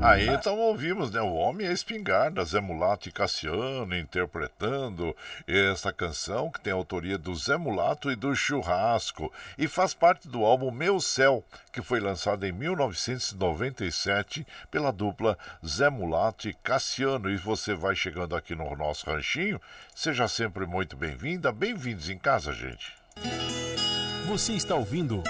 Aí 0.00 0.28
então 0.28 0.56
ouvimos, 0.56 1.10
né? 1.10 1.20
O 1.20 1.34
Homem 1.34 1.66
e 1.66 1.70
a 1.70 1.72
Espingarda, 1.72 2.44
Zé 2.44 2.60
Mulato 2.60 3.08
e 3.08 3.12
Cassiano 3.12 3.96
interpretando 3.96 5.14
essa 5.46 5.92
canção 5.92 6.50
que 6.50 6.60
tem 6.60 6.72
a 6.72 6.76
autoria 6.76 7.18
do 7.18 7.34
Zé 7.34 7.56
Mulato 7.56 8.08
e 8.10 8.14
do 8.14 8.34
Churrasco 8.34 9.32
e 9.58 9.66
faz 9.66 9.94
parte 9.94 10.28
do 10.28 10.44
álbum 10.44 10.70
Meu 10.70 11.00
Céu, 11.00 11.44
que 11.72 11.82
foi 11.82 11.98
lançado 11.98 12.46
em 12.46 12.52
1997 12.52 14.46
pela 14.70 14.92
dupla 14.92 15.36
Zé 15.66 15.90
Mulato 15.90 16.48
e 16.48 16.54
Cassiano. 16.54 17.28
E 17.28 17.36
você 17.36 17.74
vai 17.74 17.96
chegando 17.96 18.36
aqui 18.36 18.54
no 18.54 18.76
nosso 18.76 19.10
ranchinho, 19.10 19.60
seja 19.96 20.28
sempre 20.28 20.64
muito 20.64 20.96
bem-vinda, 20.96 21.50
bem-vindos 21.50 22.08
em 22.08 22.18
casa, 22.18 22.52
gente. 22.52 22.94
Você 24.26 24.52
está 24.52 24.76
ouvindo 24.76 25.24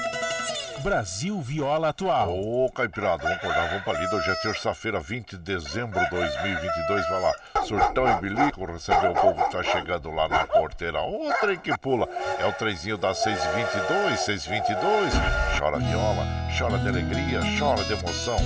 Brasil 0.82 1.40
Viola 1.40 1.88
Atual. 1.88 2.30
Ô, 2.30 2.70
Caipirada, 2.70 3.22
vamos 3.22 3.38
acordar, 3.38 3.68
vamos 3.68 3.84
pra 3.84 3.92
lida. 3.94 4.16
Hoje 4.16 4.30
é 4.30 4.34
terça-feira, 4.36 5.00
20 5.00 5.36
de 5.36 5.38
dezembro 5.38 5.98
de 5.98 6.10
2022. 6.10 7.08
Vai 7.08 7.20
lá, 7.20 7.32
surtão 7.64 8.08
e 8.08 8.20
bilico, 8.20 8.64
receber 8.64 9.10
o 9.10 9.14
povo 9.14 9.44
que 9.44 9.52
tá 9.52 9.62
chegando 9.62 10.10
lá 10.10 10.28
na 10.28 10.46
porteira. 10.46 11.00
Ô, 11.00 11.32
trem 11.40 11.58
que 11.58 11.76
pula. 11.78 12.08
É 12.38 12.46
o 12.46 12.52
trenzinho 12.52 12.96
das 12.96 13.18
622, 13.18 14.20
622. 14.20 15.12
Chora 15.58 15.78
viola, 15.78 16.26
chora 16.56 16.78
de 16.78 16.88
alegria, 16.88 17.40
chora 17.58 17.82
de 17.84 17.92
emoção. 17.92 18.38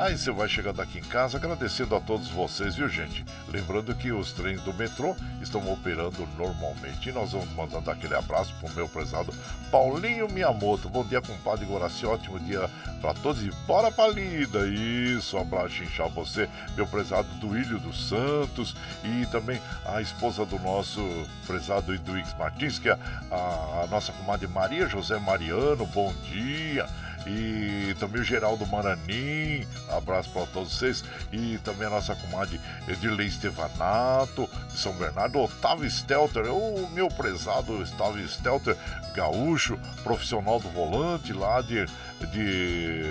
Aí 0.00 0.16
você 0.16 0.30
vai 0.30 0.48
chegando 0.48 0.80
aqui 0.80 0.98
em 0.98 1.02
casa 1.02 1.36
agradecendo 1.36 1.94
a 1.94 2.00
todos 2.00 2.28
vocês, 2.28 2.74
viu 2.74 2.88
gente? 2.88 3.22
Lembrando 3.48 3.94
que 3.94 4.10
os 4.10 4.32
trens 4.32 4.58
do 4.62 4.72
metrô 4.72 5.14
estão 5.42 5.70
operando 5.70 6.26
normalmente. 6.38 7.10
E 7.10 7.12
nós 7.12 7.32
vamos 7.32 7.52
mandando 7.52 7.90
aquele 7.90 8.14
abraço 8.14 8.54
pro 8.58 8.74
meu 8.74 8.88
prezado 8.88 9.30
Paulinho 9.70 10.26
Miyamoto. 10.26 10.88
Bom 10.88 11.04
dia, 11.04 11.20
compadre 11.20 11.66
Goraci. 11.66 12.06
Ótimo 12.06 12.40
dia 12.40 12.70
pra 13.02 13.12
todos 13.12 13.42
e 13.42 13.50
bora 13.66 13.92
pra 13.92 14.08
lida. 14.08 14.66
Isso, 14.68 15.36
um 15.36 15.42
abraço 15.42 15.82
inchar 15.82 16.08
você, 16.08 16.48
meu 16.74 16.86
prezado 16.86 17.28
Duílio 17.34 17.78
dos 17.78 18.08
Santos 18.08 18.74
e 19.04 19.26
também 19.26 19.60
a 19.84 20.00
esposa 20.00 20.46
do 20.46 20.58
nosso 20.60 21.06
prezado 21.46 21.94
Eduix 21.94 22.34
Martins, 22.38 22.78
que 22.78 22.88
é 22.88 22.98
a, 23.30 23.82
a 23.84 23.86
nossa 23.90 24.12
comadre 24.12 24.48
Maria 24.48 24.88
José 24.88 25.18
Mariano. 25.18 25.84
Bom 25.84 26.10
dia 26.24 26.88
e 27.26 27.94
também 27.98 28.20
o 28.20 28.24
Geraldo 28.24 28.66
Maranim, 28.66 29.66
abraço 29.90 30.30
para 30.30 30.46
todos 30.46 30.76
vocês, 30.76 31.04
e 31.32 31.58
também 31.58 31.86
a 31.86 31.90
nossa 31.90 32.14
comadre 32.14 32.60
Edirlei 32.88 33.26
Estevanato, 33.26 34.48
de 34.72 34.78
São 34.78 34.92
Bernardo, 34.94 35.38
Otávio 35.38 35.90
Stelter, 35.90 36.46
o 36.52 36.88
meu 36.90 37.08
prezado 37.08 37.82
Otávio 37.82 38.26
Stelter, 38.28 38.76
gaúcho, 39.14 39.78
profissional 40.02 40.58
do 40.60 40.68
volante 40.70 41.32
lá 41.32 41.60
de, 41.60 41.86
de 42.26 43.04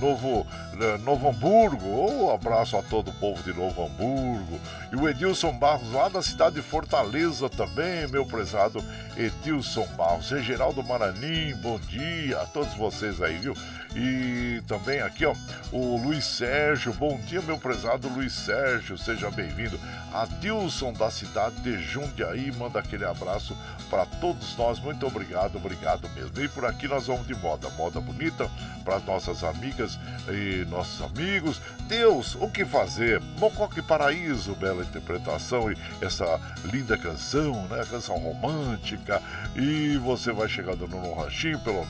Novo, 0.00 0.46
eh, 0.80 0.98
Novo 0.98 1.28
Hamburgo, 1.28 1.86
oh, 1.86 2.32
abraço 2.32 2.76
a 2.76 2.82
todo 2.82 3.08
o 3.08 3.14
povo 3.14 3.42
de 3.42 3.52
Novo 3.52 3.84
Hamburgo, 3.84 4.60
e 4.92 4.96
o 4.96 5.08
Edilson 5.08 5.52
Barros 5.52 5.92
lá 5.92 6.08
da 6.08 6.22
cidade 6.22 6.56
de 6.56 6.62
Fortaleza 6.62 7.48
também, 7.48 8.06
meu 8.08 8.24
prezado 8.24 8.82
Edilson 9.16 9.86
Barros, 9.96 10.30
e 10.30 10.42
Geraldo 10.42 10.82
Maranim, 10.82 11.54
bom 11.56 11.78
dia 11.78 12.40
a 12.40 12.46
todos 12.46 12.74
vocês 12.74 13.20
aí, 13.20 13.38
viu? 13.38 13.54
E 13.96 14.62
também 14.66 15.00
aqui, 15.00 15.24
ó, 15.24 15.34
o 15.72 15.96
Luiz 15.96 16.24
Sérgio. 16.24 16.92
Bom 16.92 17.18
dia, 17.26 17.40
meu 17.40 17.58
prezado 17.58 18.08
Luiz 18.08 18.32
Sérgio. 18.32 18.98
Seja 18.98 19.30
bem-vindo. 19.30 19.80
Adilson 20.12 20.92
da 20.92 21.10
cidade 21.10 21.56
de 21.62 21.82
Jundiaí 21.82 22.52
manda 22.52 22.78
aquele 22.78 23.04
abraço 23.04 23.56
para 23.88 24.04
todos 24.04 24.56
nós. 24.56 24.78
Muito 24.78 25.06
obrigado, 25.06 25.56
obrigado 25.56 26.08
mesmo. 26.10 26.40
E 26.40 26.48
por 26.48 26.66
aqui 26.66 26.86
nós 26.86 27.06
vamos 27.06 27.26
de 27.26 27.34
moda, 27.34 27.68
moda 27.70 27.98
bonita 28.00 28.47
para 28.84 28.96
as 28.96 29.04
nossas 29.04 29.44
amigas 29.44 29.98
e 30.28 30.64
nossos 30.70 31.02
amigos. 31.02 31.60
Deus, 31.86 32.34
o 32.36 32.48
que 32.48 32.64
fazer? 32.64 33.20
Mocoque 33.38 33.82
Paraíso, 33.82 34.54
bela 34.54 34.82
interpretação 34.82 35.70
e 35.70 35.76
essa 36.00 36.40
linda 36.64 36.96
canção, 36.96 37.66
né? 37.68 37.84
Canção 37.90 38.16
romântica. 38.16 39.20
E 39.54 39.98
você 39.98 40.32
vai 40.32 40.48
chegando 40.48 40.88
no 40.88 41.12
ranchinho 41.14 41.58
pelo 41.60 41.84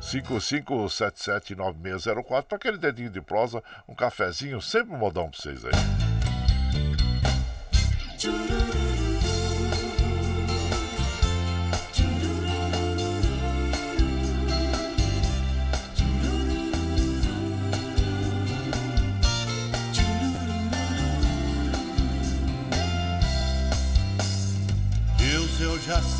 955779604 0.00 2.44
para 2.44 2.56
aquele 2.56 2.78
dedinho 2.78 3.10
de 3.10 3.20
prosa, 3.20 3.62
um 3.88 3.94
cafezinho, 3.94 4.62
sempre 4.62 4.94
um 4.94 4.98
modão 4.98 5.28
para 5.28 5.38
vocês 5.38 5.64
aí. 5.64 6.11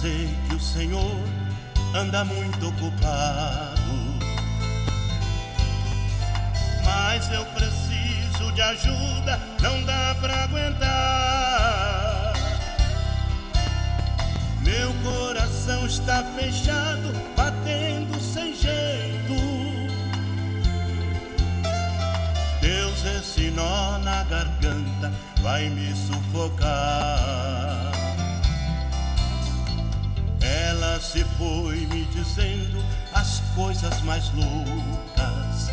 Sei 0.03 0.29
que 0.49 0.57
o 0.57 0.61
Senhor 0.61 1.17
anda 1.95 2.25
muito 2.25 2.69
ocupado. 2.69 3.93
Mas 6.85 7.31
eu 7.31 7.45
preciso 7.47 8.51
de 8.53 8.63
ajuda, 8.63 9.39
não 9.61 9.81
dá 9.85 10.17
pra 10.21 10.43
aguentar. 10.43 12.33
Meu 14.65 14.93
coração 15.05 15.87
está 15.87 16.25
fechado, 16.37 17.15
batendo 17.37 18.21
sem 18.21 18.57
jeito. 18.57 19.37
Deus, 22.61 23.05
esse 23.05 23.53
nó 23.53 23.99
na 23.99 24.25
garganta 24.25 25.13
vai 25.41 25.69
me 25.69 25.95
sufocar. 25.95 27.91
Ela 30.53 31.01
se 31.01 31.25
foi 31.39 31.87
me 31.87 32.05
dizendo 32.13 32.85
as 33.15 33.41
coisas 33.55 34.03
mais 34.03 34.31
loucas. 34.35 35.71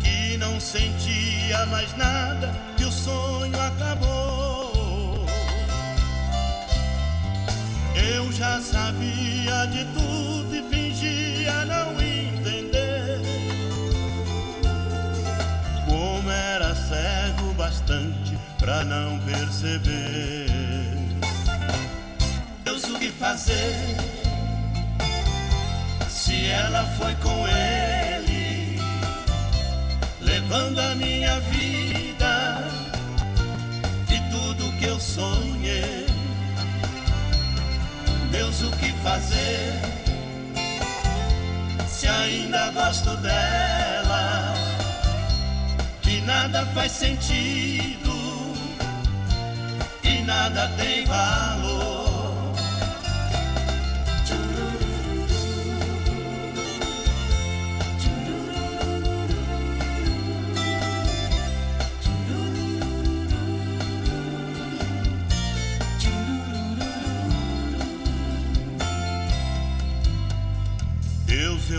Que 0.00 0.36
não 0.36 0.60
sentia 0.60 1.66
mais 1.66 1.96
nada, 1.96 2.54
que 2.76 2.84
o 2.84 2.92
sonho 2.92 3.60
acabou. 3.60 5.26
Eu 7.96 8.32
já 8.32 8.60
sabia 8.60 9.66
de 9.66 9.84
tudo 9.86 10.54
e 10.54 10.62
fingia 10.70 11.64
não 11.64 12.00
entender. 12.00 13.20
Como 15.86 16.30
era 16.30 16.76
cego 16.76 17.52
bastante 17.54 18.38
pra 18.58 18.84
não 18.84 19.18
perceber. 19.20 20.53
Deus, 22.74 22.90
o 22.90 22.98
que 22.98 23.08
fazer? 23.08 23.96
Se 26.08 26.46
ela 26.46 26.84
foi 26.98 27.14
com 27.22 27.46
ele, 27.46 28.80
levando 30.20 30.80
a 30.80 30.94
minha 30.96 31.38
vida 31.38 32.68
e 34.10 34.18
tudo 34.32 34.76
que 34.80 34.86
eu 34.86 34.98
sonhei. 34.98 36.04
Deus, 38.32 38.60
o 38.62 38.70
que 38.72 38.92
fazer? 39.04 39.80
Se 41.86 42.08
ainda 42.08 42.72
gosto 42.72 43.16
dela, 43.18 44.52
que 46.02 46.20
nada 46.22 46.66
faz 46.74 46.90
sentido 46.90 48.52
e 50.02 50.22
nada 50.22 50.68
tem 50.76 51.04
valor. 51.04 51.93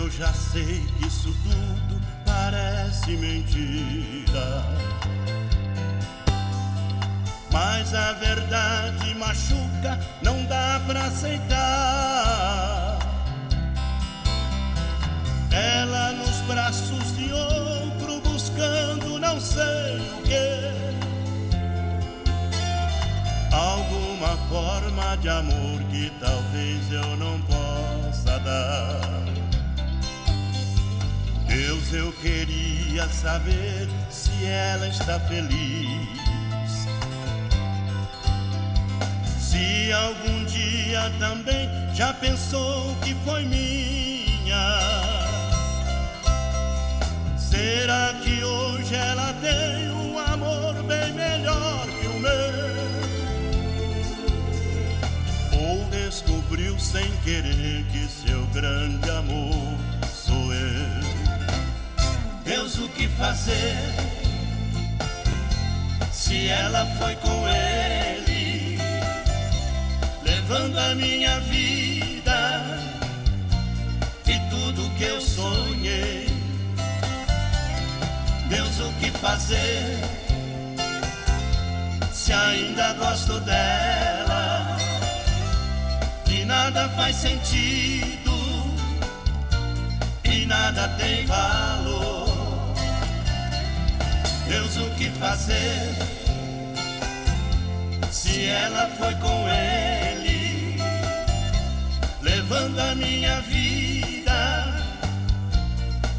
Eu 0.06 0.12
já 0.12 0.32
sei 0.32 0.86
que 1.00 1.08
isso 1.08 1.36
tudo 1.42 2.00
parece 2.24 3.18
mentira. 3.18 4.64
Mas 7.52 7.92
a 7.92 8.14
verdade 8.14 9.16
machuca, 9.16 10.00
não 10.22 10.46
dá 10.46 10.80
pra 10.86 11.06
aceitar. 11.06 13.00
Ela 15.52 16.12
nos 16.12 16.38
braços 16.42 17.18
de 17.18 17.34
outro, 17.34 18.22
buscando 18.30 19.18
não 19.20 19.40
sei 19.42 19.98
o 19.98 20.22
que. 20.22 20.70
Alguma 23.52 24.38
forma 24.50 25.18
de 25.18 25.30
amor 25.30 25.82
que 25.90 26.12
talvez 26.20 26.92
eu 26.92 27.18
não 27.18 27.42
possa 27.42 28.38
dar. 28.40 29.45
Deus, 31.56 31.94
eu 31.94 32.12
queria 32.22 33.08
saber 33.08 33.88
se 34.10 34.46
ela 34.46 34.90
está 34.90 35.18
feliz. 35.22 36.86
Se 39.40 39.90
algum 39.94 40.44
dia 40.44 41.10
também 41.18 41.70
já 41.94 42.14
pensou 42.14 42.94
que 43.02 43.16
foi 43.24 43.46
minha. 43.46 44.80
Será 47.38 48.14
que 48.22 48.44
hoje 48.44 48.94
ela 48.94 49.32
tem 49.36 49.92
um 49.92 50.20
amor 50.20 50.74
bem 50.84 51.14
melhor 51.14 51.88
que 51.88 52.08
o 52.08 52.20
meu? 52.20 52.66
Ou 55.58 55.86
descobriu 55.86 56.78
sem 56.78 57.10
querer 57.24 57.86
que 57.94 58.06
seu 58.10 58.46
grande 58.48 59.10
amor? 59.10 59.95
O 62.78 62.90
que 62.90 63.08
fazer? 63.08 63.78
Se 66.12 66.48
ela 66.48 66.86
foi 67.00 67.16
com 67.16 67.48
ele, 67.48 68.78
levando 70.24 70.78
a 70.78 70.94
minha 70.96 71.40
vida 71.40 72.80
e 74.28 74.40
tudo 74.50 74.90
que 74.98 75.04
eu 75.06 75.22
sonhei. 75.22 76.28
Deus, 78.50 78.80
o 78.80 78.92
que 79.00 79.10
fazer? 79.12 79.98
Se 82.12 82.34
ainda 82.34 82.94
gosto 82.94 83.40
dela, 83.42 84.78
que 86.26 86.44
nada 86.44 86.90
faz 86.90 87.16
sentido 87.16 88.76
e 90.26 90.46
nada 90.46 90.90
tem 90.98 91.26
valor. 91.26 92.15
Deus, 94.48 94.78
o 94.78 94.90
que 94.96 95.10
fazer? 95.12 95.96
Se 98.12 98.46
ela 98.48 98.88
foi 98.98 99.14
com 99.16 99.50
ele, 99.50 100.78
levando 102.22 102.80
a 102.80 102.96
minha 102.96 103.42
vida 103.42 104.76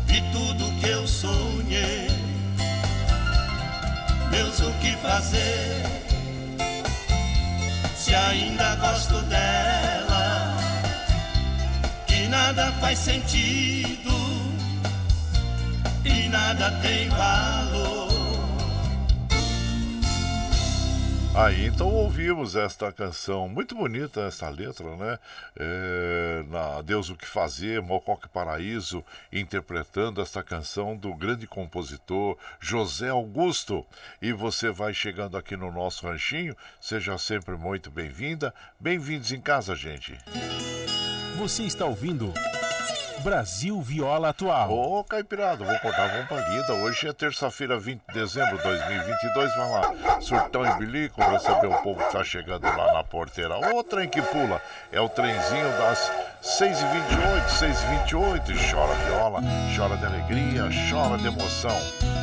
e 0.08 0.20
tudo 0.32 0.80
que 0.80 0.88
eu 0.88 1.06
sonhei. 1.06 2.08
Deus, 4.30 4.60
o 4.60 4.72
que 4.80 4.92
fazer? 4.96 5.84
Se 7.96 8.14
ainda 8.14 8.76
gosto 8.76 9.20
dela, 9.22 10.56
que 12.06 12.26
nada 12.28 12.72
faz 12.80 12.98
sentido 12.98 14.12
e 16.04 16.28
nada 16.28 16.70
tem 16.82 17.08
valor. 17.08 18.15
Aí 21.36 21.66
então 21.66 21.88
ouvimos 21.88 22.56
esta 22.56 22.90
canção, 22.90 23.46
muito 23.46 23.74
bonita 23.74 24.22
essa 24.22 24.48
letra, 24.48 24.96
né? 24.96 25.18
É, 25.54 26.42
na 26.48 26.80
Deus 26.80 27.10
o 27.10 27.14
que 27.14 27.26
fazer, 27.26 27.82
Mocoque 27.82 28.26
Paraíso, 28.26 29.04
interpretando 29.30 30.22
esta 30.22 30.42
canção 30.42 30.96
do 30.96 31.14
grande 31.14 31.46
compositor 31.46 32.38
José 32.58 33.10
Augusto. 33.10 33.84
E 34.22 34.32
você 34.32 34.70
vai 34.70 34.94
chegando 34.94 35.36
aqui 35.36 35.58
no 35.58 35.70
nosso 35.70 36.06
ranchinho, 36.06 36.56
seja 36.80 37.18
sempre 37.18 37.54
muito 37.54 37.90
bem-vinda. 37.90 38.54
Bem-vindos 38.80 39.30
em 39.30 39.40
casa, 39.40 39.76
gente. 39.76 40.16
Você 41.36 41.64
está 41.64 41.84
ouvindo 41.84 42.32
Brasil 43.20 43.80
Viola 43.80 44.28
Atual. 44.28 44.70
Ô, 44.70 45.04
Caipirada, 45.04 45.64
vou 45.64 45.78
contar 45.80 46.14
uma 46.14 46.26
palida. 46.26 46.74
Hoje 46.74 47.08
é 47.08 47.12
terça-feira, 47.12 47.78
20 47.78 48.02
de 48.08 48.14
dezembro 48.14 48.56
de 48.56 48.62
2022. 48.62 49.56
Vai 49.56 49.70
lá, 49.70 50.20
surtão 50.20 50.64
e 50.64 50.78
bilico, 50.78 51.20
receber 51.22 51.66
o 51.66 51.82
povo 51.82 52.04
que 52.04 52.12
tá 52.12 52.22
chegando 52.22 52.64
lá 52.64 52.92
na 52.92 53.04
porteira. 53.04 53.58
Ô, 53.74 53.82
trem 53.82 54.08
que 54.08 54.22
pula. 54.22 54.60
É 54.92 55.00
o 55.00 55.08
trenzinho 55.08 55.68
das 55.78 56.10
6h28, 56.42 57.48
6h28. 57.48 58.70
Chora 58.70 58.94
viola, 59.06 59.40
chora 59.76 59.96
de 59.96 60.06
alegria, 60.06 60.68
chora 60.90 61.18
de 61.18 61.26
emoção. 61.26 62.15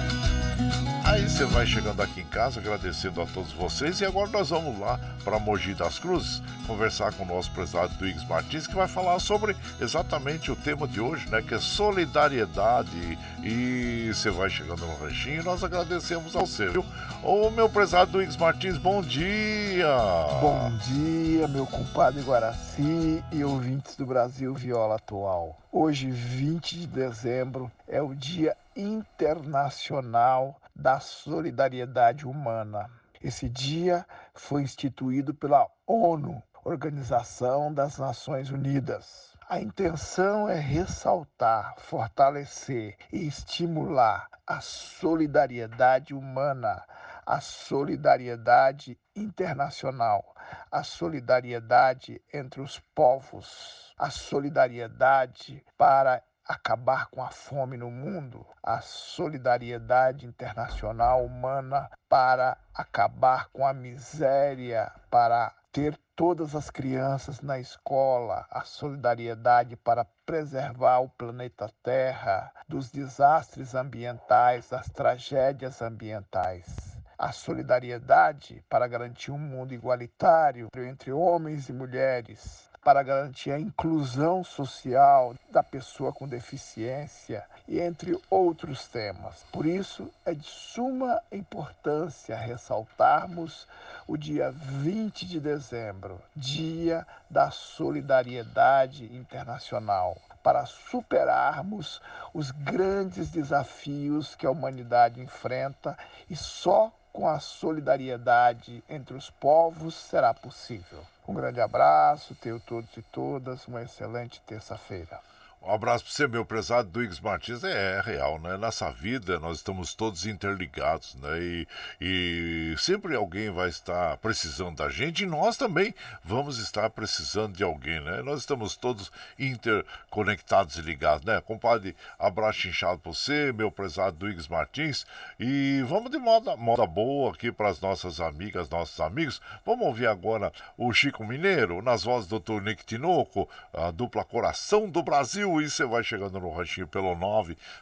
Aí 1.14 1.30
você 1.30 1.46
vai 1.46 1.64
chegando 1.64 2.02
aqui 2.02 2.22
em 2.22 2.26
casa, 2.26 2.60
agradecendo 2.60 3.22
a 3.22 3.28
todos 3.28 3.52
vocês. 3.52 4.02
E 4.02 4.06
agora 4.06 4.32
nós 4.32 4.50
vamos 4.50 4.80
lá 4.80 5.00
para 5.24 5.38
Mogi 5.38 5.76
das 5.76 6.00
Cruzes 6.00 6.42
conversar 6.66 7.14
com 7.14 7.24
o 7.24 7.28
nosso 7.28 7.52
prezado 7.52 7.94
Duígues 8.00 8.28
Martins, 8.28 8.66
que 8.66 8.74
vai 8.74 8.88
falar 8.88 9.20
sobre 9.20 9.56
exatamente 9.80 10.52
o 10.52 10.56
tema 10.56 10.88
de 10.88 11.00
hoje, 11.00 11.30
né? 11.30 11.44
Que 11.44 11.54
é 11.54 11.60
solidariedade. 11.60 13.20
E 13.44 14.10
você 14.12 14.32
vai 14.32 14.50
chegando 14.50 14.88
no 14.88 14.96
ranchinho 14.96 15.42
e 15.42 15.46
nós 15.46 15.64
agradecemos 15.64 16.36
ao 16.36 16.48
seu, 16.48 16.72
viu? 16.72 16.86
Ô, 17.22 17.52
meu 17.52 17.70
prezado 17.70 18.14
Duígues 18.14 18.36
Martins, 18.36 18.80
bom 18.80 19.04
dia! 19.04 19.96
Bom 20.42 20.72
dia, 20.78 21.48
meu 21.48 21.68
compadre 21.68 22.24
Guaraci 22.24 23.24
e 23.32 23.44
ouvintes 23.44 23.96
do 23.96 24.08
Brasil 24.08 24.52
Viola 24.56 24.96
Atual. 24.96 25.60
Hoje, 25.72 26.10
20 26.10 26.80
de 26.80 26.88
dezembro, 26.88 27.72
é 27.88 28.02
o 28.02 28.16
Dia 28.16 28.58
Internacional 28.76 30.60
da 30.76 31.00
Solidariedade 31.00 32.28
Humana. 32.28 32.90
Esse 33.22 33.48
dia 33.48 34.06
foi 34.34 34.64
instituído 34.64 35.34
pela 35.34 35.68
ONU, 35.88 36.42
Organização 36.66 37.74
das 37.74 37.98
Nações 37.98 38.50
Unidas. 38.50 39.34
A 39.50 39.60
intenção 39.60 40.48
é 40.48 40.58
ressaltar, 40.58 41.76
fortalecer 41.78 42.98
e 43.12 43.28
estimular 43.28 44.28
a 44.48 44.62
solidariedade 44.62 46.14
humana, 46.14 46.84
a 47.26 47.40
solidariedade 47.40 48.98
internacional, 49.16 50.36
a 50.72 50.84
solidariedade 50.84 52.22
entre 52.34 52.62
os 52.62 52.80
povos, 52.96 53.94
a 53.98 54.10
solidariedade 54.10 55.64
para 55.78 56.24
acabar 56.54 57.08
com 57.08 57.24
a 57.24 57.30
fome 57.30 57.78
no 57.78 57.90
mundo, 57.90 58.46
a 58.62 58.82
solidariedade 58.82 60.26
internacional 60.26 61.26
humana 61.26 61.90
para 62.08 62.58
acabar 62.74 63.50
com 63.50 63.66
a 63.66 63.74
miséria, 63.74 64.92
para 65.10 65.54
ter 65.72 65.98
todas 66.16 66.56
as 66.56 66.70
crianças 66.70 67.42
na 67.42 67.60
escola, 67.60 68.46
a 68.52 68.62
solidariedade 68.62 69.76
para 69.76 70.06
preservar 70.26 71.00
o 71.00 71.10
planeta 71.10 71.70
Terra 71.82 72.52
dos 72.68 72.92
desastres 72.92 73.74
ambientais, 73.74 74.70
das 74.70 74.88
tragédias 74.90 75.82
ambientais. 75.82 77.02
A 77.18 77.32
solidariedade 77.32 78.64
para 78.70 78.88
garantir 78.88 79.32
um 79.32 79.40
mundo 79.40 79.74
igualitário 79.74 80.68
entre 80.76 81.12
homens 81.12 81.70
e 81.70 81.74
mulheres, 81.74 82.70
para 82.84 83.02
garantir 83.02 83.52
a 83.52 83.60
inclusão 83.60 84.44
social 84.44 85.34
da 85.50 85.64
pessoa 85.64 86.12
com 86.12 86.28
deficiência 86.28 87.44
e 87.68 87.80
entre 87.80 88.20
outros 88.30 88.88
temas. 88.88 89.46
Por 89.52 89.66
isso, 89.66 90.12
é 90.26 90.34
de 90.34 90.46
suma 90.46 91.22
importância 91.32 92.36
ressaltarmos 92.36 93.68
o 94.06 94.18
dia 94.18 94.52
20 94.52 95.26
de 95.26 95.40
dezembro, 95.40 96.20
Dia 96.36 97.08
da 97.30 97.52
Solidariedade 97.52 99.06
Internacional, 99.16 100.18
para 100.44 100.66
superarmos 100.66 102.02
os 102.34 102.52
grandes 102.52 103.30
desafios 103.30 104.36
que 104.36 104.46
a 104.46 104.52
humanidade 104.52 105.22
enfrenta 105.22 105.98
e 106.30 106.36
só 106.36 106.92
com 107.14 107.28
a 107.28 107.40
solidariedade 107.40 108.84
entre 108.90 109.16
os 109.16 109.30
povos 109.30 109.94
será 109.96 110.34
possível. 110.34 111.13
Um 111.28 111.34
grande 111.34 111.62
abraço, 111.62 112.36
tenho 112.36 112.60
todos 112.60 112.96
e 112.98 113.02
todas 113.02 113.66
uma 113.68 113.82
excelente 113.82 114.42
terça-feira. 114.42 115.20
Um 115.66 115.72
abraço 115.72 116.04
para 116.04 116.14
você, 116.14 116.28
meu 116.28 116.44
prezado 116.44 116.90
Duígues 116.90 117.22
Martins. 117.22 117.64
É, 117.64 117.98
é, 117.98 118.02
real, 118.02 118.38
né? 118.38 118.58
Nessa 118.58 118.92
vida 118.92 119.40
nós 119.40 119.60
estamos 119.60 119.94
todos 119.94 120.26
interligados, 120.26 121.16
né? 121.16 121.40
E, 121.42 121.68
e 122.02 122.76
sempre 122.78 123.16
alguém 123.16 123.50
vai 123.50 123.70
estar 123.70 124.18
precisando 124.18 124.76
da 124.76 124.90
gente 124.90 125.24
e 125.24 125.26
nós 125.26 125.56
também 125.56 125.96
vamos 126.22 126.58
estar 126.58 126.90
precisando 126.90 127.56
de 127.56 127.64
alguém, 127.64 128.02
né? 128.02 128.22
Nós 128.24 128.42
estamos 128.42 128.76
todos 128.76 129.10
interconectados 129.40 130.76
e 130.76 130.82
ligados, 130.82 131.24
né? 131.24 131.40
Compadre, 131.40 131.96
abraço 132.20 132.68
inchado 132.68 133.00
para 133.00 133.14
você, 133.14 133.54
meu 133.54 133.72
prezado 133.72 134.18
Duígues 134.18 134.50
Martins. 134.50 135.06
E 135.40 135.82
vamos 135.88 136.12
de 136.12 136.18
moda, 136.18 136.58
moda 136.58 136.86
boa 136.86 137.32
aqui 137.32 137.54
para 137.54 137.70
as 137.70 137.80
nossas 137.80 138.20
amigas, 138.20 138.70
nossos 138.70 139.00
amigos. 139.00 139.42
Vamos 139.66 139.88
ouvir 139.88 140.08
agora 140.08 140.52
o 140.78 140.92
Chico 140.92 141.24
Mineiro, 141.24 141.82
nas 141.82 142.04
vozes 142.04 142.28
do 142.28 142.38
Dr. 142.38 142.62
Nick 142.62 142.86
Tinoco, 142.86 143.48
a 143.74 143.92
dupla 143.92 144.26
Coração 144.26 144.90
do 144.90 145.02
Brasil 145.02 145.53
e 145.62 145.70
você 145.70 145.86
vai 145.86 146.04
chegando 146.04 146.40
no 146.40 146.52
ranchinho 146.52 146.88
pelo 146.88 147.16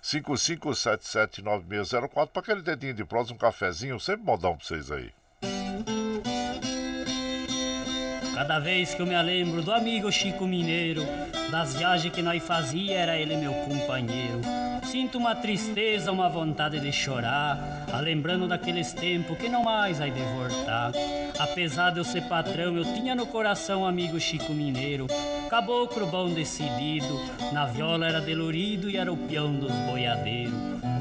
955779604 0.01 2.27
para 2.27 2.41
aquele 2.41 2.61
dedinho 2.61 2.93
de 2.93 3.05
prosa, 3.05 3.33
um 3.33 3.37
cafezinho, 3.37 3.99
sempre 3.99 4.25
modão 4.25 4.55
para 4.55 4.65
vocês 4.65 4.91
aí. 4.91 5.09
Cada 8.33 8.59
vez 8.59 8.95
que 8.95 9.01
eu 9.01 9.05
me 9.05 9.21
lembro 9.21 9.61
do 9.61 9.71
amigo 9.71 10.11
Chico 10.11 10.47
Mineiro, 10.47 11.03
das 11.51 11.75
viagens 11.75 12.13
que 12.13 12.21
nós 12.21 12.43
fazia, 12.43 12.97
era 12.97 13.17
ele 13.17 13.37
meu 13.37 13.53
companheiro. 13.53 14.41
Sinto 14.91 15.17
uma 15.17 15.33
tristeza, 15.33 16.11
uma 16.11 16.27
vontade 16.27 16.77
de 16.77 16.91
chorar, 16.91 17.85
a 17.93 18.01
lembrando 18.01 18.45
daqueles 18.45 18.91
tempos 18.91 19.37
que 19.37 19.47
não 19.47 19.63
mais 19.63 19.99
vai 19.99 20.11
de 20.11 20.19
voltar. 20.19 20.91
Apesar 21.39 21.91
de 21.91 21.99
eu 21.99 22.03
ser 22.03 22.23
patrão, 22.23 22.75
eu 22.75 22.83
tinha 22.83 23.15
no 23.15 23.25
coração 23.25 23.85
amigo 23.85 24.19
Chico 24.19 24.51
Mineiro, 24.51 25.07
caboclo 25.49 26.07
bom 26.07 26.33
decidido, 26.33 27.21
na 27.53 27.65
viola 27.67 28.05
era 28.05 28.19
delurido 28.19 28.89
e 28.89 28.97
era 28.97 29.13
o 29.13 29.15
peão 29.15 29.53
dos 29.53 29.71
boiadeiros. 29.71 30.53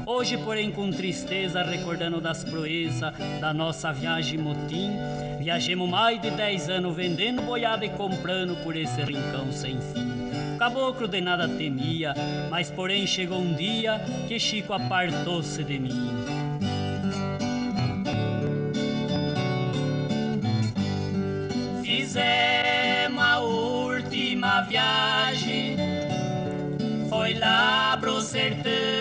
Hoje, 0.05 0.37
porém, 0.37 0.71
com 0.71 0.89
tristeza, 0.89 1.61
recordando 1.61 2.21
das 2.21 2.45
proezas 2.45 3.13
da 3.41 3.53
nossa 3.53 3.91
viagem 3.91 4.39
motim, 4.39 4.93
viajemos 5.37 5.89
mais 5.89 6.21
de 6.21 6.31
dez 6.31 6.69
anos 6.69 6.95
vendendo 6.95 7.41
boiada 7.41 7.85
e 7.85 7.89
comprando 7.89 8.55
por 8.63 8.73
esse 8.73 9.01
rincão 9.01 9.51
sem 9.51 9.81
fim. 9.81 10.20
Caboclo 10.61 11.07
de 11.07 11.19
nada 11.21 11.47
temia, 11.47 12.13
mas 12.51 12.69
porém 12.69 13.07
chegou 13.07 13.39
um 13.39 13.51
dia 13.55 13.99
que 14.27 14.39
Chico 14.39 14.73
apartou-se 14.73 15.63
de 15.63 15.79
mim. 15.79 16.11
Fizemos 21.83 23.23
a 23.23 23.39
última 23.39 24.61
viagem, 24.61 25.77
foi 27.09 27.33
lá 27.39 27.97
pro 27.99 28.21
sertão 28.21 29.00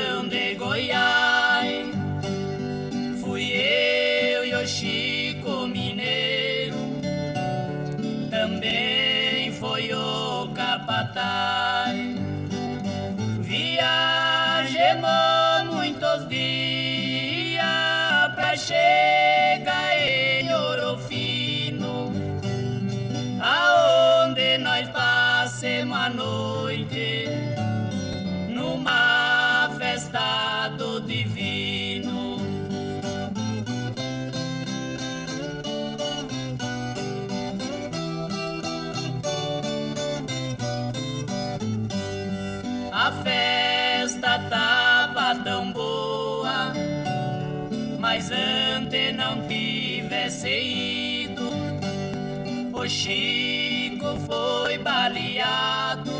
o 52.80 52.88
Chico 52.88 54.16
foi 54.26 54.78
baleado 54.78 56.10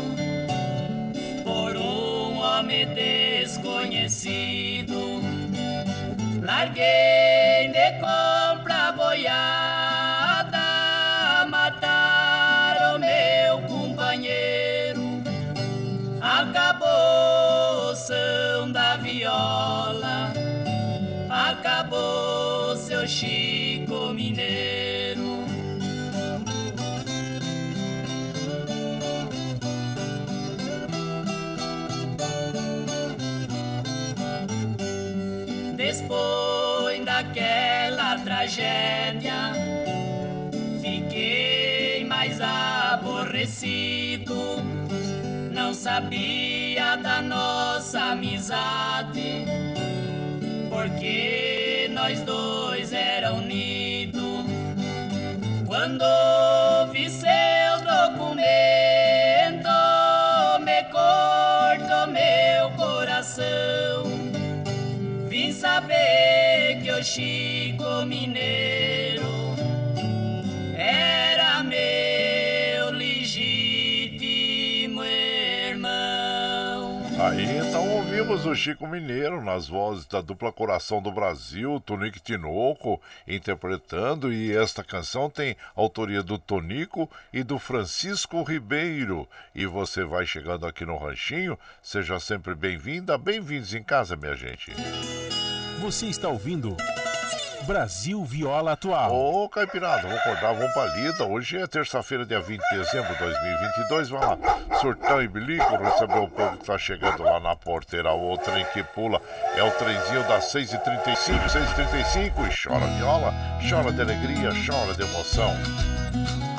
por 1.43 1.75
um 1.75 2.37
homem 2.37 2.85
desconhecido. 2.93 5.23
Larguei 6.43 7.71
de 7.73 7.93
compra 7.99 8.91
boiada, 8.91 10.59
mataram 11.49 12.99
meu 12.99 13.59
companheiro. 13.61 15.23
Acabou 16.21 17.91
o 17.91 17.95
som 17.95 18.71
da 18.71 18.97
viola, 18.97 20.31
acabou 21.27 22.77
seu 22.77 23.07
Chico 23.07 23.70
sabia 45.81 46.95
da 46.95 47.23
nossa 47.23 48.11
amizade, 48.11 49.47
porque 50.69 51.89
nós 51.91 52.21
dois 52.21 52.93
era 52.93 53.33
unidos. 53.33 54.45
Quando 55.65 56.05
ouvimos 78.41 78.45
o 78.45 78.55
Chico 78.55 78.87
Mineiro 78.87 79.41
nas 79.41 79.67
vozes 79.67 80.05
da 80.05 80.19
dupla 80.19 80.51
Coração 80.51 81.01
do 81.01 81.11
Brasil, 81.11 81.79
Tonico 81.85 82.19
Tinoco 82.19 82.99
interpretando, 83.27 84.33
e 84.33 84.55
esta 84.55 84.83
canção 84.83 85.29
tem 85.29 85.55
autoria 85.75 86.23
do 86.23 86.37
Tonico 86.37 87.09
e 87.31 87.43
do 87.43 87.59
Francisco 87.59 88.41
Ribeiro. 88.43 89.27
E 89.53 89.65
você 89.65 90.03
vai 90.03 90.25
chegando 90.25 90.65
aqui 90.65 90.85
no 90.85 90.97
Ranchinho, 90.97 91.57
seja 91.81 92.19
sempre 92.19 92.55
bem-vinda, 92.55 93.17
bem-vindos 93.17 93.73
em 93.73 93.83
casa, 93.83 94.15
minha 94.15 94.35
gente. 94.35 94.71
Você 95.79 96.07
está 96.07 96.27
ouvindo 96.29 96.75
Brasil 97.63 98.23
Viola 98.23 98.73
Atual. 98.73 99.13
Ô, 99.13 99.47
Caipirada, 99.49 100.01
vamos 100.01 100.17
acordar, 100.19 100.53
vamos 100.53 100.73
pra 100.73 100.85
lida. 100.95 101.25
Hoje 101.25 101.57
é 101.57 101.67
terça-feira, 101.67 102.25
dia 102.25 102.39
20 102.39 102.59
de 102.59 102.77
dezembro 102.77 103.13
de 103.13 103.19
2022. 103.19 104.09
Vai 104.09 104.21
lá, 104.21 104.37
surtão 104.79 105.21
e 105.21 105.27
bilico, 105.27 105.77
receber 105.77 106.19
o 106.19 106.27
povo 106.27 106.57
que 106.57 106.65
tá 106.65 106.77
chegando 106.77 107.23
lá 107.23 107.39
na 107.39 107.55
porteira. 107.55 108.11
O 108.13 108.37
trem 108.37 108.65
que 108.73 108.83
pula 108.83 109.21
é 109.55 109.63
o 109.63 109.71
trenzinho 109.71 110.27
das 110.27 110.51
6h35, 110.53 111.45
6h35. 111.47 112.49
E 112.49 112.67
chora 112.67 112.85
viola, 112.97 113.33
chora 113.69 113.91
de 113.91 114.01
alegria, 114.01 114.49
chora 114.65 114.93
de 114.93 115.03
emoção. 115.03 115.55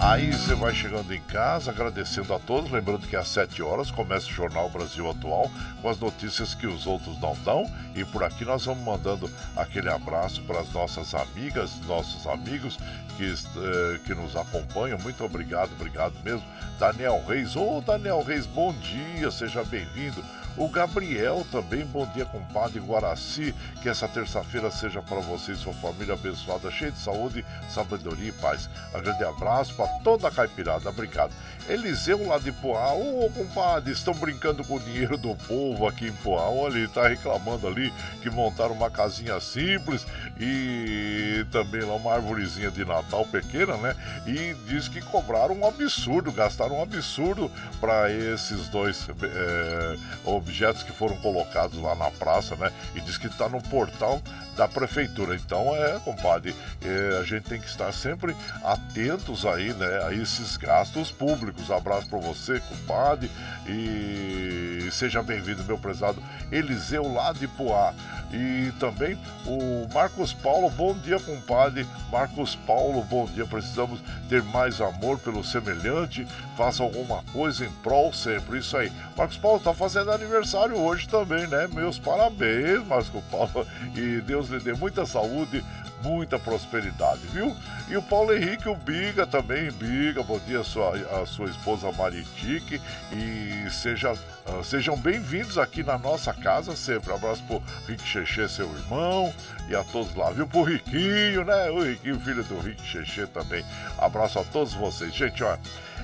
Aí 0.03 0.33
você 0.33 0.57
vai 0.57 0.75
chegando 0.75 1.15
em 1.15 1.21
casa, 1.21 1.71
agradecendo 1.71 2.35
a 2.35 2.39
todos, 2.41 2.73
lembrando 2.73 3.07
que 3.07 3.15
às 3.15 3.29
7 3.29 3.63
horas 3.63 3.89
começa 3.89 4.27
o 4.27 4.33
Jornal 4.33 4.69
Brasil 4.69 5.09
Atual 5.09 5.49
com 5.81 5.89
as 5.89 5.97
notícias 5.97 6.57
que 6.57 6.67
os 6.67 6.89
outros 6.89 7.21
não 7.21 7.37
dão. 7.45 7.71
E 7.95 8.05
por 8.05 8.25
aqui 8.25 8.45
nós 8.45 8.65
vamos 8.65 8.83
mandando 8.85 9.31
aquele 9.57 9.89
abraço 9.89 10.43
para 10.43 10.59
as 10.59 10.73
nossas 10.73 11.15
amigas, 11.15 11.71
nossos 11.87 12.27
amigos 12.27 12.81
que, 13.17 13.33
eh, 13.33 14.01
que 14.05 14.13
nos 14.13 14.35
acompanham. 14.35 14.99
Muito 14.99 15.23
obrigado, 15.23 15.71
obrigado 15.71 16.15
mesmo. 16.25 16.43
Daniel 16.81 17.25
Reis, 17.25 17.55
ô 17.55 17.81
Daniel 17.81 18.25
Reis, 18.25 18.45
bom 18.45 18.73
dia, 18.73 19.31
seja 19.31 19.63
bem-vindo. 19.63 20.21
O 20.57 20.69
Gabriel 20.69 21.47
também, 21.51 21.85
bom 21.85 22.07
dia, 22.07 22.27
compadre 22.27 22.79
Guaraci. 22.79 23.55
Que 23.83 23.89
essa 23.89 24.07
terça-feira 24.07 24.71
seja 24.71 25.01
para 25.01 25.19
você 25.21 25.53
e 25.53 25.57
sua 25.57 25.73
família 25.73 26.15
abençoada, 26.15 26.71
cheia 26.71 26.93
de 26.93 26.99
saúde, 26.99 27.45
sabedoria 27.71 28.29
e 28.29 28.33
paz. 28.33 28.69
Um 28.95 29.01
grande 29.01 29.25
abraço 29.25 29.75
para 29.75 29.89
toda 30.01 30.29
a 30.29 30.31
caipirada, 30.31 30.89
obrigado. 30.89 31.33
Eliseu 31.69 32.27
lá 32.27 32.39
de 32.39 32.53
Poá, 32.53 32.93
ô 32.93 33.31
compadre, 33.31 33.93
estão 33.93 34.13
brincando 34.15 34.63
com 34.65 34.77
o 34.77 34.81
dinheiro 34.81 35.17
do 35.17 35.35
povo 35.35 35.87
aqui 35.89 36.07
em 36.09 36.13
Poá. 36.13 36.49
Olha, 36.49 36.77
ele 36.77 36.89
tá 36.89 37.09
reclamando 37.09 37.67
ali 37.67 37.93
que 38.21 38.29
montaram 38.29 38.73
uma 38.73 38.91
casinha 38.91 39.41
simples 39.41 40.07
e 40.39 41.47
também 41.51 41.83
lá 41.83 41.95
uma 41.95 42.15
árvorezinha 42.15 42.71
de 42.71 42.85
Natal 42.85 43.25
pequena, 43.27 43.77
né? 43.77 43.97
E 44.27 44.55
diz 44.67 44.89
que 44.89 45.01
cobraram 45.01 45.55
um 45.55 45.67
absurdo, 45.67 46.31
gastaram 46.31 46.79
um 46.79 46.83
absurdo 46.83 47.51
para 47.81 48.13
esses 48.13 48.69
dois 48.69 49.09
é, 49.23 49.97
objetos 50.43 50.83
que 50.83 50.93
foram 50.93 51.17
colocados 51.19 51.81
lá 51.81 51.95
na 51.95 52.11
praça, 52.11 52.57
né? 52.57 52.73
E 52.95 53.01
diz 53.01 53.17
que 53.17 53.29
está 53.29 53.49
no 53.49 53.63
portal 53.63 54.21
da 54.57 54.69
prefeitura. 54.69 55.35
Então 55.35 55.75
é, 55.75 55.99
compadre, 56.01 56.55
é, 56.83 57.19
a 57.19 57.25
gente 57.25 57.45
tem 57.45 57.61
que 57.61 57.69
estar 57.69 57.93
sempre 57.93 58.37
atentos 58.63 59.45
aí, 59.47 59.73
né? 59.73 60.05
A 60.05 60.15
esses 60.15 60.57
gastos 60.57 61.11
públicos. 61.11 61.71
Abraço 61.71 62.09
para 62.09 62.19
você, 62.19 62.61
compadre, 62.61 63.31
e 63.67 64.89
seja 64.91 65.23
bem-vindo, 65.23 65.65
meu 65.65 65.79
prezado 65.79 66.23
Eliseu 66.51 67.13
lá 67.13 67.33
de 67.33 67.49
Poá. 67.49 67.95
E 68.33 68.73
também 68.81 69.19
o 69.47 69.87
Marcos 69.93 70.33
Paulo, 70.33 70.71
bom 70.71 70.95
dia, 70.95 71.21
compadre. 71.21 71.87
Marcos 72.11 72.55
Paulo, 72.55 73.03
bom 73.05 73.27
dia. 73.27 73.45
Precisamos 73.47 74.01
ter 74.29 74.43
mais 74.43 74.81
amor 74.81 75.19
pelo 75.19 75.45
semelhante. 75.45 76.27
Faça 76.57 76.83
alguma 76.83 77.23
coisa 77.33 77.67
em 77.67 77.71
prol 77.83 78.13
sempre. 78.13 78.59
Isso 78.59 78.77
aí. 78.77 78.91
Marcos 79.17 79.37
Paulo 79.37 79.59
está 79.59 79.75
fazendo 79.75 80.11
aniversário 80.11 80.79
hoje 80.79 81.07
também, 81.09 81.47
né? 81.47 81.69
Meus 81.73 81.99
parabéns, 81.99 82.87
Marcos 82.87 83.23
Paulo. 83.31 83.67
E 83.95 84.23
Deus 84.23 84.42
lhe 84.49 84.61
dê 84.61 84.73
muita 84.73 85.07
saúde, 85.07 85.65
muita 86.03 86.39
prosperidade, 86.39 87.21
viu? 87.33 87.57
E 87.89 87.97
o 87.97 88.03
Paulo 88.03 88.35
Henrique, 88.35 88.69
o 88.69 88.75
Biga 88.75 89.27
também, 89.27 89.71
Biga, 89.71 90.23
bom 90.23 90.39
dia 90.47 90.61
a 90.61 90.65
sua, 90.65 90.97
a 91.23 91.27
sua 91.27 91.47
esposa 91.47 91.93
Maritique 91.93 92.81
e 93.13 93.71
seja, 93.71 94.13
uh, 94.13 94.65
sejam 94.65 94.97
bem-vindos 94.97 95.59
aqui 95.59 95.83
na 95.83 95.99
nossa 95.99 96.33
casa 96.33 96.75
sempre. 96.75 97.13
abraço 97.13 97.43
pro 97.45 97.63
Rick 97.87 98.03
Xexê, 98.03 98.49
seu 98.49 98.71
irmão, 98.75 99.33
e 99.69 99.77
a 99.77 99.85
todos 99.85 100.15
lá, 100.15 100.31
viu? 100.31 100.47
Pro 100.47 100.63
Riquinho, 100.63 101.45
né? 101.45 101.71
O 101.71 101.83
Riquinho, 101.83 102.21
filho 102.21 102.45
do 102.45 102.59
Rick 102.61 102.83
Xexê 102.83 103.27
também. 103.27 103.65
Abraço 103.99 104.39
a 104.39 104.45
todos 104.45 104.75
vocês. 104.75 105.15
Gente, 105.15 105.43
olha, 105.43 105.61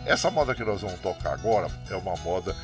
essa 0.06 0.31
moda 0.31 0.55
que 0.55 0.65
nós 0.65 0.81
vamos 0.81 1.01
tocar 1.01 1.35
agora 1.35 1.69
é 1.90 1.97
uma 1.97 2.16
moda 2.19 2.55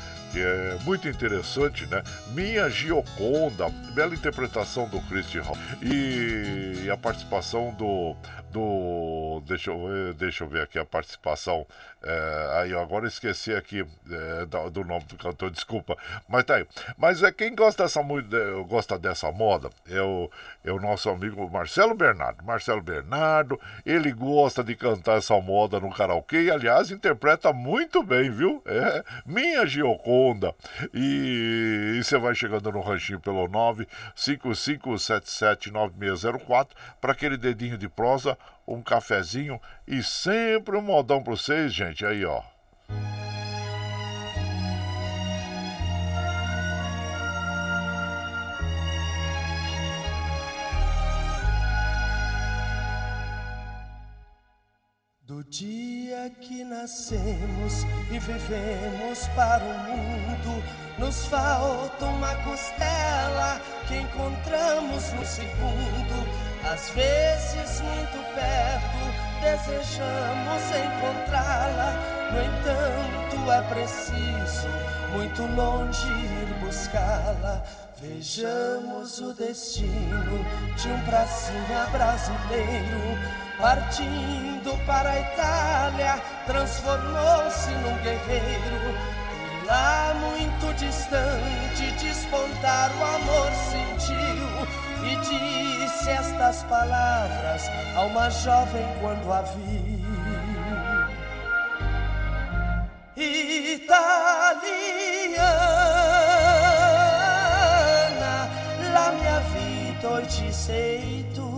é 0.41 0.77
muito 0.83 1.07
interessante, 1.07 1.85
né? 1.85 2.03
Minha 2.33 2.69
Gioconda, 2.69 3.69
bela 3.93 4.13
interpretação 4.13 4.87
do 4.87 4.99
Christian 5.01 5.41
Hall. 5.41 5.57
E, 5.81 6.83
e 6.85 6.89
a 6.89 6.97
participação 6.97 7.73
do, 7.73 8.15
do. 8.55 9.43
Deixa 9.45 9.69
eu 9.69 9.85
ver, 9.85 10.13
deixa 10.13 10.45
eu 10.45 10.47
ver 10.47 10.61
aqui 10.61 10.79
a 10.79 10.85
participação. 10.85 11.67
É, 12.01 12.59
aí 12.61 12.73
agora 12.75 13.07
esqueci 13.07 13.53
aqui 13.53 13.85
é, 14.09 14.45
do, 14.45 14.69
do, 14.69 14.85
nome 14.85 15.03
do 15.05 15.17
cantor, 15.17 15.51
desculpa. 15.51 15.97
Mas 16.29 16.45
tá 16.45 16.55
aí. 16.55 16.65
Mas 16.97 17.21
é 17.23 17.31
quem 17.31 17.53
gosta 17.53 17.83
dessa, 17.83 18.01
gosta 18.67 18.97
dessa 18.97 19.31
moda 19.31 19.69
é 19.89 20.01
o, 20.01 20.29
é 20.63 20.71
o 20.71 20.79
nosso 20.79 21.09
amigo 21.09 21.49
Marcelo 21.49 21.95
Bernardo. 21.95 22.45
Marcelo 22.45 22.81
Bernardo, 22.81 23.59
ele 23.85 24.11
gosta 24.11 24.63
de 24.63 24.75
cantar 24.75 25.17
essa 25.17 25.39
moda 25.41 25.79
no 25.79 25.91
karaokê 25.91 26.43
e, 26.43 26.51
aliás, 26.51 26.91
interpreta 26.91 27.51
muito 27.51 28.03
bem, 28.03 28.29
viu? 28.29 28.61
É 28.65 29.03
Minha 29.25 29.65
Gioconda. 29.65 30.53
E, 30.93 31.95
e 31.97 32.03
você 32.03 32.19
vai 32.19 32.35
chegando 32.35 32.71
no 32.71 32.81
ranchinho 32.81 33.19
pelo 33.19 33.47
955779604 34.15 36.67
para 37.01 37.13
aquele 37.13 37.35
dedinho 37.35 37.79
de 37.79 37.89
prosa, 37.89 38.37
um 38.67 38.81
cafezinho 38.81 39.59
e 39.87 40.01
sempre 40.01 40.77
um 40.77 40.81
modão 40.81 41.21
para 41.21 41.35
vocês, 41.35 41.73
gente. 41.73 42.05
Aí, 42.05 42.25
ó. 42.25 42.41
Do 55.27 55.43
dia 55.43 56.29
que 56.39 56.63
nascemos 56.63 57.83
e 58.11 58.19
vivemos 58.19 59.27
para 59.35 59.63
o 59.63 59.77
mundo, 59.79 60.63
nos 60.99 61.25
falta 61.25 62.05
uma 62.05 62.35
costela 62.43 63.59
que 63.87 63.97
encontramos 63.97 65.11
no 65.13 65.25
segundo. 65.25 66.34
Às 66.71 66.89
vezes 66.89 67.81
muito 67.81 68.17
perto 68.33 68.95
desejamos 69.39 70.63
encontrá-la, 70.71 71.93
no 72.31 72.41
entanto 72.41 73.51
é 73.51 73.61
preciso 73.69 74.67
muito 75.13 75.43
longe 75.55 76.07
ir 76.07 76.53
buscá-la. 76.59 77.63
Vejamos 78.01 79.19
o 79.19 79.33
destino 79.33 80.45
de 80.75 80.89
um 80.89 81.01
pracinha 81.01 81.85
brasileiro 81.91 83.45
partindo 83.57 84.77
para 84.85 85.11
a 85.11 85.19
Itália, 85.19 86.21
transformou-se 86.45 87.69
num 87.71 87.97
guerreiro. 88.03 88.97
E 89.61 89.65
lá 89.65 90.13
muito 90.15 90.73
distante 90.75 91.91
despontar 91.99 92.91
o 92.91 93.03
amor 93.03 93.51
sentiu 93.53 94.84
e 95.05 95.15
disse 95.17 96.09
estas 96.09 96.63
palavras 96.63 97.69
a 97.95 98.01
uma 98.01 98.29
jovem 98.29 98.85
quando 98.99 99.31
a 99.31 99.41
viu. 99.41 99.95
Italiana, 103.15 104.15
la 108.93 109.11
mia 109.11 109.39
vita 109.53 110.09
oggi 110.09 110.51
sei 110.51 111.25
tu. 111.33 111.53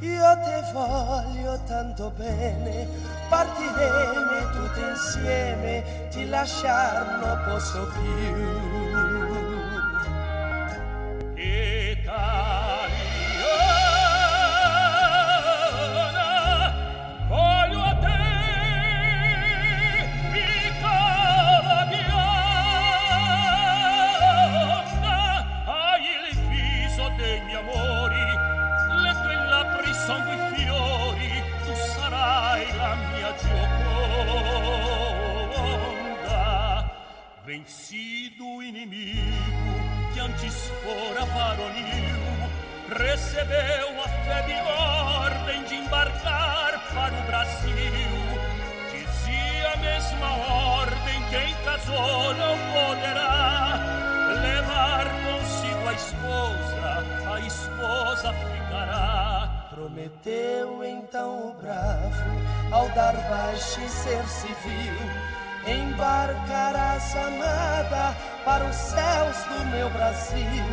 Io 0.00 0.38
te 0.44 0.62
voglio 0.72 1.60
tanto 1.66 2.10
bene, 2.16 2.88
partiremo 3.28 4.50
tutti 4.52 4.80
insieme, 4.80 6.08
ti 6.10 6.26
lasciar 6.28 7.18
non 7.20 7.42
posso 7.44 7.86
più. 7.92 9.13
Vencido 37.54 38.44
o 38.44 38.62
inimigo 38.64 39.70
que 40.12 40.18
antes 40.18 40.54
fora 40.82 41.24
varonil, 41.24 42.50
recebeu 42.88 44.02
a 44.02 44.08
febre 44.24 44.54
ordem 44.60 45.62
de 45.62 45.76
embarcar 45.76 46.72
para 46.92 47.14
o 47.14 47.22
Brasil. 47.26 47.72
Dizia 48.90 49.72
a 49.72 49.76
mesma 49.76 50.30
ordem: 50.80 51.22
quem 51.30 51.54
casou 51.64 52.34
não 52.34 52.56
poderá 52.74 53.78
levar 54.42 55.06
consigo 55.22 55.88
a 55.88 55.92
esposa, 55.92 57.34
a 57.34 57.40
esposa 57.40 58.32
ficará. 58.32 59.68
Prometeu 59.70 60.84
então 60.84 61.50
o 61.50 61.54
bravo 61.54 62.74
ao 62.74 62.88
dar 62.90 63.14
baixa 63.28 63.80
e 63.80 63.88
ser 63.88 64.26
civil 64.26 65.43
embarcarás 65.66 67.16
amada 67.16 68.14
para 68.44 68.64
os 68.64 68.76
céus 68.76 69.36
do 69.44 69.64
meu 69.66 69.88
Brasil. 69.90 70.64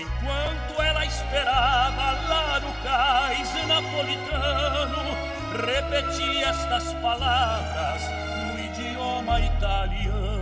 Enquanto 0.00 0.82
ela 0.82 1.04
esperava 1.04 2.12
lá 2.28 2.60
no 2.60 2.72
cais 2.82 3.66
napolitano, 3.66 5.16
repetia 5.66 6.48
estas 6.48 6.92
palavras 6.94 8.02
no 8.46 8.58
idioma 8.58 9.40
italiano. 9.40 10.41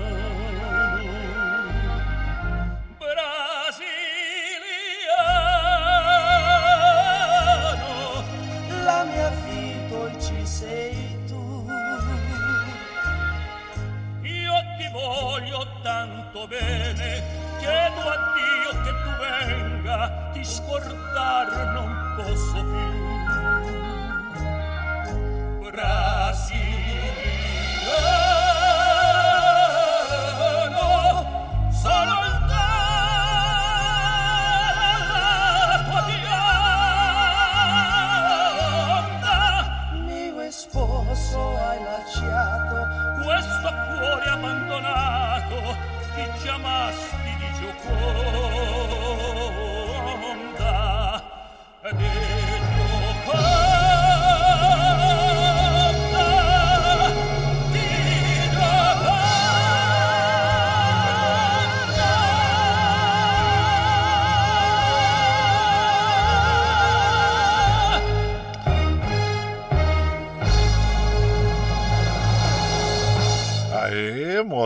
Tanto 16.40 16.46
bene, 16.46 17.22
chiedo 17.58 18.00
a 18.08 18.32
Dio 18.34 18.82
che 18.82 18.90
tu 19.02 19.10
venga, 19.18 20.30
ti 20.32 20.44
scordar 20.44 21.72
non 21.74 22.14
posso 22.16 22.64
più. 22.64 22.89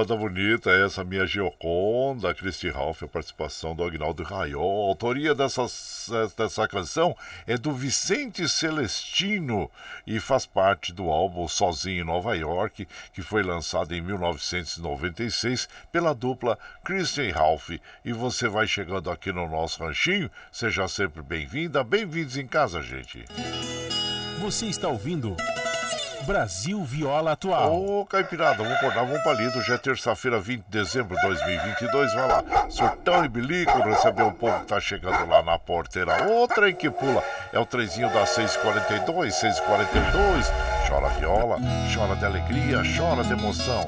Moda 0.05 0.17
bonita 0.17 0.71
essa 0.71 1.03
minha 1.03 1.27
Gioconda, 1.27 2.35
Christy 2.35 2.69
Ralph, 2.69 3.03
a 3.03 3.09
participação 3.09 3.75
do 3.75 3.83
Agnaldo 3.83 4.23
Raiol. 4.23 4.85
A 4.85 4.89
autoria 4.91 5.35
dessa, 5.35 5.65
dessa 6.37 6.69
canção 6.69 7.17
é 7.47 7.57
do 7.57 7.73
Vicente 7.73 8.47
Celestino 8.47 9.71
e 10.07 10.21
faz 10.21 10.45
parte 10.45 10.93
do 10.93 11.05
álbum 11.05 11.49
Sozinho 11.49 12.03
em 12.03 12.07
Nova 12.07 12.37
York, 12.37 12.87
que 13.15 13.23
foi 13.23 13.43
lançado 13.43 13.95
em 13.95 14.03
1996 14.03 15.71
pela 15.91 16.15
dupla 16.15 16.59
Christian 16.85 17.33
Ralph. 17.33 17.71
E 18.05 18.13
você 18.13 18.47
vai 18.47 18.67
chegando 18.67 19.11
aqui 19.11 19.33
no 19.33 19.49
nosso 19.49 19.83
ranchinho, 19.83 20.31
seja 20.53 20.87
sempre 20.87 21.23
bem-vinda, 21.23 21.83
bem-vindos 21.83 22.37
em 22.37 22.47
casa, 22.47 22.83
gente. 22.83 23.25
Você 24.39 24.67
está 24.67 24.87
ouvindo. 24.87 25.35
Brasil 26.25 26.83
Viola 26.83 27.33
Atual. 27.33 27.75
Ô, 27.75 28.07
Caipirada, 28.07 28.57
vamos 28.57 28.73
acordar, 28.73 29.05
vamos 29.05 29.23
palido. 29.23 29.63
Já 29.63 29.75
é 29.75 29.79
terça-feira, 29.79 30.41
20 30.41 30.65
de 30.65 30.71
dezembro 30.71 31.15
de 31.17 31.23
2022. 31.23 32.15
Vai 32.15 32.29
lá, 32.29 32.45
surtão 32.71 33.25
e 33.25 33.29
bilico, 33.29 33.79
receber 33.83 34.23
o 34.23 34.33
povo 34.33 34.61
que 34.61 34.67
tá 34.67 34.81
chegando 34.81 35.29
lá 35.29 35.43
na 35.43 35.59
porteira. 35.59 36.27
O 36.31 36.49
trem 36.49 36.75
que 36.75 36.91
pula 36.91 37.23
é 37.53 37.59
o 37.59 37.67
trenzinho 37.67 38.13
das 38.13 38.31
642, 38.31 39.35
642. 39.35 40.53
Chora 40.89 41.09
viola, 41.11 41.59
chora 41.95 42.17
de 42.17 42.25
alegria, 42.25 42.83
chora 42.97 43.23
de 43.23 43.33
emoção. 43.33 43.87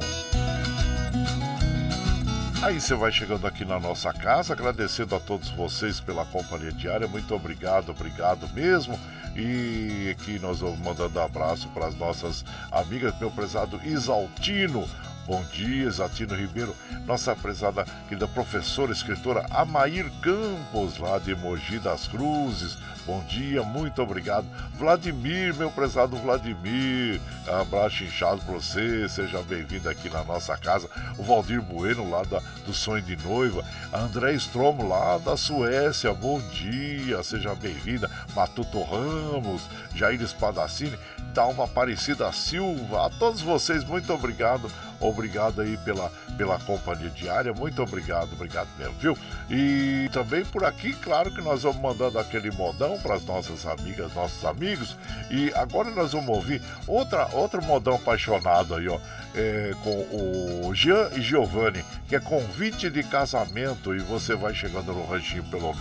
Aí 2.66 2.80
você 2.80 2.96
vai 2.96 3.12
chegando 3.12 3.46
aqui 3.46 3.64
na 3.64 3.78
nossa 3.78 4.12
casa, 4.12 4.52
agradecendo 4.52 5.14
a 5.14 5.20
todos 5.20 5.50
vocês 5.50 6.00
pela 6.00 6.24
companhia 6.24 6.72
diária. 6.72 7.06
Muito 7.06 7.32
obrigado, 7.32 7.90
obrigado 7.90 8.48
mesmo. 8.48 8.98
E 9.36 10.10
aqui 10.10 10.40
nós 10.40 10.58
vamos 10.58 10.80
mandando 10.80 11.20
abraço 11.20 11.68
para 11.68 11.86
as 11.86 11.94
nossas 11.94 12.44
amigas, 12.72 13.16
meu 13.20 13.30
prezado 13.30 13.80
Isaltino. 13.84 14.84
Bom 15.28 15.44
dia, 15.44 15.86
Isaltino 15.86 16.34
Ribeiro, 16.34 16.74
nossa 17.06 17.36
prezada 17.36 17.84
querida 18.08 18.26
professora, 18.26 18.90
escritora 18.90 19.46
Amair 19.50 20.10
Campos, 20.20 20.98
lá 20.98 21.20
de 21.20 21.36
Mogi 21.36 21.78
das 21.78 22.08
Cruzes. 22.08 22.76
Bom 23.06 23.22
dia, 23.28 23.62
muito 23.62 24.02
obrigado. 24.02 24.44
Vladimir, 24.74 25.54
meu 25.54 25.70
prezado 25.70 26.16
Vladimir, 26.16 27.20
abraço 27.46 28.02
inchado 28.02 28.40
para 28.42 28.54
você, 28.54 29.08
seja 29.08 29.40
bem-vindo 29.42 29.88
aqui 29.88 30.10
na 30.10 30.24
nossa 30.24 30.56
casa. 30.56 30.90
O 31.16 31.22
Valdir 31.22 31.62
Bueno, 31.62 32.10
lá 32.10 32.24
da, 32.24 32.40
do 32.66 32.74
Sonho 32.74 33.04
de 33.04 33.14
Noiva. 33.14 33.64
A 33.92 34.00
André 34.00 34.32
Stromo, 34.34 34.88
lá 34.88 35.18
da 35.18 35.36
Suécia, 35.36 36.12
bom 36.12 36.40
dia, 36.50 37.22
seja 37.22 37.54
bem-vinda. 37.54 38.10
Matuto 38.34 38.82
Ramos, 38.82 39.62
Jair 39.94 40.20
Espadacini, 40.20 40.98
Dalma 41.32 41.62
Aparecida 41.62 42.32
Silva, 42.32 43.06
a 43.06 43.10
todos 43.10 43.40
vocês, 43.40 43.84
muito 43.84 44.12
obrigado. 44.12 44.68
Obrigado 45.00 45.60
aí 45.60 45.76
pela, 45.78 46.10
pela 46.36 46.58
companhia 46.58 47.10
diária, 47.10 47.52
muito 47.52 47.82
obrigado, 47.82 48.32
obrigado 48.32 48.68
mesmo, 48.78 48.94
viu? 48.98 49.18
E 49.50 50.08
também 50.12 50.44
por 50.44 50.64
aqui, 50.64 50.92
claro 50.94 51.30
que 51.30 51.40
nós 51.40 51.62
vamos 51.62 51.80
mandando 51.80 52.18
aquele 52.18 52.50
modão 52.50 52.98
para 52.98 53.14
as 53.14 53.24
nossas 53.24 53.66
amigas, 53.66 54.14
nossos 54.14 54.44
amigos. 54.44 54.96
E 55.30 55.52
agora 55.54 55.90
nós 55.90 56.12
vamos 56.12 56.28
ouvir 56.28 56.62
outra, 56.86 57.28
outro 57.32 57.62
modão 57.62 57.96
apaixonado 57.96 58.74
aí, 58.74 58.88
ó, 58.88 58.98
é, 59.34 59.72
com 59.82 60.68
o 60.68 60.74
Jean 60.74 61.10
e 61.14 61.20
Giovanni, 61.20 61.84
que 62.08 62.16
é 62.16 62.20
convite 62.20 62.88
de 62.88 63.02
casamento. 63.02 63.94
E 63.94 63.98
você 63.98 64.34
vai 64.34 64.54
chegando 64.54 64.92
no 64.92 65.06
ranchinho 65.06 65.44
pelo 65.44 65.74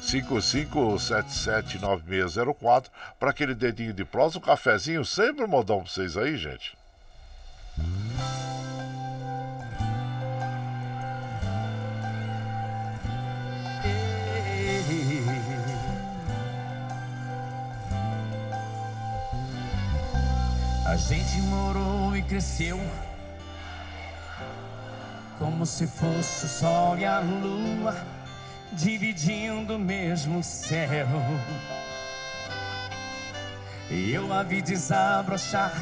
955779604 0.00 2.86
para 3.18 3.30
aquele 3.30 3.54
dedinho 3.54 3.92
de 3.92 4.04
prosa, 4.04 4.38
um 4.38 4.40
cafezinho, 4.40 5.04
sempre 5.04 5.46
modão 5.46 5.82
para 5.82 5.90
vocês 5.90 6.16
aí, 6.16 6.36
gente. 6.36 6.77
A 20.86 20.96
gente 20.96 21.38
morou 21.42 22.16
e 22.16 22.22
cresceu 22.22 22.80
como 25.38 25.64
se 25.66 25.86
fosse 25.86 26.46
o 26.46 26.48
sol 26.48 26.98
e 26.98 27.04
a 27.04 27.20
lua 27.20 27.94
dividindo 28.72 29.76
o 29.76 29.78
mesmo 29.78 30.42
céu. 30.42 31.06
E 33.90 34.12
eu 34.12 34.32
a 34.32 34.42
vi 34.42 34.60
desabrochar, 34.60 35.72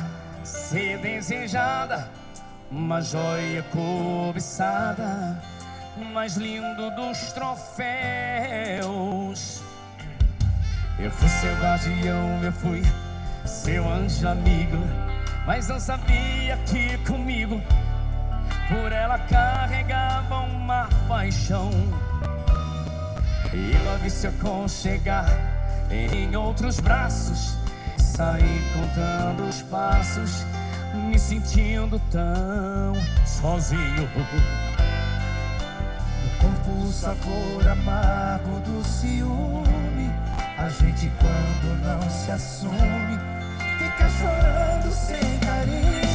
ser 0.47 0.98
desejada, 0.98 2.09
uma 2.70 3.01
joia 3.02 3.64
cobiçada, 3.64 5.43
mais 6.12 6.36
lindo 6.36 6.90
dos 6.93 7.32
troféus. 7.32 7.90
Eu 10.98 11.10
fui 11.10 11.28
seu 11.28 11.55
guardião, 11.56 12.44
eu 12.44 12.52
fui 12.52 12.82
seu 13.44 13.86
anjo 13.93 14.28
amigo, 14.28 14.78
mas 15.47 15.68
não 15.68 15.81
sabia 15.81 16.56
que 16.59 16.97
comigo 17.06 17.60
por 18.68 18.93
ela 18.93 19.18
carregava 19.18 20.40
uma 20.43 20.89
paixão. 21.09 21.70
E 23.52 23.73
a 23.89 23.97
vi 23.97 24.10
se 24.10 24.27
aconchegar 24.27 25.28
em 25.90 26.35
outros 26.36 26.78
braços, 26.78 27.56
saí 28.17 28.63
contando 28.73 29.47
os 29.47 29.61
passos, 29.65 30.47
me 30.95 31.19
sentindo 31.19 32.01
tão 32.11 32.95
sozinho. 33.27 34.09
No 36.25 36.31
corpo 36.41 36.71
o 36.83 36.91
sabor 36.91 37.69
amargo 37.69 38.59
do 38.61 38.83
ciúme, 38.83 40.11
a 40.57 40.67
gente 40.71 41.13
quando 41.19 41.79
não 41.85 42.11
se 42.11 42.31
assume 42.31 43.19
fica 43.79 44.09
chorando 44.09 44.91
sem 44.95 45.39
carinho. 45.41 46.06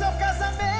seu 0.00 0.10
casamento. 0.12 0.79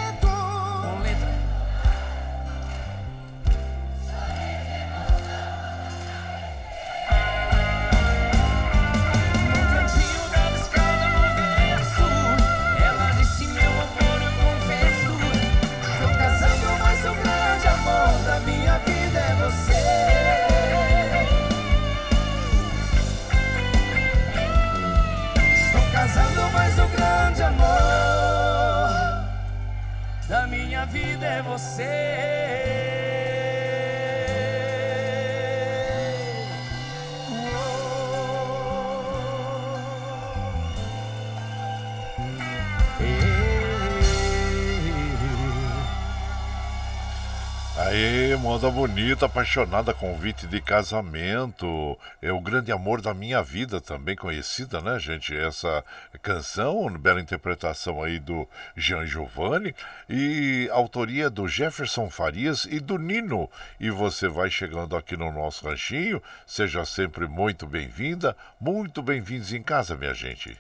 Moda 48.61 48.71
bonita, 48.71 49.25
apaixonada, 49.25 49.95
convite 49.95 50.47
de 50.47 50.61
casamento. 50.61 51.99
É 52.21 52.31
o 52.31 52.39
grande 52.43 52.71
amor 52.71 53.01
da 53.01 53.15
minha 53.15 53.43
vida, 53.43 53.81
também 53.81 54.15
conhecida, 54.15 54.83
né, 54.83 54.99
gente? 54.99 55.35
Essa 55.35 55.83
canção, 56.21 56.91
bela 56.99 57.23
interpretação 57.23 58.03
aí 58.03 58.19
do 58.19 58.47
Jean 58.77 59.07
Giovanni 59.07 59.75
e 60.11 60.69
autoria 60.73 61.31
do 61.31 61.49
Jefferson 61.49 62.11
Farias 62.11 62.67
e 62.71 62.81
do 62.81 62.99
Nino. 62.99 63.49
E 63.79 63.89
você 63.89 64.29
vai 64.29 64.51
chegando 64.51 64.95
aqui 64.95 65.17
no 65.17 65.33
nosso 65.33 65.67
ranchinho, 65.67 66.23
seja 66.47 66.85
sempre 66.85 67.27
muito 67.27 67.67
bem-vinda, 67.67 68.37
muito 68.61 69.03
bem-vindos 69.03 69.55
em 69.55 69.63
casa, 69.63 69.97
minha 69.97 70.13
gente. 70.13 70.55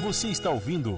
Você 0.00 0.28
está 0.28 0.48
ouvindo 0.48 0.96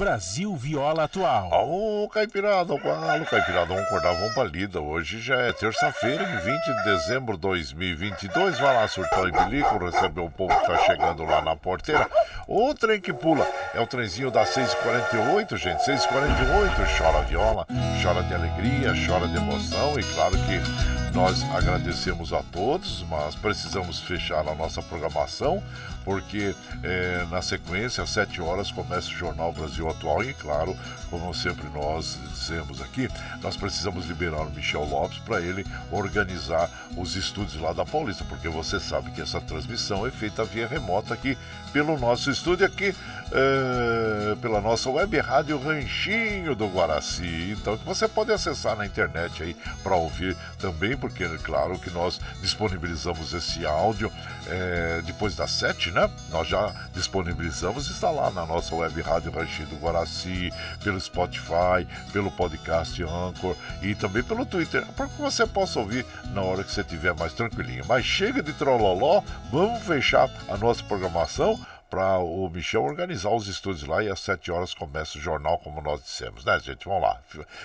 Brasil 0.00 0.56
Viola 0.56 1.04
Atual. 1.04 1.50
Ô, 1.52 2.08
Caipirada, 2.08 2.72
o 2.72 2.78
Caipirada, 2.78 3.66
vamos 3.66 3.82
acordar, 3.82 4.14
vamos 4.14 4.32
pra 4.32 4.44
lida. 4.44 4.80
Hoje 4.80 5.20
já 5.20 5.34
é 5.34 5.52
terça-feira, 5.52 6.24
20 6.24 6.64
de 6.64 6.84
dezembro 6.84 7.34
de 7.34 7.42
2022. 7.42 8.58
Vai 8.58 8.76
lá, 8.76 8.88
surtar 8.88 9.28
em 9.28 9.30
bilico, 9.30 9.76
receber 9.76 10.22
o 10.22 10.30
povo 10.30 10.58
que 10.58 10.66
tá 10.66 10.78
chegando 10.86 11.22
lá 11.26 11.42
na 11.42 11.54
porteira. 11.54 12.08
O 12.48 12.72
trem 12.74 12.98
que 12.98 13.12
pula 13.12 13.46
é 13.74 13.80
o 13.80 13.86
trenzinho 13.86 14.30
das 14.30 14.48
6h48, 14.56 15.58
gente. 15.58 15.80
6h48, 15.80 16.96
chora 16.96 17.20
viola, 17.26 17.66
chora 18.02 18.22
de 18.22 18.34
alegria, 18.34 18.94
chora 19.06 19.28
de 19.28 19.36
emoção 19.36 20.00
e 20.00 20.02
claro 20.14 20.32
que 20.32 21.14
nós 21.14 21.42
agradecemos 21.54 22.32
a 22.32 22.42
todos, 22.42 23.04
mas 23.10 23.34
precisamos 23.34 24.00
fechar 24.00 24.48
a 24.48 24.54
nossa 24.54 24.80
programação 24.80 25.62
porque 26.04 26.54
é, 26.82 27.26
na 27.30 27.42
sequência, 27.42 28.02
às 28.02 28.10
7 28.10 28.40
horas, 28.40 28.70
começa 28.70 29.08
o 29.08 29.12
Jornal 29.12 29.52
Brasil 29.52 29.88
Atual 29.88 30.24
e, 30.24 30.34
claro, 30.34 30.76
como 31.10 31.34
sempre 31.34 31.68
nós 31.70 32.18
dizemos 32.32 32.80
aqui, 32.80 33.08
nós 33.42 33.56
precisamos 33.56 34.06
liberar 34.06 34.42
o 34.42 34.50
Michel 34.50 34.84
Lopes 34.84 35.18
para 35.18 35.40
ele 35.40 35.66
organizar 35.90 36.70
os 36.96 37.16
estúdios 37.16 37.60
lá 37.60 37.72
da 37.72 37.84
Paulista, 37.84 38.24
porque 38.24 38.48
você 38.48 38.78
sabe 38.78 39.10
que 39.10 39.20
essa 39.20 39.40
transmissão 39.40 40.06
é 40.06 40.10
feita 40.10 40.44
via 40.44 40.66
remota 40.66 41.12
aqui 41.12 41.36
pelo 41.72 41.98
nosso 41.98 42.30
estúdio 42.30 42.66
aqui, 42.66 42.94
é, 43.32 44.36
pela 44.36 44.60
nossa 44.60 44.90
web 44.90 45.18
rádio 45.18 45.58
Ranchinho 45.58 46.54
do 46.54 46.66
Guaraci. 46.66 47.56
Então, 47.58 47.76
que 47.76 47.84
você 47.84 48.08
pode 48.08 48.32
acessar 48.32 48.76
na 48.76 48.86
internet 48.86 49.42
aí 49.42 49.56
para 49.82 49.96
ouvir 49.96 50.36
também, 50.58 50.96
porque, 50.96 51.26
claro, 51.38 51.78
que 51.78 51.90
nós 51.90 52.20
disponibilizamos 52.40 53.32
esse 53.32 53.64
áudio 53.64 54.12
é, 54.46 55.02
depois 55.04 55.34
das 55.34 55.50
7, 55.52 55.90
né? 55.90 56.10
Nós 56.30 56.48
já 56.48 56.72
disponibilizamos, 56.92 57.88
está 57.88 58.10
lá 58.10 58.30
na 58.30 58.44
nossa 58.44 58.74
web 58.74 59.00
rádio 59.00 59.30
Ranchinho 59.30 59.68
do 59.68 59.76
Guaraci, 59.76 60.52
pelo 60.82 60.99
Spotify, 61.00 61.86
pelo 62.12 62.30
podcast 62.30 63.02
Anchor 63.02 63.56
e 63.82 63.94
também 63.94 64.22
pelo 64.22 64.46
Twitter, 64.46 64.84
para 64.96 65.08
que 65.08 65.20
você 65.20 65.46
possa 65.46 65.80
ouvir 65.80 66.04
na 66.32 66.42
hora 66.42 66.62
que 66.62 66.72
você 66.72 66.82
estiver 66.82 67.14
mais 67.14 67.32
tranquilinho. 67.32 67.84
Mas 67.86 68.04
chega 68.04 68.42
de 68.42 68.52
trololó, 68.52 69.22
vamos 69.50 69.82
fechar 69.82 70.30
a 70.48 70.56
nossa 70.56 70.82
programação 70.84 71.58
para 71.90 72.18
o 72.18 72.48
Michel 72.48 72.84
organizar 72.84 73.30
os 73.30 73.48
estúdios 73.48 73.86
lá 73.88 74.02
e 74.02 74.08
às 74.08 74.20
7 74.20 74.52
horas 74.52 74.72
começa 74.72 75.18
o 75.18 75.20
jornal, 75.20 75.58
como 75.58 75.82
nós 75.82 76.00
dissemos, 76.02 76.44
né, 76.44 76.58
gente? 76.60 76.86
Vamos 76.86 77.02
lá. 77.02 77.20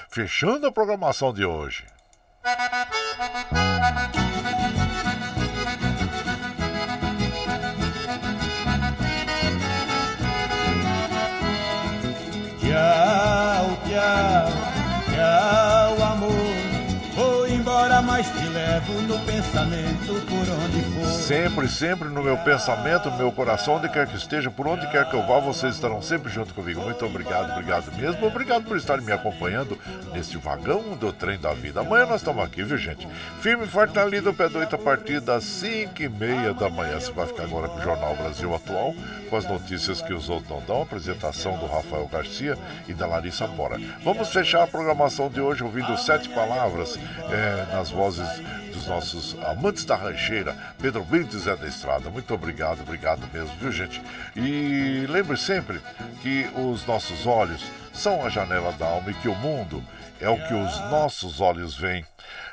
Fechando 0.09 0.65
a 0.65 0.71
programação 0.71 1.31
de 1.31 1.45
hoje. 1.45 1.85
Tchau, 12.75 13.77
tchau, 13.87 14.47
tchau, 15.07 16.03
amor. 16.11 16.33
Vou 17.15 17.47
embora, 17.47 18.01
mas 18.01 18.29
te 18.33 18.49
levo 18.49 19.01
no 19.07 19.17
pensamento 19.19 20.13
por 20.27 20.49
onde. 20.49 20.64
Sempre, 21.25 21.67
sempre 21.67 22.07
no 22.07 22.21
meu 22.21 22.37
pensamento, 22.37 23.09
no 23.09 23.17
meu 23.17 23.31
coração, 23.31 23.77
onde 23.77 23.89
quer 23.89 24.05
que 24.05 24.15
esteja, 24.15 24.51
por 24.51 24.67
onde 24.67 24.87
quer 24.91 25.09
que 25.09 25.15
eu 25.15 25.25
vá, 25.25 25.39
vocês 25.39 25.73
estarão 25.73 25.99
sempre 25.99 26.31
junto 26.31 26.53
comigo. 26.53 26.79
Muito 26.81 27.03
obrigado, 27.03 27.51
obrigado 27.51 27.91
mesmo. 27.97 28.27
Obrigado 28.27 28.63
por 28.65 28.77
estarem 28.77 29.03
me 29.03 29.11
acompanhando 29.11 29.75
neste 30.13 30.37
vagão 30.37 30.95
do 30.95 31.11
trem 31.11 31.39
da 31.39 31.51
vida. 31.51 31.79
Amanhã 31.79 32.05
nós 32.05 32.21
estamos 32.21 32.43
aqui, 32.43 32.61
viu, 32.61 32.77
gente? 32.77 33.07
Firme 33.41 33.65
e 33.65 33.67
forte 33.67 33.95
na 33.95 34.05
lida, 34.05 34.29
o 34.29 34.35
pé 34.35 34.47
do 34.47 34.61
a 34.61 34.77
partir 34.77 35.19
das 35.19 35.43
5 35.45 35.99
e 35.99 36.07
meia 36.07 36.53
da 36.53 36.69
manhã. 36.69 36.99
Você 36.99 37.11
vai 37.11 37.25
ficar 37.25 37.45
agora 37.45 37.69
com 37.69 37.79
o 37.79 37.81
Jornal 37.81 38.15
Brasil 38.15 38.53
Atual, 38.53 38.93
com 39.27 39.35
as 39.35 39.45
notícias 39.45 40.03
que 40.03 40.13
os 40.13 40.29
outros 40.29 40.51
não 40.51 40.61
dão, 40.61 40.81
a 40.81 40.83
apresentação 40.83 41.57
do 41.57 41.65
Rafael 41.65 42.07
Garcia 42.07 42.55
e 42.87 42.93
da 42.93 43.07
Larissa 43.07 43.47
Bora. 43.47 43.81
Vamos 44.03 44.31
fechar 44.31 44.61
a 44.61 44.67
programação 44.67 45.27
de 45.27 45.41
hoje 45.41 45.63
ouvindo 45.63 45.97
sete 45.97 46.29
palavras 46.29 46.99
é, 47.31 47.75
nas 47.75 47.89
vozes 47.89 48.27
dos 48.71 48.85
nossos 48.85 49.37
amantes 49.41 49.85
da 49.85 49.95
rancheira, 49.95 50.55
Pedro 50.77 51.03
Bento 51.03 51.14
e 51.21 51.39
Zé 51.39 51.55
da 51.55 51.67
Estrada. 51.67 52.09
Muito 52.09 52.33
obrigado, 52.33 52.81
obrigado 52.81 53.27
mesmo, 53.31 53.55
viu 53.59 53.71
gente? 53.71 54.01
E 54.35 55.05
lembre 55.07 55.37
sempre 55.37 55.79
que 56.21 56.47
os 56.55 56.85
nossos 56.85 57.25
olhos 57.25 57.63
são 57.93 58.25
a 58.25 58.29
janela 58.29 58.71
da 58.73 58.85
alma 58.85 59.11
e 59.11 59.13
que 59.13 59.27
o 59.27 59.35
mundo 59.35 59.83
é 60.19 60.29
o 60.29 60.35
que 60.35 60.53
os 60.53 60.79
nossos 60.91 61.39
olhos 61.39 61.75
veem. 61.75 62.05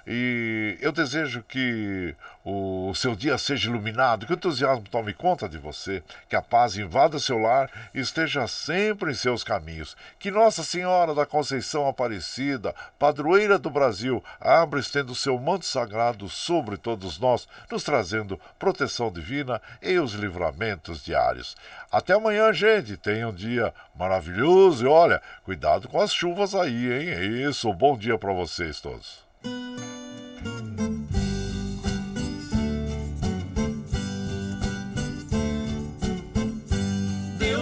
E 0.06 0.76
eu 0.80 0.92
desejo 0.92 1.42
que 1.42 2.14
o 2.44 2.92
seu 2.94 3.14
dia 3.14 3.38
seja 3.38 3.68
iluminado, 3.68 4.26
que 4.26 4.32
o 4.32 4.34
entusiasmo 4.34 4.84
tome 4.90 5.14
conta 5.14 5.48
de 5.48 5.58
você, 5.58 6.02
que 6.28 6.34
a 6.34 6.42
paz 6.42 6.76
invada 6.76 7.18
seu 7.18 7.38
lar 7.38 7.70
e 7.94 8.00
esteja 8.00 8.46
sempre 8.48 9.12
em 9.12 9.14
seus 9.14 9.44
caminhos. 9.44 9.96
Que 10.18 10.30
Nossa 10.30 10.62
Senhora 10.62 11.14
da 11.14 11.24
Conceição 11.24 11.86
Aparecida, 11.88 12.74
padroeira 12.98 13.58
do 13.58 13.70
Brasil, 13.70 14.22
abra 14.40 14.80
estendo 14.80 15.14
seu 15.14 15.38
manto 15.38 15.64
sagrado 15.64 16.28
sobre 16.28 16.76
todos 16.76 17.18
nós, 17.18 17.46
nos 17.70 17.84
trazendo 17.84 18.40
proteção 18.58 19.10
divina 19.10 19.60
e 19.80 19.98
os 19.98 20.14
livramentos 20.14 21.04
diários. 21.04 21.56
Até 21.90 22.14
amanhã, 22.14 22.52
gente. 22.52 22.96
Tenha 22.96 23.28
um 23.28 23.32
dia 23.34 23.72
maravilhoso 23.94 24.84
e 24.84 24.88
olha, 24.88 25.20
cuidado 25.44 25.88
com 25.88 26.00
as 26.00 26.12
chuvas 26.12 26.54
aí, 26.54 26.92
hein? 26.92 27.48
Isso. 27.48 27.72
Bom 27.72 27.96
dia 27.96 28.18
para 28.18 28.32
vocês 28.32 28.80
todos. 28.80 29.22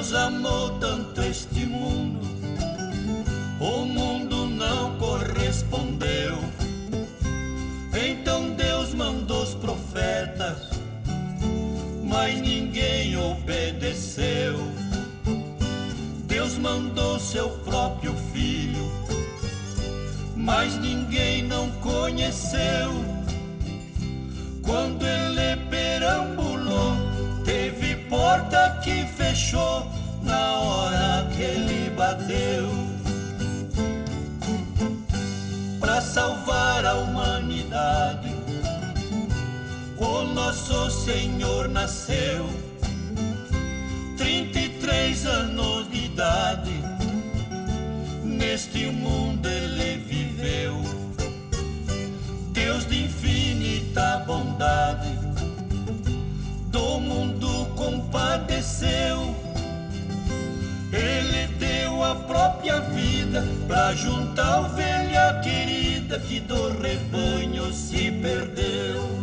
Deus 0.00 0.14
amou 0.14 0.70
tanto 0.78 1.20
este 1.20 1.66
mundo, 1.66 2.26
o 3.60 3.84
mundo 3.84 4.46
não 4.46 4.96
correspondeu. 4.96 6.38
Então 7.92 8.48
Deus 8.54 8.94
mandou 8.94 9.42
os 9.42 9.52
profetas, 9.52 10.70
mas 12.02 12.40
ninguém 12.40 13.14
obedeceu. 13.18 14.56
Deus 16.26 16.56
mandou 16.56 17.20
seu 17.20 17.50
próprio 17.50 18.14
filho, 18.32 18.90
mas 20.34 20.78
ninguém 20.78 21.42
não 21.42 21.70
conheceu. 21.72 22.90
Quando 24.62 25.04
ele 25.04 25.56
perambulou, 25.68 26.49
porta 28.30 28.78
que 28.84 29.04
fechou 29.06 29.84
na 30.22 30.60
hora 30.60 31.28
que 31.32 31.42
ele 31.42 31.90
bateu. 31.90 32.70
Para 35.80 36.00
salvar 36.00 36.86
a 36.86 36.94
humanidade, 36.94 38.32
o 39.98 40.22
nosso 40.22 40.90
Senhor 40.90 41.68
nasceu. 41.68 42.48
33 44.16 45.26
anos 45.26 45.90
de 45.90 46.04
idade, 46.04 46.84
neste 48.22 48.86
mundo 48.86 49.48
ele 49.48 49.98
viveu. 50.06 50.76
Deus 52.52 52.86
de 52.86 53.06
infinita 53.06 54.22
bondade, 54.24 55.19
do 56.70 57.00
mundo 57.00 57.66
compadeceu. 57.76 59.34
Ele 60.92 61.46
deu 61.58 62.02
a 62.02 62.14
própria 62.14 62.80
vida 62.80 63.44
pra 63.66 63.94
juntar 63.94 64.60
ovelha 64.60 65.40
querida 65.42 66.18
que 66.18 66.40
do 66.40 66.78
rebanho 66.78 67.72
se 67.72 68.10
perdeu. 68.10 69.20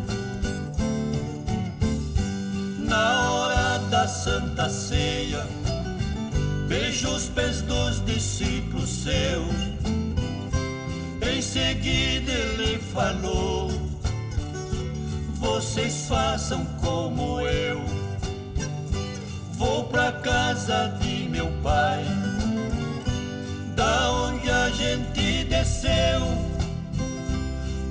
Na 2.79 3.31
hora 3.31 3.79
da 3.89 4.07
Santa 4.07 4.69
Ceia, 4.69 5.45
beijou 6.67 7.15
os 7.15 7.27
pés 7.29 7.61
dos 7.61 8.03
discípulos 8.05 8.89
seus. 8.89 9.67
Em 11.21 11.41
seguida 11.41 12.31
ele 12.31 12.79
falou: 12.79 13.69
vocês 15.37 16.07
façam 16.07 16.65
como 16.81 17.41
eu. 17.41 17.81
Vou 19.53 19.85
pra 19.85 20.11
casa 20.11 20.97
de 20.99 21.27
meu 21.29 21.47
pai, 21.63 22.05
da 23.75 24.11
onde 24.11 24.49
a 24.49 24.69
gente 24.69 25.45
desceu. 25.45 26.21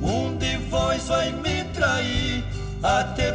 Um 0.03 0.37
de 0.37 0.57
vós 0.69 1.09
vai 1.09 1.33
me 1.33 1.65
trair 1.75 2.45
até 2.83 3.33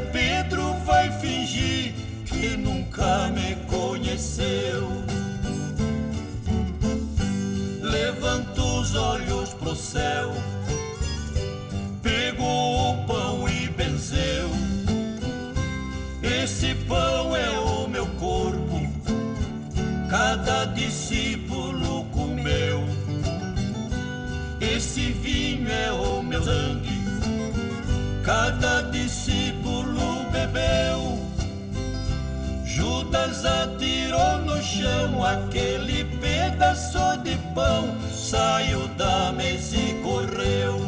chão 34.82 35.24
aquele 35.24 36.04
pedaço 36.20 37.18
de 37.24 37.38
pão, 37.54 37.96
saiu 38.12 38.88
da 38.98 39.32
mesa 39.32 39.78
e 39.78 39.94
correu. 40.02 40.82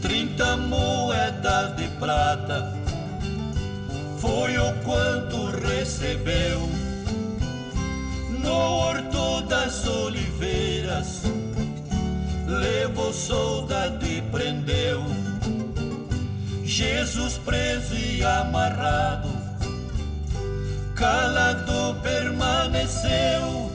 Trinta 0.00 0.56
moedas 0.56 1.76
de 1.76 1.88
prata 1.98 2.72
foi 4.20 4.56
o 4.56 4.72
quanto 4.84 5.46
recebeu 5.66 6.60
no 8.38 8.52
horto 8.52 9.42
das 9.48 9.86
oliveiras. 9.86 11.22
Levou 12.46 13.12
soldado 13.12 14.06
e 14.06 14.22
prendeu 14.22 15.02
Jesus 16.64 17.38
preso 17.38 17.94
e 17.94 18.24
amarrado, 18.24 19.28
calado 20.94 21.96
permaneceu. 22.02 23.70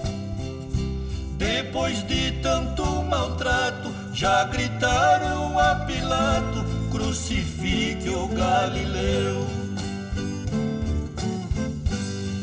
Depois 1.37 2.05
de 2.07 2.31
tanto 2.41 2.83
maltrato, 3.03 3.91
já 4.13 4.45
gritaram 4.45 5.57
a 5.59 5.75
Pilato: 5.75 6.63
crucifique 6.91 8.09
o 8.09 8.27
Galileu. 8.27 9.47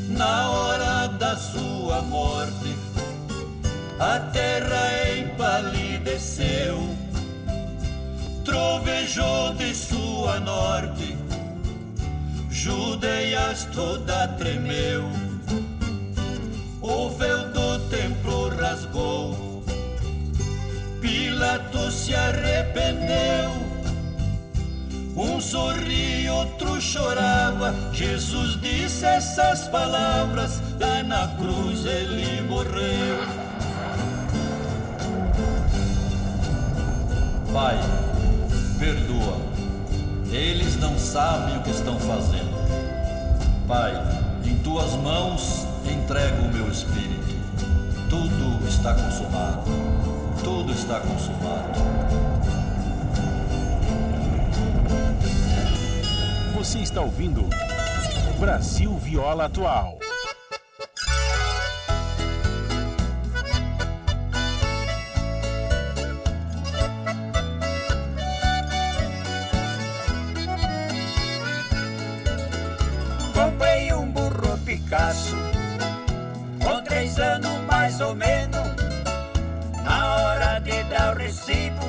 Na 0.08 0.50
hora 0.50 1.08
da 1.08 1.36
sua 1.36 2.00
morte, 2.02 2.74
a 3.98 4.18
terra 4.18 5.18
empalideceu 5.18 6.96
trovejou 8.46 9.54
de 9.54 9.74
sua 9.74 10.38
norte, 10.40 11.15
Judeias 12.66 13.68
toda 13.72 14.26
tremeu, 14.26 15.04
o 16.82 17.08
véu 17.10 17.48
do 17.52 17.78
templo 17.88 18.48
rasgou, 18.56 19.62
Pilatos 21.00 21.94
se 21.94 22.12
arrependeu. 22.12 23.52
Um 25.16 25.40
sorria, 25.40 26.34
outro 26.34 26.80
chorava. 26.80 27.72
Jesus 27.92 28.60
disse 28.60 29.06
essas 29.06 29.68
palavras, 29.68 30.60
lá 30.80 31.04
na 31.04 31.28
cruz 31.36 31.86
ele 31.86 32.42
morreu. 32.48 33.16
Pai, 37.52 37.78
perdoa. 38.80 39.38
Eles 40.32 40.76
não 40.80 40.98
sabem 40.98 41.58
o 41.58 41.62
que 41.62 41.70
estão 41.70 41.96
fazendo. 42.00 42.55
Pai, 43.66 43.92
em 44.44 44.56
tuas 44.58 44.94
mãos 44.94 45.66
entrego 45.84 46.42
o 46.42 46.52
meu 46.52 46.70
espírito. 46.70 47.34
Tudo 48.08 48.64
está 48.68 48.94
consumado. 48.94 49.64
Tudo 50.44 50.72
está 50.72 51.00
consumado. 51.00 51.80
Você 56.54 56.78
está 56.78 57.00
ouvindo 57.00 57.44
Brasil 58.38 58.96
Viola 58.98 59.46
Atual. 59.46 59.98
Mais 77.96 78.00
ou 78.00 78.14
menos 78.14 78.76
Na 79.82 80.16
hora 80.16 80.58
de 80.60 80.82
dar 80.84 81.14
o 81.14 81.18
recibo 81.18 81.86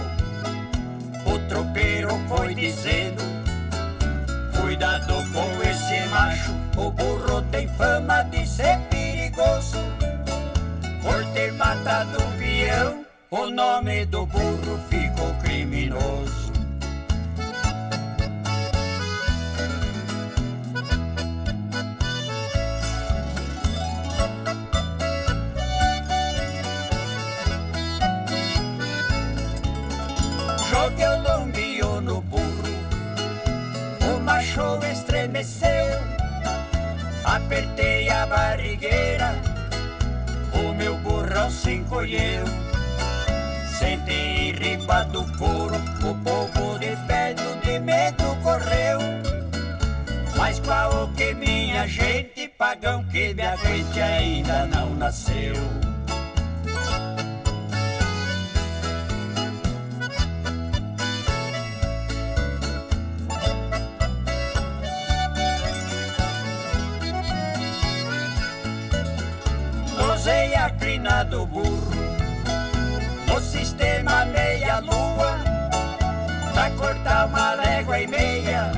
O 1.25 1.37
tropeiro 1.49 2.11
foi 2.29 2.55
dizendo 2.55 3.21
Cuidado 4.61 5.13
com 5.33 5.63
esse 5.63 6.07
macho 6.09 6.53
O 6.77 6.91
burro 6.91 7.41
tem 7.51 7.67
fama 7.67 8.23
de 8.23 8.47
ser 8.47 8.79
perigoso. 8.89 9.77
Por 11.01 11.25
ter 11.33 11.51
matado 11.53 12.23
um 12.23 12.37
peão 12.37 13.05
O 13.29 13.49
nome 13.49 14.05
do 14.05 14.25
burro 14.25 14.79
ficou 14.89 14.96
Apertei 37.47 38.09
a 38.09 38.25
barrigueira, 38.25 39.33
o 40.53 40.73
meu 40.73 40.97
burrão 40.97 41.49
se 41.49 41.75
encolheu. 41.75 42.43
Sentei 43.79 44.51
riba 44.51 45.05
do 45.05 45.23
couro, 45.37 45.77
o 46.03 46.13
povo 46.25 46.77
de 46.77 46.93
perto 47.07 47.57
de 47.63 47.79
medo 47.79 48.35
correu. 48.43 48.99
Mas 50.35 50.59
qual 50.59 51.07
que 51.15 51.33
minha 51.35 51.87
gente, 51.87 52.49
pagão 52.49 53.05
que 53.05 53.33
me 53.33 53.43
aguente 53.43 54.01
ainda 54.01 54.65
não 54.65 54.93
nasceu. 54.95 55.55
Do 71.29 71.45
burro. 71.45 72.07
No 73.27 73.41
sistema 73.41 74.25
meia-lua 74.25 75.37
Pra 76.53 76.71
cortar 76.71 77.27
uma 77.27 77.53
légua 77.53 77.99
e 77.99 78.07
meia 78.07 78.71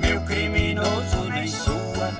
Meu 0.00 0.20
criminoso 0.22 1.24
nem 1.30 1.46
sua. 1.48 2.10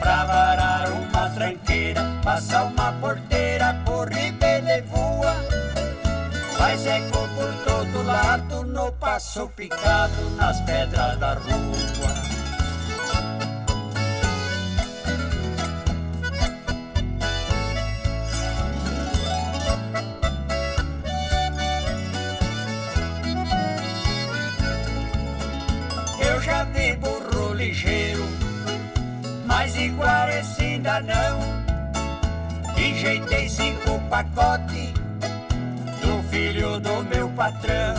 Pra 0.00 0.24
varar 0.24 0.90
uma 0.90 1.28
tranqueira 1.30 2.02
Passar 2.24 2.64
uma 2.64 2.92
porteira 2.92 3.74
por 3.84 4.10
ribeira 4.10 4.82
voa. 4.86 5.34
Faz 6.56 6.86
eco 6.86 7.28
por 7.34 7.54
todo 7.64 8.06
lado 8.06 8.64
No 8.64 8.90
passo 8.92 9.48
picado 9.48 10.30
Nas 10.36 10.60
pedras 10.60 11.18
da 11.18 11.34
rua 11.34 12.21
ainda 30.82 31.00
não. 31.00 31.40
Enjeitei 32.76 33.48
cinco 33.48 33.98
pacotes 34.08 34.92
do 36.00 36.22
filho 36.30 36.80
do 36.80 37.04
meu 37.04 37.28
patrão. 37.30 37.94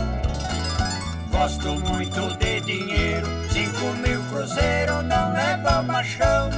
Gosto 1.31 1.69
muito 1.69 2.37
de 2.37 2.61
dinheiro, 2.61 3.27
cinco 3.49 3.85
mil 4.05 4.21
cruzeiro 4.29 5.01
não 5.03 5.33
ao 5.67 5.83
machão. 5.83 6.49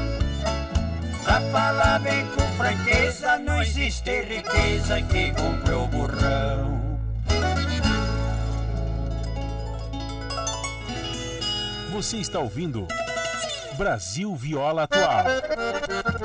Pra 1.23 1.41
falar 1.51 1.99
bem 1.99 2.25
com 2.35 2.41
franqueza, 2.57 3.37
não 3.39 3.61
existe 3.61 4.21
riqueza 4.21 5.01
que 5.01 5.31
compre 5.31 5.73
o 5.73 5.87
burrão. 5.87 6.75
Você 11.91 12.17
está 12.17 12.39
ouvindo 12.39 12.87
Brasil 13.75 14.35
Viola 14.35 14.83
Atual. 14.83 16.24